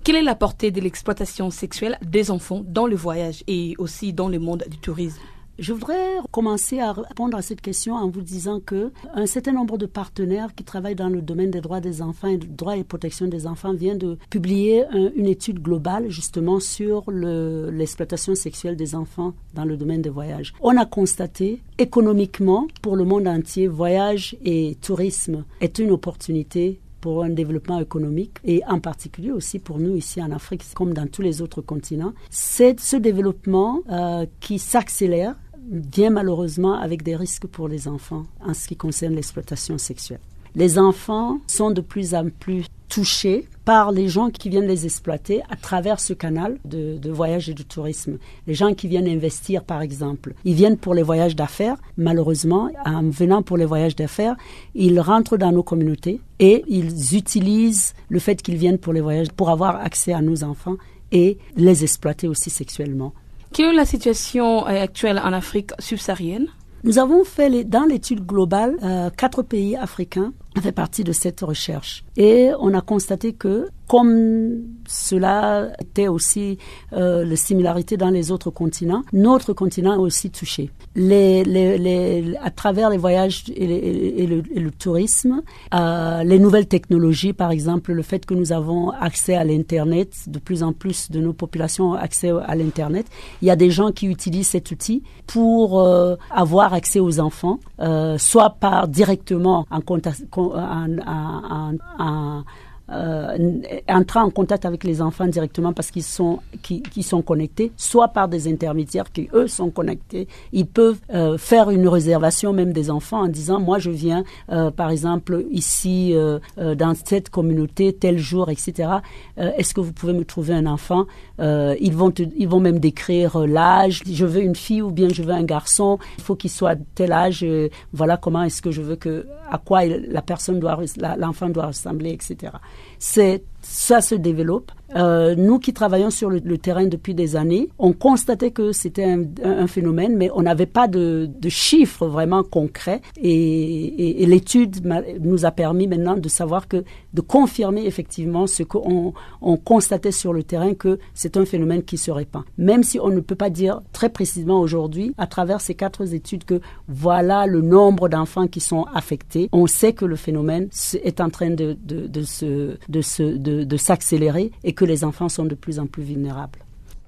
Quelle 0.02 0.16
est 0.16 0.22
la 0.22 0.34
portée 0.34 0.70
de 0.70 0.80
l'exploitation 0.80 1.50
sexuelle 1.50 1.98
des 2.02 2.30
enfants 2.30 2.62
dans 2.64 2.86
le 2.86 2.96
voyage 2.96 3.44
et 3.46 3.74
aussi 3.78 4.12
dans 4.12 4.28
le 4.28 4.38
monde 4.38 4.64
du 4.70 4.78
tourisme? 4.78 5.20
Je 5.58 5.72
voudrais 5.72 6.16
commencer 6.32 6.80
à 6.80 6.92
répondre 6.92 7.36
à 7.36 7.42
cette 7.42 7.60
question 7.60 7.94
en 7.94 8.08
vous 8.08 8.22
disant 8.22 8.60
que 8.60 8.90
un 9.14 9.26
certain 9.26 9.52
nombre 9.52 9.78
de 9.78 9.86
partenaires 9.86 10.54
qui 10.54 10.64
travaillent 10.64 10.94
dans 10.94 11.08
le 11.08 11.22
domaine 11.22 11.50
des 11.50 11.60
droits 11.60 11.80
des 11.80 12.02
enfants 12.02 12.28
et 12.28 12.38
des 12.38 12.46
droits 12.46 12.76
et 12.76 12.84
protection 12.84 13.26
des 13.26 13.46
enfants 13.46 13.72
viennent 13.72 13.98
de 13.98 14.18
publier 14.30 14.84
une 15.16 15.26
étude 15.26 15.60
globale 15.60 16.08
justement 16.10 16.60
sur 16.60 17.04
l'exploitation 17.10 18.34
sexuelle 18.34 18.76
des 18.76 18.94
enfants 18.94 19.34
dans 19.54 19.64
le 19.64 19.76
domaine 19.76 20.02
des 20.02 20.10
voyages. 20.10 20.52
On 20.60 20.76
a 20.76 20.86
constaté 20.86 21.62
économiquement 21.78 22.66
pour 22.82 22.96
le 22.96 23.04
monde 23.04 23.28
entier, 23.28 23.68
voyage 23.68 24.36
et 24.44 24.76
tourisme 24.80 25.44
est 25.60 25.78
une 25.78 25.90
opportunité 25.90 26.80
pour 27.04 27.22
un 27.22 27.28
développement 27.28 27.80
économique 27.80 28.38
et 28.44 28.62
en 28.66 28.80
particulier 28.80 29.30
aussi 29.30 29.58
pour 29.58 29.78
nous 29.78 29.94
ici 29.94 30.22
en 30.22 30.30
Afrique, 30.30 30.62
comme 30.74 30.94
dans 30.94 31.06
tous 31.06 31.20
les 31.20 31.42
autres 31.42 31.60
continents. 31.60 32.14
C'est 32.30 32.80
ce 32.80 32.96
développement 32.96 33.82
euh, 33.90 34.24
qui 34.40 34.58
s'accélère 34.58 35.36
vient 35.70 36.10
malheureusement 36.10 36.74
avec 36.74 37.02
des 37.02 37.16
risques 37.16 37.46
pour 37.46 37.68
les 37.68 37.88
enfants 37.88 38.24
en 38.40 38.54
ce 38.54 38.68
qui 38.68 38.76
concerne 38.76 39.14
l'exploitation 39.14 39.78
sexuelle. 39.78 40.20
les 40.56 40.78
enfants 40.78 41.40
sont 41.46 41.70
de 41.72 41.80
plus 41.80 42.14
en 42.14 42.28
plus 42.28 42.66
touchés 42.88 43.48
par 43.64 43.90
les 43.90 44.08
gens 44.08 44.30
qui 44.30 44.48
viennent 44.50 44.68
les 44.68 44.84
exploiter 44.84 45.42
à 45.50 45.56
travers 45.56 45.98
ce 45.98 46.12
canal 46.12 46.58
de, 46.64 46.96
de, 46.96 47.10
voyage 47.10 47.48
et 47.48 47.54
de 47.54 47.62
tourisme. 47.64 48.18
Les 48.46 48.54
gens 48.54 48.72
qui 48.74 48.86
viennent 48.86 49.08
investir, 49.08 49.64
par 49.64 49.82
exemple, 49.82 50.34
ils 50.44 50.54
viennent 50.54 50.76
pour 50.76 50.94
les 50.94 51.02
voyages 51.02 51.34
d'affaires. 51.34 51.76
Malheureusement, 51.96 52.70
en 52.84 53.02
venant 53.02 53.42
pour 53.42 53.56
les 53.56 53.64
voyages 53.64 53.96
d'affaires, 53.96 54.36
ils 54.76 55.00
rentrent 55.00 55.36
dans 55.36 55.50
nos 55.50 55.64
communautés 55.64 56.20
et 56.38 56.62
ils 56.68 57.16
utilisent 57.16 57.94
le 58.08 58.20
fait 58.20 58.40
qu'ils 58.42 58.56
viennent 58.58 58.78
pour 58.78 58.92
les 58.92 59.00
voyages 59.00 59.32
pour 59.32 59.50
avoir 59.50 59.76
accès 59.76 60.12
à 60.12 60.20
nos 60.20 60.44
enfants 60.44 60.76
et 61.10 61.38
les 61.56 61.82
exploiter 61.82 62.28
aussi 62.28 62.50
sexuellement. 62.50 63.12
Quelle 63.54 63.66
est 63.66 63.76
la 63.76 63.84
situation 63.84 64.66
euh, 64.66 64.82
actuelle 64.82 65.20
en 65.24 65.32
Afrique 65.32 65.70
subsaharienne? 65.78 66.48
Nous 66.82 66.98
avons 66.98 67.22
fait 67.22 67.62
dans 67.62 67.84
l'étude 67.84 68.26
globale 68.26 68.76
euh, 68.82 69.10
quatre 69.10 69.42
pays 69.42 69.76
africains 69.76 70.32
fait 70.60 70.72
partie 70.72 71.04
de 71.04 71.12
cette 71.12 71.40
recherche 71.40 72.04
et 72.16 72.50
on 72.60 72.74
a 72.74 72.80
constaté 72.80 73.32
que 73.32 73.68
comme 73.86 74.62
cela 74.88 75.68
était 75.80 76.08
aussi 76.08 76.58
euh, 76.92 77.24
la 77.24 77.36
similarité 77.36 77.96
dans 77.96 78.08
les 78.10 78.30
autres 78.30 78.50
continents, 78.50 79.02
notre 79.12 79.52
continent 79.52 79.94
est 79.94 79.98
aussi 79.98 80.30
touché. 80.30 80.70
Les, 80.96 81.44
les, 81.44 81.76
les, 81.76 82.36
à 82.42 82.50
travers 82.50 82.88
les 82.88 82.96
voyages 82.96 83.44
et, 83.48 84.22
et, 84.22 84.26
le, 84.26 84.42
et 84.54 84.60
le, 84.60 84.70
tourisme, 84.70 85.42
euh, 85.74 86.22
les 86.22 86.38
nouvelles 86.38 86.66
technologies, 86.66 87.32
par 87.32 87.50
exemple, 87.50 87.92
le 87.92 88.02
fait 88.02 88.24
que 88.24 88.34
nous 88.34 88.52
avons 88.52 88.90
accès 88.90 89.34
à 89.34 89.44
l'Internet, 89.44 90.14
de 90.28 90.38
plus 90.38 90.62
en 90.62 90.72
plus 90.72 91.10
de 91.10 91.20
nos 91.20 91.32
populations 91.32 91.90
ont 91.90 91.94
accès 91.94 92.30
à 92.30 92.54
l'Internet, 92.54 93.06
il 93.42 93.48
y 93.48 93.50
a 93.50 93.56
des 93.56 93.70
gens 93.70 93.92
qui 93.92 94.06
utilisent 94.06 94.48
cet 94.48 94.70
outil 94.70 95.02
pour 95.26 95.80
euh, 95.80 96.16
avoir 96.30 96.72
accès 96.72 97.00
aux 97.00 97.20
enfants, 97.20 97.58
euh, 97.80 98.16
soit 98.18 98.50
par 98.50 98.88
directement 98.88 99.66
en 99.70 99.80
contact, 99.80 100.22
en, 100.52 100.98
en, 100.98 101.74
en 101.98 102.44
euh, 102.90 103.62
entrer 103.88 104.20
en 104.20 104.28
contact 104.28 104.66
avec 104.66 104.84
les 104.84 105.00
enfants 105.00 105.26
directement 105.26 105.72
parce 105.72 105.90
qu'ils 105.90 106.02
sont, 106.02 106.40
qui, 106.62 106.82
sont 107.02 107.22
connectés, 107.22 107.72
soit 107.78 108.08
par 108.08 108.28
des 108.28 108.46
intermédiaires 108.46 109.10
qui, 109.10 109.30
eux, 109.32 109.48
sont 109.48 109.70
connectés. 109.70 110.28
Ils 110.52 110.66
peuvent 110.66 111.00
euh, 111.14 111.38
faire 111.38 111.70
une 111.70 111.88
réservation 111.88 112.52
même 112.52 112.74
des 112.74 112.90
enfants 112.90 113.22
en 113.22 113.28
disant, 113.28 113.58
moi, 113.58 113.78
je 113.78 113.90
viens, 113.90 114.22
euh, 114.50 114.70
par 114.70 114.90
exemple, 114.90 115.46
ici, 115.50 116.14
dans 116.56 116.94
cette 116.94 117.30
communauté, 117.30 117.94
tel 117.94 118.18
jour, 118.18 118.50
etc. 118.50 118.88
Est-ce 119.36 119.72
que 119.72 119.80
vous 119.80 119.92
pouvez 119.92 120.12
me 120.12 120.24
trouver 120.24 120.52
un 120.54 120.66
enfant 120.66 121.06
ils, 121.38 121.94
vont 121.94 122.10
te, 122.10 122.22
ils 122.36 122.48
vont 122.48 122.60
même 122.60 122.78
décrire 122.78 123.38
l'âge. 123.46 124.02
Je 124.10 124.26
veux 124.26 124.42
une 124.42 124.56
fille 124.56 124.82
ou 124.82 124.90
bien 124.90 125.08
je 125.08 125.22
veux 125.22 125.32
un 125.32 125.44
garçon. 125.44 125.98
Il 126.18 126.24
faut 126.24 126.36
qu'il 126.36 126.50
soit 126.50 126.76
tel 126.94 127.12
âge. 127.12 127.44
voilà 127.92 128.16
comment 128.16 128.42
est-ce 128.42 128.62
que 128.62 128.70
je 128.70 128.82
veux 128.82 128.96
que, 128.96 129.26
à 129.50 129.58
quoi 129.58 129.84
la 129.84 130.22
personne 130.22 130.60
doit, 130.60 130.78
l'enfant 131.18 131.48
doit 131.48 131.66
ressembler, 131.66 132.10
etc. 132.10 132.52
C'est 132.98 133.42
ça 133.64 134.00
se 134.00 134.14
développe. 134.14 134.70
Euh, 134.94 135.34
nous 135.34 135.58
qui 135.58 135.72
travaillons 135.72 136.10
sur 136.10 136.30
le, 136.30 136.58
terrain 136.58 136.86
depuis 136.86 137.14
des 137.14 137.34
années, 137.34 137.68
on 137.78 137.92
constatait 137.92 138.50
que 138.50 138.72
c'était 138.72 139.16
un, 139.42 139.66
phénomène, 139.66 140.16
mais 140.16 140.30
on 140.34 140.42
n'avait 140.42 140.66
pas 140.66 140.86
de, 140.86 141.28
chiffres 141.48 142.06
vraiment 142.06 142.44
concrets. 142.44 143.00
Et, 143.20 144.24
l'étude 144.26 144.76
nous 145.20 145.44
a 145.44 145.50
permis 145.50 145.88
maintenant 145.88 146.16
de 146.16 146.28
savoir 146.28 146.68
que, 146.68 146.84
de 147.14 147.20
confirmer 147.20 147.86
effectivement 147.86 148.46
ce 148.46 148.62
qu'on 148.62 149.14
on 149.40 149.56
constatait 149.56 150.12
sur 150.12 150.32
le 150.32 150.42
terrain, 150.42 150.74
que 150.74 150.98
c'est 151.14 151.36
un 151.36 151.44
phénomène 151.44 151.82
qui 151.82 151.96
se 151.96 152.10
répand. 152.10 152.42
Même 152.58 152.82
si 152.82 152.98
on 153.00 153.08
ne 153.08 153.20
peut 153.20 153.34
pas 153.34 153.50
dire 153.50 153.80
très 153.92 154.08
précisément 154.08 154.60
aujourd'hui, 154.60 155.14
à 155.16 155.26
travers 155.26 155.60
ces 155.60 155.74
quatre 155.74 156.12
études, 156.12 156.44
que 156.44 156.60
voilà 156.88 157.46
le 157.46 157.60
nombre 157.62 158.08
d'enfants 158.08 158.48
qui 158.48 158.60
sont 158.60 158.84
affectés, 158.94 159.48
on 159.52 159.66
sait 159.66 159.92
que 159.92 160.04
le 160.04 160.16
phénomène 160.16 160.68
est 161.02 161.20
en 161.20 161.30
train 161.30 161.50
de, 161.50 161.76
se, 162.24 162.76
de, 162.88 163.00
se, 163.00 163.22
de, 163.22 163.76
s'accélérer 163.76 164.50
et 164.64 164.72
que 164.72 164.84
les 164.84 165.04
enfants 165.04 165.28
sont 165.28 165.44
de 165.44 165.54
plus 165.54 165.78
en 165.78 165.86
plus 165.86 166.02
vulnérables. 166.02 166.63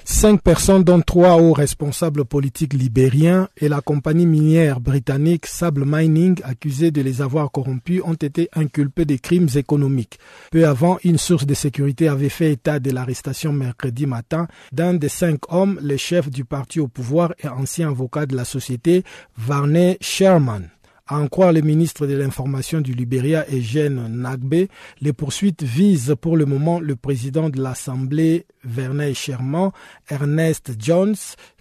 Cinq 0.09 0.40
personnes, 0.40 0.84
dont 0.84 1.00
trois 1.00 1.36
hauts 1.36 1.52
responsables 1.52 2.24
politiques 2.24 2.74
libériens 2.74 3.48
et 3.57 3.68
la 3.68 3.80
compagnie 3.80 4.24
minière 4.24 4.78
britannique 4.78 5.46
Sable 5.46 5.82
Mining, 5.84 6.40
accusée 6.44 6.92
de 6.92 7.02
les 7.02 7.22
avoir 7.22 7.50
corrompus, 7.50 8.02
ont 8.04 8.14
été 8.14 8.48
inculpés 8.54 9.04
des 9.04 9.18
crimes 9.18 9.48
économiques. 9.57 10.20
Peu 10.52 10.64
avant, 10.64 10.98
une 11.02 11.18
source 11.18 11.44
de 11.44 11.54
sécurité 11.54 12.07
avait 12.07 12.28
fait 12.28 12.52
état 12.52 12.78
de 12.78 12.92
l'arrestation 12.92 13.52
mercredi 13.52 14.07
matin 14.07 14.46
d'un 14.70 14.94
des 14.94 15.09
cinq 15.09 15.52
hommes, 15.52 15.80
le 15.82 15.96
chef 15.96 16.30
du 16.30 16.44
parti 16.44 16.78
au 16.78 16.86
pouvoir 16.86 17.34
et 17.42 17.48
ancien 17.48 17.88
avocat 17.88 18.26
de 18.26 18.36
la 18.36 18.44
société, 18.44 19.02
Varney 19.36 19.98
Sherman. 20.00 20.70
À 21.09 21.20
en 21.20 21.28
croire 21.28 21.52
le 21.52 21.61
ministre 21.61 22.09
de 22.09 22.14
l'Information 22.16 22.80
du 22.80 22.92
Libéria, 22.92 23.46
Eugène 23.52 24.09
Nagbe, 24.09 24.66
les 25.00 25.12
poursuites 25.12 25.62
visent 25.62 26.16
pour 26.20 26.36
le 26.36 26.46
moment 26.46 26.80
le 26.80 26.96
président 26.96 27.48
de 27.48 27.62
l'Assemblée, 27.62 28.44
Vernet 28.64 29.14
Sherman, 29.14 29.70
Ernest 30.11 30.72
Jones, 30.80 31.14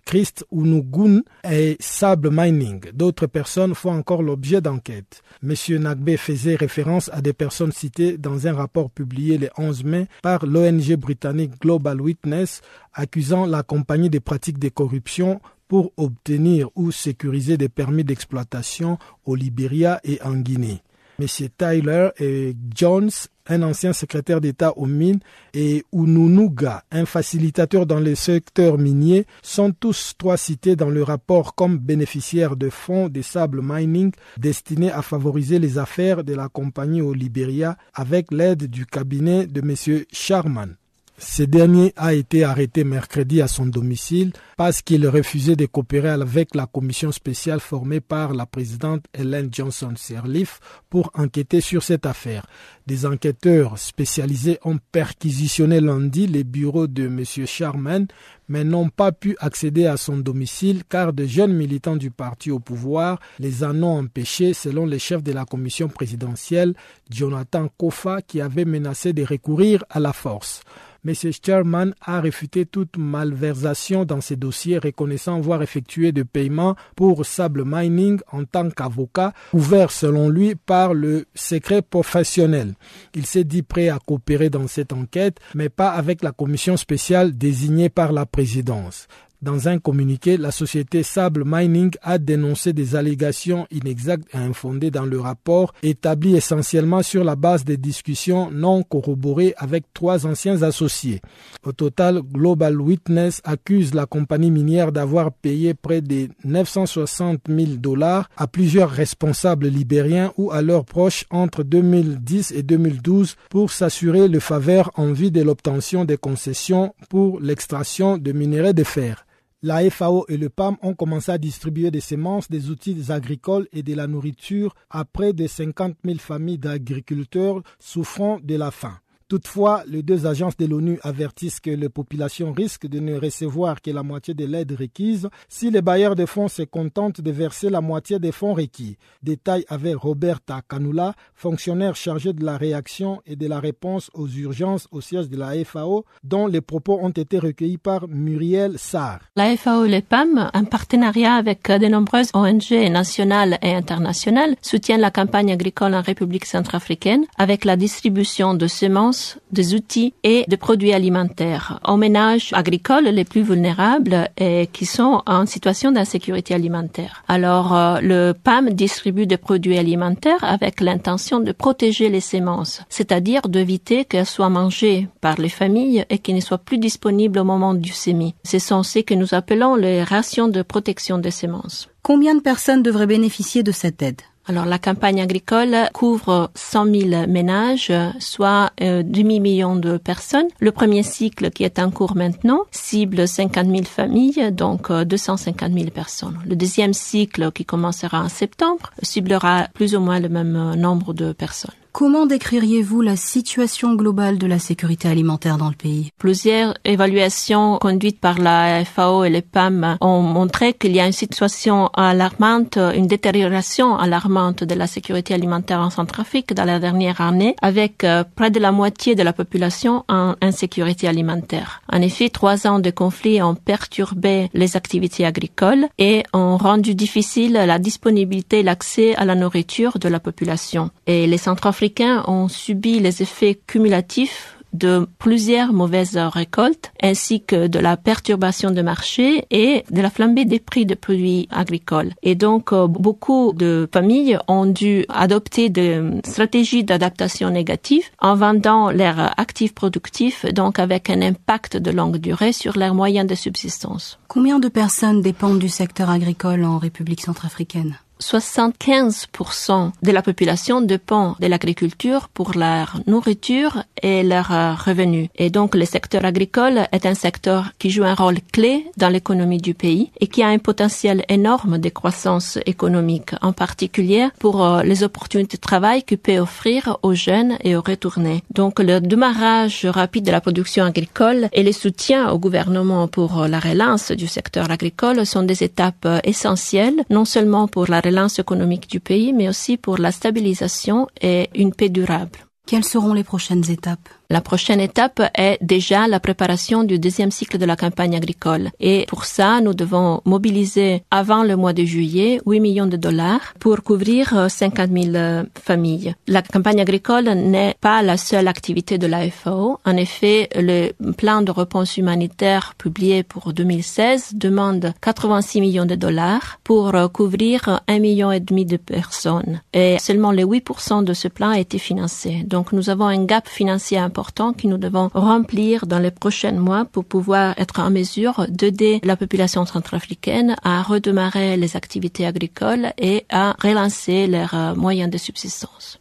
Christ 0.04 0.46
Unugun 0.52 1.22
et 1.48 1.78
Sable 1.80 2.30
Mining. 2.32 2.92
D'autres 2.94 3.28
personnes 3.28 3.76
font 3.76 3.92
encore 3.92 4.24
l'objet 4.24 4.62
d'enquêtes. 4.62 5.22
Monsieur 5.44 5.78
Nagbe 5.78 6.16
faisait 6.16 6.56
référence 6.56 7.12
à 7.14 7.22
des 7.22 7.34
personnes 7.34 7.72
citées 7.72 8.18
dans 8.18 8.48
un 8.48 8.54
rapport 8.54 8.90
publié 8.90 9.38
le 9.38 9.50
11 9.60 9.84
mai 9.84 10.08
par 10.24 10.48
l'ONG 10.48 10.96
britannique 10.96 11.60
Global 11.62 12.02
Witness 12.02 12.62
accusant 12.96 13.46
la 13.46 13.62
compagnie 13.62 14.10
des 14.10 14.20
pratiques 14.20 14.60
de 14.60 14.70
corruption 14.70 15.40
pour 15.68 15.92
obtenir 15.98 16.70
ou 16.76 16.92
sécuriser 16.92 17.58
des 17.58 17.70
permis 17.70 18.04
d'exploitation 18.04 18.98
au 19.26 19.36
Libéria 19.36 20.00
et 20.04 20.22
en 20.22 20.36
Guinée. 20.36 20.82
M. 21.20 21.28
Tyler 21.58 22.10
et 22.20 22.56
Jones, 22.76 23.10
un 23.48 23.62
ancien 23.62 23.94
secrétaire 23.94 24.42
d'État 24.42 24.78
aux 24.78 24.86
mines, 24.86 25.20
et 25.54 25.86
Ununuga, 25.94 26.84
un 26.92 27.06
facilitateur 27.06 27.86
dans 27.86 28.00
le 28.00 28.16
secteur 28.16 28.78
minier, 28.78 29.26
sont 29.42 29.72
tous 29.72 30.16
trois 30.18 30.36
cités 30.36 30.76
dans 30.76 30.90
le 30.90 31.04
rapport 31.04 31.56
comme 31.56 31.78
bénéficiaires 31.78 32.56
de 32.56 32.70
fonds 32.70 33.08
de 33.08 33.22
sable 33.22 33.62
mining 33.64 34.12
destinés 34.38 34.92
à 34.92 35.02
favoriser 35.02 35.60
les 35.60 35.78
affaires 35.78 36.24
de 36.24 36.34
la 36.34 36.50
compagnie 36.50 37.02
au 37.02 37.14
Libéria 37.14 37.78
avec 37.94 38.32
l'aide 38.32 38.66
du 38.66 38.86
cabinet 38.86 39.48
de 39.48 39.62
M. 39.62 40.04
Sharman. 40.12 40.76
Ce 41.18 41.44
dernier 41.44 41.94
a 41.96 42.14
été 42.14 42.44
arrêté 42.44 42.84
mercredi 42.84 43.42
à 43.42 43.48
son 43.48 43.66
domicile 43.66 44.34
parce 44.58 44.82
qu'il 44.82 45.08
refusait 45.08 45.56
de 45.56 45.66
coopérer 45.66 46.10
avec 46.10 46.54
la 46.54 46.66
commission 46.66 47.14
spéciale 47.14 47.62
formée 47.62 48.02
par 48.02 48.34
la 48.34 48.46
présidente 48.46 49.06
Helen 49.14 49.48
Johnson 49.50 49.94
Sirleaf 49.96 50.60
pour 50.90 51.12
enquêter 51.14 51.62
sur 51.62 51.84
cette 51.84 52.06
affaire. 52.06 52.46
Des 52.86 53.06
enquêteurs 53.06 53.80
spécialisés 53.80 54.60
ont 54.66 54.78
perquisitionné 54.92 55.80
lundi 55.80 56.28
les 56.28 56.44
bureaux 56.44 56.88
de 56.88 57.06
M. 57.06 57.24
Sharman, 57.24 58.08
mais 58.50 58.66
n'ont 58.66 58.90
pas 58.90 59.14
pu 59.14 59.38
accéder 59.40 59.86
à 59.88 59.96
son 59.96 60.18
domicile 60.18 60.84
car 60.90 61.14
de 61.14 61.26
jeunes 61.26 61.54
militants 61.54 61.96
du 61.96 62.12
parti 62.12 62.52
au 62.52 62.60
pouvoir 62.60 63.20
les 63.40 63.64
en 63.64 63.82
ont 63.84 64.00
empêchés 64.00 64.54
selon 64.54 64.86
les 64.86 65.00
chefs 65.00 65.24
de 65.24 65.32
la 65.32 65.46
commission 65.46 65.88
présidentielle, 65.88 66.76
Jonathan 67.10 67.70
Kofa, 67.78 68.22
qui 68.22 68.42
avait 68.42 68.66
menacé 68.66 69.14
de 69.14 69.24
recourir 69.24 69.86
à 69.90 70.02
la 70.02 70.12
force. 70.12 70.62
M. 71.06 71.14
Sherman 71.14 71.94
a 72.02 72.20
réfuté 72.20 72.66
toute 72.66 72.98
malversation 72.98 74.06
dans 74.06 74.22
ces 74.22 74.36
dossiers, 74.36 74.80
reconnaissant 74.80 75.38
avoir 75.38 75.62
effectué 75.62 76.12
des 76.12 76.24
paiements 76.24 76.76
pour 76.96 77.26
Sable 77.26 77.64
Mining 77.66 78.20
en 78.32 78.46
tant 78.46 78.70
qu'avocat, 78.70 79.34
ouvert 79.54 79.92
selon 79.92 80.30
lui 80.30 80.56
par 80.56 80.94
le 80.94 81.26
secret 81.36 81.82
professionnel. 81.82 82.74
Il 83.14 83.26
s'est 83.26 83.44
dit 83.44 83.62
prêt 83.62 83.90
à 83.90 84.00
coopérer 84.00 84.50
dans 84.50 84.68
cette 84.68 84.94
enquête, 84.94 85.40
mais 85.54 85.70
pas 85.70 85.90
avec 85.90 86.24
la 86.24 86.32
commission 86.32 86.76
spéciale 86.76 87.38
désignée 87.38 87.90
par 87.90 88.12
la 88.12 88.26
présidence. 88.26 89.08
Dans 89.46 89.68
un 89.68 89.78
communiqué, 89.78 90.38
la 90.38 90.50
société 90.50 91.04
Sable 91.04 91.44
Mining 91.46 91.92
a 92.02 92.18
dénoncé 92.18 92.74
des 92.74 92.96
allégations 92.96 93.68
inexactes 93.70 94.28
et 94.34 94.38
infondées 94.38 94.90
dans 94.90 95.06
le 95.06 95.20
rapport, 95.20 95.72
établi 95.84 96.36
essentiellement 96.36 97.04
sur 97.04 97.24
la 97.24 97.36
base 97.36 97.64
des 97.64 97.78
discussions 97.78 98.50
non 98.50 98.82
corroborées 98.82 99.54
avec 99.58 99.84
trois 99.94 100.26
anciens 100.26 100.64
associés. 100.64 101.22
Au 101.64 101.74
total, 101.74 102.24
Global 102.24 102.82
Witness 102.82 103.42
accuse 103.44 103.94
la 103.94 104.08
compagnie 104.08 104.50
minière 104.50 104.92
d'avoir 104.92 105.32
payé 105.32 105.76
près 105.76 106.02
de 106.02 106.28
960 106.44 107.42
000 107.48 107.74
dollars 107.78 108.28
à 108.38 108.48
plusieurs 108.48 108.90
responsables 108.90 109.68
libériens 109.68 110.34
ou 110.38 110.50
à 110.50 110.64
leurs 110.64 110.86
proches 110.86 111.26
entre 111.30 111.62
2010 111.62 112.52
et 112.52 112.64
2012 112.64 113.36
pour 113.52 113.70
s'assurer 113.70 114.28
le 114.28 114.40
faveur 114.40 114.90
en 114.96 115.14
vue 115.14 115.30
de 115.30 115.44
l'obtention 115.44 116.04
des 116.04 116.18
concessions 116.18 116.96
pour 117.10 117.40
l'extraction 117.40 118.18
de 118.18 118.32
minerais 118.32 118.74
de 118.74 118.84
fer. 118.84 119.24
La 119.68 119.90
FAO 119.90 120.28
et 120.30 120.38
le 120.38 120.50
PAM 120.50 120.78
ont 120.84 120.94
commencé 120.94 121.32
à 121.32 121.40
distribuer 121.40 121.90
des 121.90 122.00
semences, 122.00 122.52
des 122.52 122.70
outils 122.70 123.12
agricoles 123.12 123.68
et 123.74 123.82
de 123.82 123.96
la 123.96 124.06
nourriture 124.06 124.76
à 124.92 125.06
près 125.06 125.34
de 125.34 125.48
50 125.48 125.98
000 126.06 126.20
familles 126.20 126.60
d'agriculteurs 126.60 127.64
souffrant 127.80 128.38
de 128.44 128.58
la 128.58 128.70
faim. 128.70 129.00
Toutefois, 129.28 129.82
les 129.88 130.04
deux 130.04 130.28
agences 130.28 130.56
de 130.56 130.68
l'ONU 130.68 131.00
avertissent 131.02 131.60
que 131.60 131.72
les 131.72 131.90
populations 131.90 132.54
risquent 132.54 132.86
de 132.86 133.00
ne 133.00 133.20
recevoir 133.20 133.82
que 133.82 133.90
la 133.90 134.04
moitié 134.04 134.36
de 134.36 134.46
l'aide 134.46 134.76
requise 134.80 135.30
si 135.50 135.72
les 135.72 135.82
bailleurs 135.82 136.16
de 136.16 136.28
fonds 136.28 136.48
se 136.48 136.62
contentent 136.62 137.22
de 137.22 137.32
verser 137.32 137.72
la 137.72 137.82
moitié 137.82 138.20
des 138.20 138.32
fonds 138.32 138.54
requis. 138.54 138.98
Détail 139.24 139.66
avec 139.68 139.96
Roberta 139.96 140.62
Canula, 140.70 141.16
fonctionnaire 141.34 141.96
chargée 141.96 142.34
de 142.34 142.46
la 142.46 142.56
réaction 142.56 143.20
et 143.26 143.36
de 143.36 143.48
la 143.48 143.60
réponse 143.60 144.12
aux 144.14 144.28
urgences 144.28 144.88
au 144.92 145.02
siège 145.02 145.28
de 145.28 145.38
la 145.38 145.54
FAO, 145.66 146.06
dont 146.24 146.46
les 146.46 146.62
propos 146.62 147.00
ont 147.02 147.10
été 147.10 147.40
recueillis 147.40 147.80
par 147.80 148.08
Muriel 148.08 148.78
Sarr. 148.78 149.22
La 149.36 149.58
FAO 149.58 149.86
et 149.86 149.90
les 149.90 150.02
PAM, 150.04 150.52
en 150.54 150.66
partenariat 150.66 151.34
avec 151.34 151.72
de 151.72 151.88
nombreuses 151.88 152.30
ONG 152.36 152.92
nationales 152.92 153.58
et 153.64 153.74
internationales, 153.74 154.56
soutiennent 154.62 155.02
la 155.02 155.10
campagne 155.10 155.52
agricole 155.52 155.96
en 155.96 156.02
République 156.02 156.46
centrafricaine 156.46 157.26
avec 157.40 157.66
la 157.66 157.76
distribution 157.76 158.54
de 158.54 158.68
semences 158.68 159.15
des 159.52 159.74
outils 159.74 160.14
et 160.24 160.46
de 160.48 160.56
produits 160.56 160.94
alimentaires 160.94 161.80
aux 161.88 161.98
ménages 161.98 162.52
agricoles 162.54 163.06
les 163.06 163.26
plus 163.26 163.42
vulnérables 163.42 164.30
et 164.38 164.68
qui 164.72 164.86
sont 164.86 165.22
en 165.26 165.46
situation 165.46 165.92
d'insécurité 165.92 166.54
alimentaire. 166.54 167.24
Alors, 167.28 167.76
euh, 167.76 168.00
le 168.02 168.34
PAM 168.34 168.70
distribue 168.72 169.28
des 169.28 169.38
produits 169.38 169.78
alimentaires 169.78 170.44
avec 170.44 170.82
l'intention 170.82 171.40
de 171.40 171.52
protéger 171.52 172.10
les 172.10 172.22
semences, 172.22 172.82
c'est-à-dire 172.90 173.42
d'éviter 173.48 174.06
qu'elles 174.06 174.26
soient 174.26 174.50
mangées 174.50 175.08
par 175.22 175.40
les 175.40 175.50
familles 175.50 176.06
et 176.10 176.20
qu'elles 176.20 176.36
ne 176.36 176.42
soient 176.42 176.58
plus 176.58 176.78
disponibles 176.78 177.40
au 177.40 177.44
moment 177.44 177.74
du 177.74 177.92
semis. 177.92 178.36
Ce 178.44 178.60
sont 178.60 178.84
ce 178.84 179.00
que 179.00 179.14
nous 179.14 179.34
appelons 179.34 179.76
les 179.76 180.04
rations 180.04 180.48
de 180.48 180.62
protection 180.62 181.18
des 181.18 181.32
semences. 181.32 181.90
Combien 182.04 182.36
de 182.36 182.42
personnes 182.42 182.84
devraient 182.84 183.08
bénéficier 183.08 183.64
de 183.64 183.72
cette 183.72 184.02
aide? 184.02 184.22
Alors 184.48 184.66
la 184.66 184.78
campagne 184.78 185.22
agricole 185.22 185.76
couvre 185.94 186.52
100 186.54 186.86
000 186.86 187.28
ménages, 187.28 187.92
soit 188.20 188.72
euh, 188.82 189.02
demi-million 189.04 189.76
de 189.76 189.98
personnes. 189.98 190.48
Le 190.60 190.72
premier 190.72 191.04
cycle 191.04 191.50
qui 191.50 191.64
est 191.64 191.80
en 191.80 191.90
cours 191.90 192.16
maintenant 192.16 192.62
cible 192.72 193.28
50 193.28 193.68
000 193.68 193.84
familles, 193.84 194.52
donc 194.52 194.92
250 194.92 195.72
euh, 195.72 195.74
000 195.74 195.90
personnes. 195.90 196.40
Le 196.48 196.56
deuxième 196.56 196.94
cycle 196.94 197.52
qui 197.52 197.66
commencera 197.66 198.22
en 198.22 198.30
septembre 198.30 198.92
ciblera 199.02 199.68
plus 199.74 199.96
ou 199.96 200.00
moins 200.00 200.20
le 200.20 200.30
même 200.30 200.56
euh, 200.56 200.76
nombre 200.76 201.14
de 201.14 201.34
personnes. 201.34 201.72
Comment 201.98 202.26
décririez-vous 202.26 203.00
la 203.00 203.16
situation 203.16 203.94
globale 203.94 204.38
de 204.38 204.48
la 204.48 204.60
sécurité 204.60 205.08
alimentaire 205.08 205.58
dans 205.58 205.70
le 205.70 205.76
pays? 205.76 206.10
Plusieurs 206.18 206.74
évaluations 206.84 207.78
conduites 207.78 208.20
par 208.20 208.38
la 208.38 208.84
FAO 208.84 209.24
et 209.24 209.30
les 209.30 209.42
PAM 209.42 209.96
ont 210.02 210.22
montré 210.22 210.74
qu'il 210.74 210.94
y 210.94 211.00
a 211.00 211.08
une 211.08 211.14
situation 211.14 211.88
alarmante, 211.94 212.76
une 212.76 213.08
détérioration 213.08 213.96
alarmante 213.96 214.66
de 214.66 214.76
la 214.76 214.88
sécurité 214.88 215.34
alimentaire 215.34 215.80
en 215.80 215.90
Centrafrique 215.90 216.54
dans 216.54 216.66
la 216.66 216.80
dernière 216.80 217.22
année, 217.22 217.56
avec 217.62 218.04
euh, 218.04 218.26
près 218.36 218.52
de 218.52 218.60
la 218.60 218.74
moitié 218.74 219.16
de 219.16 219.24
la 219.24 219.32
population 219.32 220.04
en 220.10 220.36
insécurité 220.42 221.08
alimentaire. 221.08 221.82
En 221.90 222.02
effet, 222.02 222.28
trois 222.28 222.68
ans 222.68 222.80
de 222.80 222.90
conflits 222.90 223.42
ont 223.42 223.56
perturbé 223.56 224.50
les 224.54 224.76
activités 224.76 225.26
agricoles 225.26 225.88
et 225.98 226.24
ont 226.34 226.58
rendu 226.58 226.94
difficile 226.94 227.54
la 227.54 227.80
disponibilité 227.80 228.60
et 228.60 228.64
l'accès 228.64 229.16
à 229.16 229.24
la 229.24 229.36
nourriture 229.36 229.98
de 229.98 230.10
la 230.10 230.20
population. 230.20 230.90
Et 231.08 231.26
les 231.26 231.38
Centrafricains 231.38 231.85
ont 232.28 232.48
subi 232.48 233.00
les 233.00 233.22
effets 233.22 233.60
cumulatifs 233.68 234.56
de 234.76 235.08
plusieurs 235.20 235.74
mauvaises 235.74 236.18
récoltes 236.18 236.92
ainsi 237.02 237.42
que 237.42 237.68
de 237.68 237.80
la 237.80 237.98
perturbation 237.98 238.72
de 238.72 238.82
marché 238.82 239.46
et 239.50 239.84
de 239.90 240.02
la 240.02 240.10
flambée 240.10 240.46
des 240.46 240.60
prix 240.60 240.86
de 240.86 240.96
produits 240.96 241.48
agricoles. 241.50 242.12
Et 242.24 242.36
donc, 242.36 242.74
euh, 242.74 242.88
beaucoup 242.88 243.54
de 243.54 243.88
familles 243.92 244.38
ont 244.48 244.66
dû 244.66 245.06
adopter 245.10 245.70
des 245.70 246.02
stratégies 246.26 246.84
d'adaptation 246.84 247.50
négative 247.50 248.04
en 248.20 248.36
vendant 248.36 248.92
leurs 248.92 249.40
actifs 249.40 249.74
productifs, 249.74 250.46
donc 250.54 250.80
avec 250.80 251.10
un 251.10 251.22
impact 251.22 251.78
de 251.78 251.92
longue 251.92 252.18
durée 252.18 252.52
sur 252.52 252.78
leurs 252.78 252.96
moyens 252.96 253.28
de 253.28 253.36
subsistance. 253.36 254.20
Combien 254.28 254.60
de 254.60 254.68
personnes 254.68 255.22
dépendent 255.22 255.60
du 255.60 255.70
secteur 255.70 256.10
agricole 256.10 256.64
en 256.66 256.78
République 256.78 257.22
centrafricaine? 257.22 257.98
75% 258.22 259.92
de 260.02 260.12
la 260.12 260.22
population 260.22 260.82
dépend 260.82 261.36
de 261.40 261.48
l'agriculture 261.48 262.30
pour 262.30 262.54
leur 262.56 263.00
nourriture 263.08 263.84
et 264.02 264.24
leurs 264.24 264.52
euh, 264.52 264.74
revenus. 264.74 265.30
Et 265.36 265.50
donc 265.50 265.76
le 265.76 265.86
secteur 265.86 266.26
agricole 266.26 266.88
est 266.92 267.06
un 267.06 267.14
secteur 267.14 267.72
qui 267.80 267.90
joue 267.90 268.04
un 268.04 268.16
rôle 268.16 268.40
clé 268.52 268.86
dans 268.98 269.10
l'économie 269.10 269.58
du 269.58 269.74
pays 269.74 270.12
et 270.20 270.28
qui 270.28 270.44
a 270.44 270.48
un 270.48 270.58
potentiel 270.58 271.26
énorme 271.30 271.78
de 271.78 271.90
croissance 271.90 272.58
économique, 272.66 273.32
en 273.42 273.54
particulier 273.54 274.28
pour 274.40 274.64
euh, 274.64 274.84
les 274.84 275.04
opportunités 275.04 275.58
de 275.58 275.62
travail 275.62 276.04
qu'il 276.04 276.18
peut 276.18 276.38
offrir 276.38 276.98
aux 277.04 277.14
jeunes 277.14 277.58
et 277.64 277.76
aux 277.76 277.82
retournés. 277.82 278.44
Donc 278.54 278.80
le 278.80 279.00
démarrage 279.00 279.86
rapide 279.86 280.26
de 280.26 280.32
la 280.32 280.42
production 280.42 280.86
agricole 280.86 281.50
et 281.54 281.64
les 281.64 281.74
soutiens 281.74 282.30
au 282.30 282.40
gouvernement 282.40 283.08
pour 283.08 283.44
euh, 283.44 283.48
la 283.48 283.60
relance 283.60 284.12
du 284.12 284.28
secteur 284.28 284.72
agricole 284.72 285.26
sont 285.26 285.44
des 285.44 285.64
étapes 285.64 286.08
essentielles, 286.24 287.04
non 287.10 287.26
seulement 287.26 287.68
pour 287.68 287.88
la 287.88 288.00
relance 288.00 288.15
économique 288.40 288.90
du 288.90 289.00
pays, 289.00 289.34
mais 289.34 289.50
aussi 289.50 289.78
pour 289.78 289.98
la 289.98 290.12
stabilisation 290.12 291.08
et 291.22 291.50
une 291.56 291.74
paix 291.74 291.90
durable. 291.90 292.40
Quelles 292.66 292.84
seront 292.84 293.14
les 293.14 293.24
prochaines 293.24 293.70
étapes? 293.70 294.10
La 294.30 294.42
prochaine 294.42 294.80
étape 294.80 295.22
est 295.38 295.58
déjà 295.62 296.08
la 296.08 296.20
préparation 296.20 296.84
du 296.84 297.00
deuxième 297.00 297.32
cycle 297.32 297.58
de 297.58 297.66
la 297.66 297.76
campagne 297.76 298.16
agricole. 298.16 298.72
Et 298.80 299.06
pour 299.08 299.26
ça, 299.26 299.62
nous 299.62 299.74
devons 299.74 300.22
mobiliser 300.26 301.04
avant 301.12 301.44
le 301.44 301.56
mois 301.56 301.74
de 301.74 301.84
juillet 301.84 302.42
8 302.46 302.60
millions 302.60 302.88
de 302.88 302.98
dollars 302.98 303.54
pour 303.60 303.84
couvrir 303.84 304.50
50 304.50 304.90
000 304.92 305.16
euh, 305.16 305.44
familles. 305.64 306.16
La 306.28 306.42
campagne 306.42 306.82
agricole 306.82 307.26
n'est 307.26 307.76
pas 307.80 308.02
la 308.02 308.18
seule 308.18 308.48
activité 308.48 308.98
de 308.98 309.08
la 309.08 309.30
FAO. 309.30 309.80
En 309.86 309.98
effet, 309.98 310.50
le 310.56 310.92
plan 311.14 311.42
de 311.42 311.52
réponse 311.52 311.98
humanitaire 311.98 312.74
publié 312.78 313.24
pour 313.24 313.54
2016 313.54 314.32
demande 314.34 314.94
86 315.02 315.62
millions 315.62 315.86
de 315.86 315.96
dollars 315.96 316.60
pour 316.64 316.96
euh, 316.96 317.08
couvrir 317.08 317.82
un 317.88 318.00
million 318.00 318.32
et 318.32 318.40
demi 318.40 318.66
de 318.66 318.78
personnes. 318.78 319.62
Et 319.74 319.98
seulement 320.00 320.32
les 320.32 320.44
8% 320.44 321.04
de 321.04 321.14
ce 321.14 321.28
plan 321.28 321.50
a 321.50 321.60
été 321.60 321.78
financé. 321.78 322.44
Donc 322.46 322.72
nous 322.72 322.90
avons 322.90 323.06
un 323.06 323.26
gap 323.26 323.48
financier 323.48 323.98
important 324.16 324.54
que 324.54 324.66
nous 324.66 324.78
devons 324.78 325.10
remplir 325.14 325.88
dans 325.88 326.00
les 326.00 326.10
prochains 326.10 326.54
mois 326.54 326.86
pour 326.86 327.04
pouvoir 327.04 327.54
être 327.58 327.82
en 327.82 327.92
mesure 327.92 328.46
d'aider 328.48 329.02
la 329.04 329.18
population 329.18 329.66
centrafricaine 329.66 330.56
à 330.64 330.82
redémarrer 330.82 331.58
les 331.58 331.76
activités 331.76 332.26
agricoles 332.26 332.94
et 332.98 333.26
à 333.30 333.58
relancer 333.62 334.28
leurs 334.28 334.54
euh, 334.54 334.74
moyens 334.74 335.12
de 335.12 335.18
subsistance. 335.18 336.00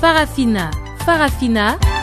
Farafina, 0.00 0.70
Farafina. 1.04 1.93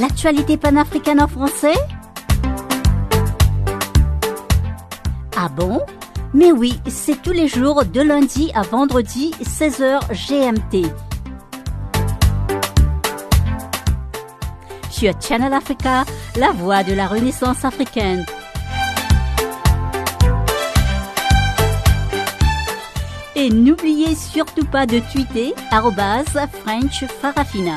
L'actualité 0.00 0.56
panafricaine 0.56 1.20
en 1.20 1.28
français 1.28 1.74
Ah 5.36 5.50
bon? 5.54 5.78
Mais 6.32 6.52
oui, 6.52 6.80
c'est 6.88 7.20
tous 7.20 7.32
les 7.32 7.48
jours 7.48 7.84
de 7.84 8.00
lundi 8.00 8.50
à 8.54 8.62
vendredi, 8.62 9.34
16h 9.42 10.00
GMT. 10.10 10.90
À 14.90 15.12
Channel 15.20 15.52
Africa, 15.52 16.04
la 16.38 16.52
voix 16.52 16.82
de 16.82 16.94
la 16.94 17.06
renaissance 17.06 17.62
africaine. 17.66 18.24
Et 23.36 23.50
n'oubliez 23.50 24.14
surtout 24.14 24.64
pas 24.64 24.86
de 24.86 25.00
tweeter 25.12 25.54
French 26.46 27.04
Farafina. 27.20 27.76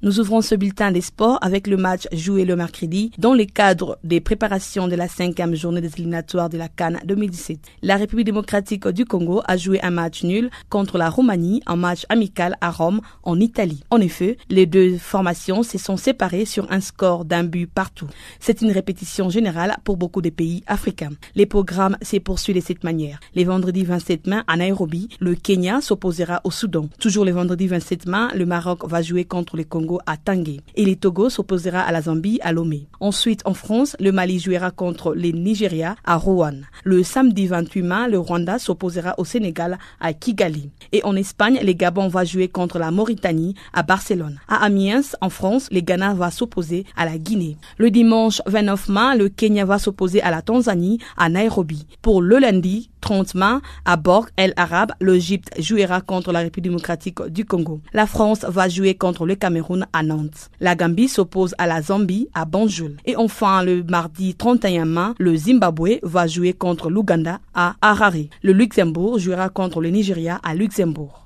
Nous 0.00 0.20
ouvrons 0.20 0.42
ce 0.42 0.54
bulletin 0.54 0.92
des 0.92 1.00
sports 1.00 1.40
avec 1.42 1.66
le 1.66 1.76
match 1.76 2.06
joué 2.12 2.44
le 2.44 2.54
mercredi 2.54 3.10
dans 3.18 3.34
le 3.34 3.44
cadre 3.46 3.98
des 4.04 4.20
préparations 4.20 4.86
de 4.86 4.94
la 4.94 5.08
cinquième 5.08 5.56
journée 5.56 5.80
des 5.80 5.92
éliminatoires 5.94 6.48
de 6.48 6.56
la 6.56 6.68
Cannes 6.68 7.00
2017. 7.04 7.58
La 7.82 7.96
République 7.96 8.26
démocratique 8.26 8.86
du 8.86 9.04
Congo 9.04 9.42
a 9.48 9.56
joué 9.56 9.80
un 9.82 9.90
match 9.90 10.22
nul 10.22 10.50
contre 10.70 10.98
la 10.98 11.10
Roumanie 11.10 11.62
en 11.66 11.76
match 11.76 12.06
amical 12.10 12.56
à 12.60 12.70
Rome, 12.70 13.00
en 13.24 13.40
Italie. 13.40 13.82
En 13.90 14.00
effet, 14.00 14.38
les 14.50 14.66
deux 14.66 14.98
formations 14.98 15.64
se 15.64 15.78
sont 15.78 15.96
séparées 15.96 16.44
sur 16.44 16.70
un 16.70 16.80
score 16.80 17.24
d'un 17.24 17.42
but 17.42 17.66
partout. 17.66 18.06
C'est 18.38 18.62
une 18.62 18.70
répétition 18.70 19.30
générale 19.30 19.78
pour 19.82 19.96
beaucoup 19.96 20.22
de 20.22 20.30
pays 20.30 20.62
africains. 20.68 21.10
Les 21.34 21.46
programmes 21.46 21.96
s'est 22.02 22.20
poursuivent 22.20 22.54
de 22.54 22.60
cette 22.60 22.84
manière. 22.84 23.18
Les 23.34 23.44
vendredis 23.44 23.82
27 23.82 24.28
mai 24.28 24.42
à 24.46 24.56
Nairobi, 24.56 25.08
le 25.18 25.34
Kenya 25.34 25.80
s'opposera 25.80 26.40
au 26.44 26.52
Soudan. 26.52 26.88
Toujours 27.00 27.24
le 27.24 27.32
vendredi 27.32 27.66
27 27.66 28.06
mai, 28.06 28.28
le 28.36 28.46
Maroc 28.46 28.88
va 28.88 29.02
jouer 29.02 29.24
contre 29.24 29.56
le 29.56 29.64
Congo 29.64 29.87
à 30.06 30.16
Tanguay. 30.16 30.60
Et 30.74 30.84
le 30.84 30.96
Togo 30.96 31.30
s'opposera 31.30 31.80
à 31.80 31.92
la 31.92 32.02
Zambie 32.02 32.38
à 32.42 32.52
Lomé. 32.52 32.86
Ensuite, 33.00 33.42
en 33.44 33.54
France, 33.54 33.96
le 33.98 34.12
Mali 34.12 34.38
jouera 34.38 34.70
contre 34.70 35.14
le 35.14 35.30
Nigeria 35.30 35.96
à 36.04 36.16
Rouen. 36.16 36.60
Le 36.84 37.02
samedi 37.02 37.46
28 37.46 37.82
mai, 37.82 38.08
le 38.10 38.18
Rwanda 38.18 38.58
s'opposera 38.58 39.14
au 39.18 39.24
Sénégal 39.24 39.78
à 40.00 40.12
Kigali. 40.12 40.70
Et 40.92 41.04
en 41.04 41.16
Espagne, 41.16 41.60
le 41.62 41.72
Gabon 41.72 42.08
va 42.08 42.24
jouer 42.24 42.48
contre 42.48 42.78
la 42.78 42.90
Mauritanie 42.90 43.54
à 43.72 43.82
Barcelone. 43.82 44.38
À 44.48 44.64
Amiens, 44.64 45.02
en 45.20 45.30
France, 45.30 45.68
le 45.70 45.80
Ghana 45.80 46.14
va 46.14 46.30
s'opposer 46.30 46.84
à 46.96 47.04
la 47.04 47.18
Guinée. 47.18 47.56
Le 47.78 47.90
dimanche 47.90 48.42
29 48.46 48.88
mai, 48.88 49.16
le 49.16 49.28
Kenya 49.28 49.64
va 49.64 49.78
s'opposer 49.78 50.20
à 50.22 50.30
la 50.30 50.42
Tanzanie 50.42 50.98
à 51.16 51.28
Nairobi. 51.28 51.86
Pour 52.02 52.22
le 52.22 52.38
lundi, 52.38 52.90
30 53.00 53.34
mai, 53.34 53.58
à 53.84 53.96
Borg 53.96 54.28
El 54.36 54.52
Arab, 54.56 54.92
l'Égypte 55.00 55.50
jouera 55.60 56.00
contre 56.00 56.32
la 56.32 56.40
République 56.40 56.70
démocratique 56.70 57.22
du 57.28 57.44
Congo. 57.44 57.80
La 57.92 58.06
France 58.06 58.44
va 58.48 58.68
jouer 58.68 58.94
contre 58.94 59.26
le 59.26 59.34
Cameroun 59.34 59.86
à 59.92 60.02
Nantes. 60.02 60.50
La 60.60 60.74
Gambie 60.74 61.08
s'oppose 61.08 61.54
à 61.58 61.66
la 61.66 61.82
Zambie 61.82 62.28
à 62.34 62.44
Banjul. 62.44 62.96
Et 63.04 63.16
enfin, 63.16 63.62
le 63.62 63.82
mardi 63.82 64.34
31 64.34 64.84
mai, 64.84 65.14
le 65.18 65.36
Zimbabwe 65.36 65.98
va 66.02 66.26
jouer 66.26 66.52
contre 66.52 66.90
l'Ouganda 66.90 67.40
à 67.54 67.76
Harare. 67.80 68.28
Le 68.42 68.52
Luxembourg 68.52 69.18
jouera 69.18 69.48
contre 69.48 69.80
le 69.80 69.90
Nigeria 69.90 70.40
à 70.42 70.54
Luxembourg. 70.54 71.24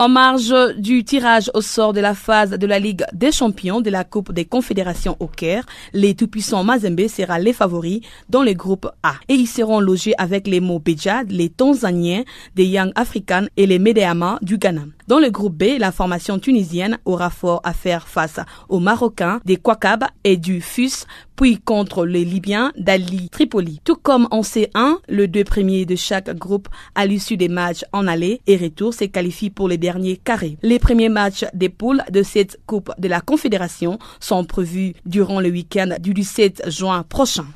En 0.00 0.08
marge 0.08 0.54
du 0.78 1.04
tirage 1.04 1.50
au 1.52 1.60
sort 1.60 1.92
de 1.92 2.00
la 2.00 2.14
phase 2.14 2.52
de 2.52 2.66
la 2.66 2.78
Ligue 2.78 3.04
des 3.12 3.30
champions 3.32 3.82
de 3.82 3.90
la 3.90 4.02
Coupe 4.02 4.32
des 4.32 4.46
Confédérations 4.46 5.14
au 5.20 5.26
Caire, 5.26 5.66
les 5.92 6.14
tout-puissants 6.14 6.64
Mazembe 6.64 7.06
sera 7.06 7.38
les 7.38 7.52
favoris 7.52 8.00
dans 8.30 8.42
le 8.42 8.54
groupe 8.54 8.88
A. 9.02 9.16
Et 9.28 9.34
ils 9.34 9.46
seront 9.46 9.78
logés 9.78 10.14
avec 10.16 10.46
les 10.46 10.60
Mobejad, 10.60 11.30
les 11.30 11.50
Tanzaniens, 11.50 12.22
des 12.56 12.64
Young 12.64 12.92
Africans 12.94 13.44
et 13.58 13.66
les 13.66 13.78
Medeama 13.78 14.38
du 14.40 14.56
Ghana. 14.56 14.86
Dans 15.10 15.18
le 15.18 15.28
groupe 15.28 15.56
B, 15.56 15.76
la 15.76 15.90
formation 15.90 16.38
tunisienne 16.38 16.96
aura 17.04 17.30
fort 17.30 17.60
à 17.64 17.72
faire 17.72 18.06
face 18.06 18.38
aux 18.68 18.78
Marocains 18.78 19.40
des 19.44 19.56
Kwakab 19.56 20.04
et 20.22 20.36
du 20.36 20.60
FUS, 20.60 21.04
puis 21.34 21.58
contre 21.58 22.06
les 22.06 22.24
Libyens 22.24 22.70
d'Ali 22.76 23.28
Tripoli. 23.28 23.80
Tout 23.82 23.96
comme 23.96 24.28
en 24.30 24.42
C1, 24.42 24.98
le 25.08 25.26
deux 25.26 25.42
premiers 25.42 25.84
de 25.84 25.96
chaque 25.96 26.30
groupe 26.38 26.68
à 26.94 27.06
l'issue 27.06 27.36
des 27.36 27.48
matchs 27.48 27.84
en 27.92 28.06
aller 28.06 28.40
et 28.46 28.56
retour 28.56 28.94
se 28.94 29.06
qualifient 29.06 29.50
pour 29.50 29.66
les 29.66 29.78
derniers 29.78 30.16
carrés. 30.16 30.58
Les 30.62 30.78
premiers 30.78 31.08
matchs 31.08 31.44
des 31.54 31.70
poules 31.70 32.04
de 32.12 32.22
cette 32.22 32.60
Coupe 32.68 32.92
de 32.96 33.08
la 33.08 33.20
Confédération 33.20 33.98
sont 34.20 34.44
prévus 34.44 34.94
durant 35.06 35.40
le 35.40 35.48
week-end 35.48 35.88
du 35.98 36.14
17 36.14 36.70
juin 36.70 37.02
prochain. 37.02 37.46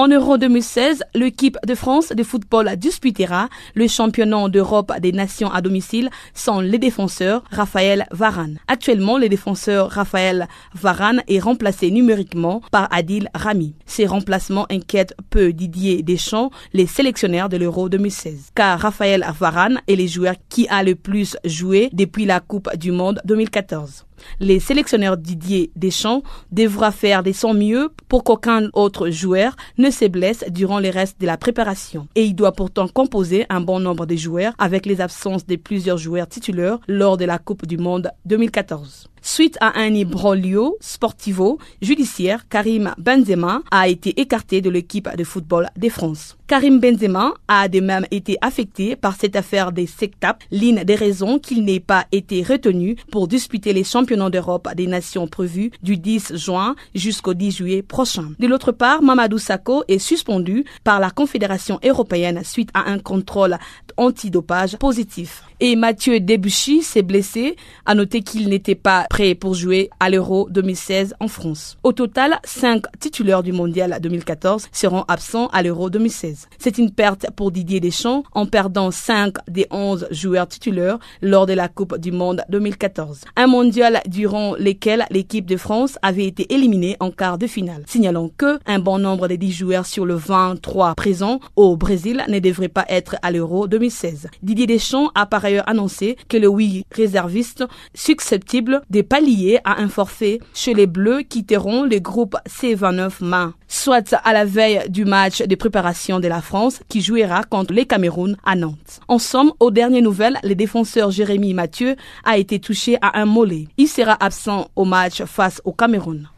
En 0.00 0.08
Euro 0.08 0.38
2016, 0.38 1.02
l'équipe 1.14 1.58
de 1.66 1.74
France 1.74 2.08
de 2.08 2.22
football 2.22 2.74
disputera 2.78 3.50
le 3.74 3.86
championnat 3.86 4.48
d'Europe 4.48 4.90
des 4.98 5.12
nations 5.12 5.52
à 5.52 5.60
domicile 5.60 6.08
sans 6.32 6.62
les 6.62 6.78
défenseurs 6.78 7.44
Raphaël 7.50 8.06
Varane. 8.10 8.56
Actuellement, 8.66 9.18
le 9.18 9.28
défenseur 9.28 9.90
Raphaël 9.90 10.48
Varane 10.74 11.22
est 11.28 11.38
remplacé 11.38 11.90
numériquement 11.90 12.62
par 12.72 12.88
Adil 12.90 13.28
Rami. 13.34 13.74
Ces 13.84 14.06
remplacements 14.06 14.64
inquiètent 14.70 15.14
peu 15.28 15.52
Didier 15.52 16.02
Deschamps, 16.02 16.50
les 16.72 16.86
sélectionnaires 16.86 17.50
de 17.50 17.58
l'Euro 17.58 17.90
2016, 17.90 18.52
car 18.54 18.80
Raphaël 18.80 19.26
Varane 19.38 19.82
est 19.86 19.96
le 19.96 20.06
joueur 20.06 20.36
qui 20.48 20.66
a 20.68 20.82
le 20.82 20.94
plus 20.94 21.36
joué 21.44 21.90
depuis 21.92 22.24
la 22.24 22.40
Coupe 22.40 22.74
du 22.74 22.90
Monde 22.90 23.20
2014 23.26 24.06
les 24.40 24.60
sélectionneurs 24.60 25.16
Didier 25.16 25.70
Deschamps 25.76 26.22
devra 26.52 26.90
faire 26.92 27.22
de 27.22 27.32
son 27.32 27.54
mieux 27.54 27.90
pour 28.08 28.24
qu'aucun 28.24 28.68
autre 28.72 29.10
joueur 29.10 29.56
ne 29.78 29.90
se 29.90 30.06
blesse 30.06 30.44
durant 30.50 30.80
le 30.80 30.90
reste 30.90 31.20
de 31.20 31.26
la 31.26 31.36
préparation. 31.36 32.08
Et 32.14 32.24
il 32.24 32.34
doit 32.34 32.52
pourtant 32.52 32.88
composer 32.88 33.46
un 33.48 33.60
bon 33.60 33.80
nombre 33.80 34.06
de 34.06 34.16
joueurs 34.16 34.54
avec 34.58 34.86
les 34.86 35.00
absences 35.00 35.46
de 35.46 35.56
plusieurs 35.56 35.98
joueurs 35.98 36.28
titulaires 36.28 36.78
lors 36.88 37.16
de 37.16 37.24
la 37.24 37.38
Coupe 37.38 37.66
du 37.66 37.78
Monde 37.78 38.10
2014. 38.26 39.08
Suite 39.22 39.58
à 39.60 39.78
un 39.78 39.94
imbroglio 39.94 40.78
sportivo 40.80 41.58
judiciaire, 41.82 42.48
Karim 42.48 42.94
Benzema 42.96 43.62
a 43.70 43.88
été 43.88 44.18
écarté 44.18 44.62
de 44.62 44.70
l'équipe 44.70 45.08
de 45.14 45.24
football 45.24 45.68
de 45.76 45.88
France. 45.90 46.38
Karim 46.50 46.80
Benzema 46.80 47.34
a 47.46 47.68
de 47.68 47.78
même 47.78 48.06
été 48.10 48.36
affecté 48.40 48.96
par 48.96 49.14
cette 49.14 49.36
affaire 49.36 49.70
des 49.70 49.86
sectapes, 49.86 50.42
l'une 50.50 50.82
des 50.82 50.96
raisons 50.96 51.38
qu'il 51.38 51.64
n'ait 51.64 51.78
pas 51.78 52.06
été 52.10 52.42
retenu 52.42 52.96
pour 53.12 53.28
disputer 53.28 53.72
les 53.72 53.84
championnats 53.84 54.30
d'Europe 54.30 54.68
des 54.74 54.88
nations 54.88 55.28
prévus 55.28 55.70
du 55.84 55.96
10 55.96 56.34
juin 56.34 56.74
jusqu'au 56.92 57.34
10 57.34 57.52
juillet 57.52 57.82
prochain. 57.82 58.32
De 58.40 58.48
l'autre 58.48 58.72
part, 58.72 59.00
Mamadou 59.00 59.38
Sakho 59.38 59.84
est 59.86 60.00
suspendu 60.00 60.64
par 60.82 60.98
la 60.98 61.12
Confédération 61.12 61.78
européenne 61.84 62.42
suite 62.42 62.70
à 62.74 62.90
un 62.90 62.98
contrôle 62.98 63.56
antidopage 63.96 64.76
positif. 64.76 65.44
Et 65.62 65.76
Mathieu 65.76 66.20
Debuchy 66.20 66.82
s'est 66.82 67.02
blessé. 67.02 67.54
À 67.84 67.94
noter 67.94 68.22
qu'il 68.22 68.48
n'était 68.48 68.74
pas 68.74 69.04
prêt 69.10 69.34
pour 69.34 69.52
jouer 69.52 69.90
à 70.00 70.08
l'Euro 70.08 70.48
2016 70.48 71.14
en 71.20 71.28
France. 71.28 71.76
Au 71.82 71.92
total, 71.92 72.38
cinq 72.44 72.84
titulaires 72.98 73.42
du 73.42 73.52
Mondial 73.52 73.98
2014 74.00 74.68
seront 74.72 75.02
absents 75.06 75.48
à 75.48 75.62
l'Euro 75.62 75.90
2016. 75.90 76.48
C'est 76.58 76.78
une 76.78 76.90
perte 76.90 77.26
pour 77.36 77.50
Didier 77.50 77.80
Deschamps 77.80 78.22
en 78.32 78.46
perdant 78.46 78.90
5 78.90 79.34
des 79.48 79.66
11 79.70 80.08
joueurs 80.10 80.48
titulaires 80.48 80.98
lors 81.20 81.44
de 81.44 81.52
la 81.52 81.68
Coupe 81.68 81.98
du 81.98 82.10
Monde 82.10 82.42
2014. 82.48 83.20
Un 83.36 83.46
mondial 83.46 84.00
durant 84.06 84.54
lequel 84.54 85.04
l'équipe 85.10 85.46
de 85.46 85.58
France 85.58 85.98
avait 86.00 86.26
été 86.26 86.54
éliminée 86.54 86.96
en 87.00 87.10
quart 87.10 87.36
de 87.36 87.46
finale. 87.46 87.82
Signalons 87.86 88.30
que 88.34 88.58
un 88.64 88.78
bon 88.78 88.98
nombre 88.98 89.28
des 89.28 89.36
10 89.36 89.52
joueurs 89.52 89.86
sur 89.86 90.06
le 90.06 90.14
23 90.14 90.94
présents 90.94 91.40
au 91.56 91.76
Brésil 91.76 92.24
ne 92.28 92.38
devraient 92.38 92.68
pas 92.68 92.86
être 92.88 93.16
à 93.20 93.30
l'Euro 93.30 93.66
2016. 93.66 94.28
Didier 94.42 94.66
Deschamps 94.66 95.10
a 95.14 95.26
annoncé 95.58 96.16
que 96.28 96.36
le 96.36 96.48
oui 96.48 96.84
réserviste 96.92 97.64
susceptible 97.94 98.82
de 98.90 99.02
pallier 99.02 99.58
à 99.64 99.80
un 99.80 99.88
forfait 99.88 100.40
chez 100.54 100.74
les 100.74 100.86
Bleus 100.86 101.22
quitteront 101.22 101.84
le 101.84 101.98
groupe 101.98 102.36
C29 102.48 103.24
main, 103.24 103.54
soit 103.68 104.14
à 104.24 104.32
la 104.32 104.44
veille 104.44 104.82
du 104.88 105.04
match 105.04 105.42
de 105.42 105.54
préparation 105.54 106.20
de 106.20 106.28
la 106.28 106.40
France 106.40 106.80
qui 106.88 107.00
jouera 107.00 107.44
contre 107.44 107.72
les 107.72 107.86
Cameroun 107.86 108.36
à 108.44 108.56
Nantes. 108.56 109.00
En 109.08 109.18
somme, 109.18 109.52
aux 109.60 109.70
dernières 109.70 110.02
nouvelles, 110.02 110.38
le 110.42 110.54
défenseur 110.54 111.10
Jérémy 111.10 111.54
Mathieu 111.54 111.96
a 112.24 112.38
été 112.38 112.58
touché 112.58 112.96
à 113.00 113.20
un 113.20 113.24
mollet. 113.24 113.68
Il 113.76 113.88
sera 113.88 114.16
absent 114.20 114.70
au 114.76 114.84
match 114.84 115.22
face 115.24 115.60
au 115.64 115.72
Cameroun. 115.72 116.28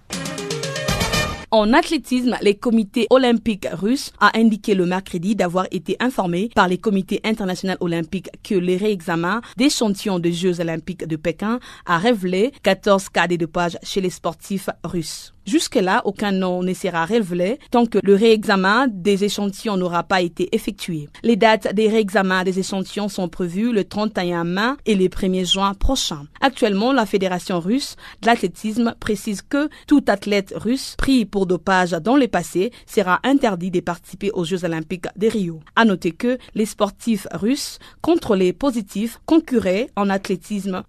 En 1.55 1.75
athlétisme, 1.75 2.35
les 2.41 2.55
comités 2.55 3.07
olympiques 3.11 3.69
russes 3.71 4.11
a 4.21 4.31
indiqué 4.39 4.75
le 4.75 4.87
mercredi 4.87 5.37
d'avoir 5.37 5.67
été 5.71 5.99
informé 6.01 6.49
par 6.55 6.67
les 6.67 6.79
comités 6.79 7.21
internationaux 7.25 7.77
olympiques 7.81 8.31
que 8.43 8.55
les 8.55 8.79
réexamens 8.79 9.43
d'échantillons 9.59 10.19
des 10.19 10.33
Jeux 10.33 10.61
olympiques 10.61 11.07
de 11.07 11.17
Pékin 11.17 11.61
a 11.85 11.99
révélé 11.99 12.53
14 12.63 13.11
cas 13.11 13.29
de 13.29 13.37
dopage 13.37 13.77
chez 13.83 14.01
les 14.01 14.09
sportifs 14.09 14.71
russes. 14.83 15.35
Jusque-là, 15.47 16.03
aucun 16.05 16.33
nom 16.33 16.63
ne 16.63 16.73
sera 16.73 17.05
révélé 17.05 17.59
tant 17.71 17.87
que 17.87 17.99
le 18.03 18.15
réexamen 18.15 18.87
des 18.89 19.25
échantillons 19.25 19.77
n'aura 19.77 20.05
pas 20.05 20.21
été 20.23 20.49
effectué. 20.55 21.09
Les 21.23 21.37
dates 21.37 21.75
des 21.75 21.89
réexamens 21.89 22.45
des 22.45 22.59
échantillons 22.59 23.09
sont 23.09 23.29
prévues 23.29 23.73
le 23.73 23.85
31 23.85 24.45
mai 24.45 24.61
et 24.87 24.95
le 24.95 25.07
1er 25.07 25.51
juin 25.51 25.75
prochain. 25.75 26.27
Actuellement, 26.41 26.93
la 26.93 27.07
Fédération 27.07 27.59
russe 27.59 27.97
de 28.21 28.27
l'athlétisme 28.27 28.95
précise 29.01 29.43
que 29.43 29.69
tout 29.87 30.05
athlète 30.07 30.55
russe 30.57 30.95
pris 30.97 31.25
pour 31.25 31.47
dopage 31.47 31.91
dans 31.91 32.17
le 32.17 32.29
passé 32.29 32.71
sera 32.87 33.21
interdit 33.25 33.71
de 33.71 33.81
participer 33.81 34.31
aux 34.31 34.45
Jeux 34.45 34.65
olympiques 34.65 35.07
de 35.17 35.27
Rio. 35.27 35.61
À 35.75 35.85
noter 35.85 36.13
que 36.13 36.39
les 36.55 36.67
sportifs 36.67 37.27
russes 37.33 37.79
contrôlés 38.01 38.53
positifs 38.53 39.21
concurraient 39.27 39.91
en 39.97 40.09
athlétisme 40.09 40.83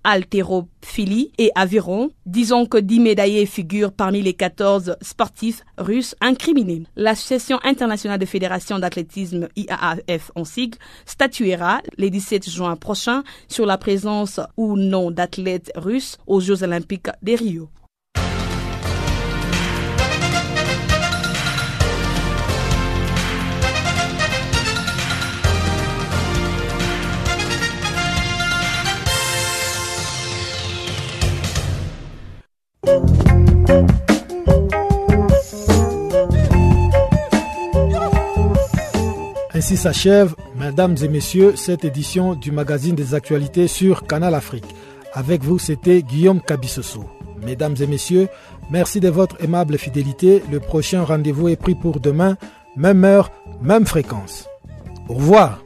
haltérophilie 0.83 1.31
et 1.37 1.51
aviron. 1.55 2.11
Disons 2.25 2.65
que 2.65 2.77
10 2.77 2.99
médaillés 2.99 3.45
figurent 3.45 3.91
parmi 3.91 4.21
les 4.21 4.33
14 4.33 4.97
sportifs 5.01 5.61
russes 5.77 6.15
incriminés. 6.21 6.83
L'Association 6.95 7.59
internationale 7.63 8.19
de 8.19 8.25
fédérations 8.25 8.79
d'athlétisme 8.79 9.47
IAAF 9.55 10.31
en 10.35 10.43
sigle 10.43 10.77
statuera 11.05 11.81
le 11.97 12.09
17 12.09 12.49
juin 12.49 12.75
prochain 12.75 13.23
sur 13.47 13.65
la 13.65 13.77
présence 13.77 14.39
ou 14.57 14.77
non 14.77 15.11
d'athlètes 15.11 15.71
russes 15.75 16.17
aux 16.27 16.39
Jeux 16.39 16.63
olympiques 16.63 17.09
de 17.21 17.33
Rio. 17.33 17.69
Ainsi 39.55 39.77
s'achève, 39.77 40.35
mesdames 40.59 40.95
et 41.01 41.07
messieurs, 41.07 41.55
cette 41.55 41.85
édition 41.85 42.33
du 42.35 42.51
magazine 42.51 42.95
des 42.95 43.13
actualités 43.13 43.67
sur 43.67 44.05
Canal 44.05 44.35
Afrique. 44.35 44.65
Avec 45.13 45.43
vous, 45.43 45.57
c'était 45.57 46.01
Guillaume 46.01 46.41
Cabissoso. 46.41 47.05
Mesdames 47.45 47.75
et 47.79 47.87
messieurs, 47.87 48.27
merci 48.71 48.99
de 48.99 49.09
votre 49.09 49.41
aimable 49.43 49.77
fidélité. 49.77 50.43
Le 50.51 50.59
prochain 50.59 51.03
rendez-vous 51.03 51.49
est 51.49 51.55
pris 51.55 51.75
pour 51.75 51.99
demain, 51.99 52.35
même 52.75 53.05
heure, 53.05 53.31
même 53.61 53.85
fréquence. 53.85 54.49
Au 55.07 55.13
revoir. 55.13 55.63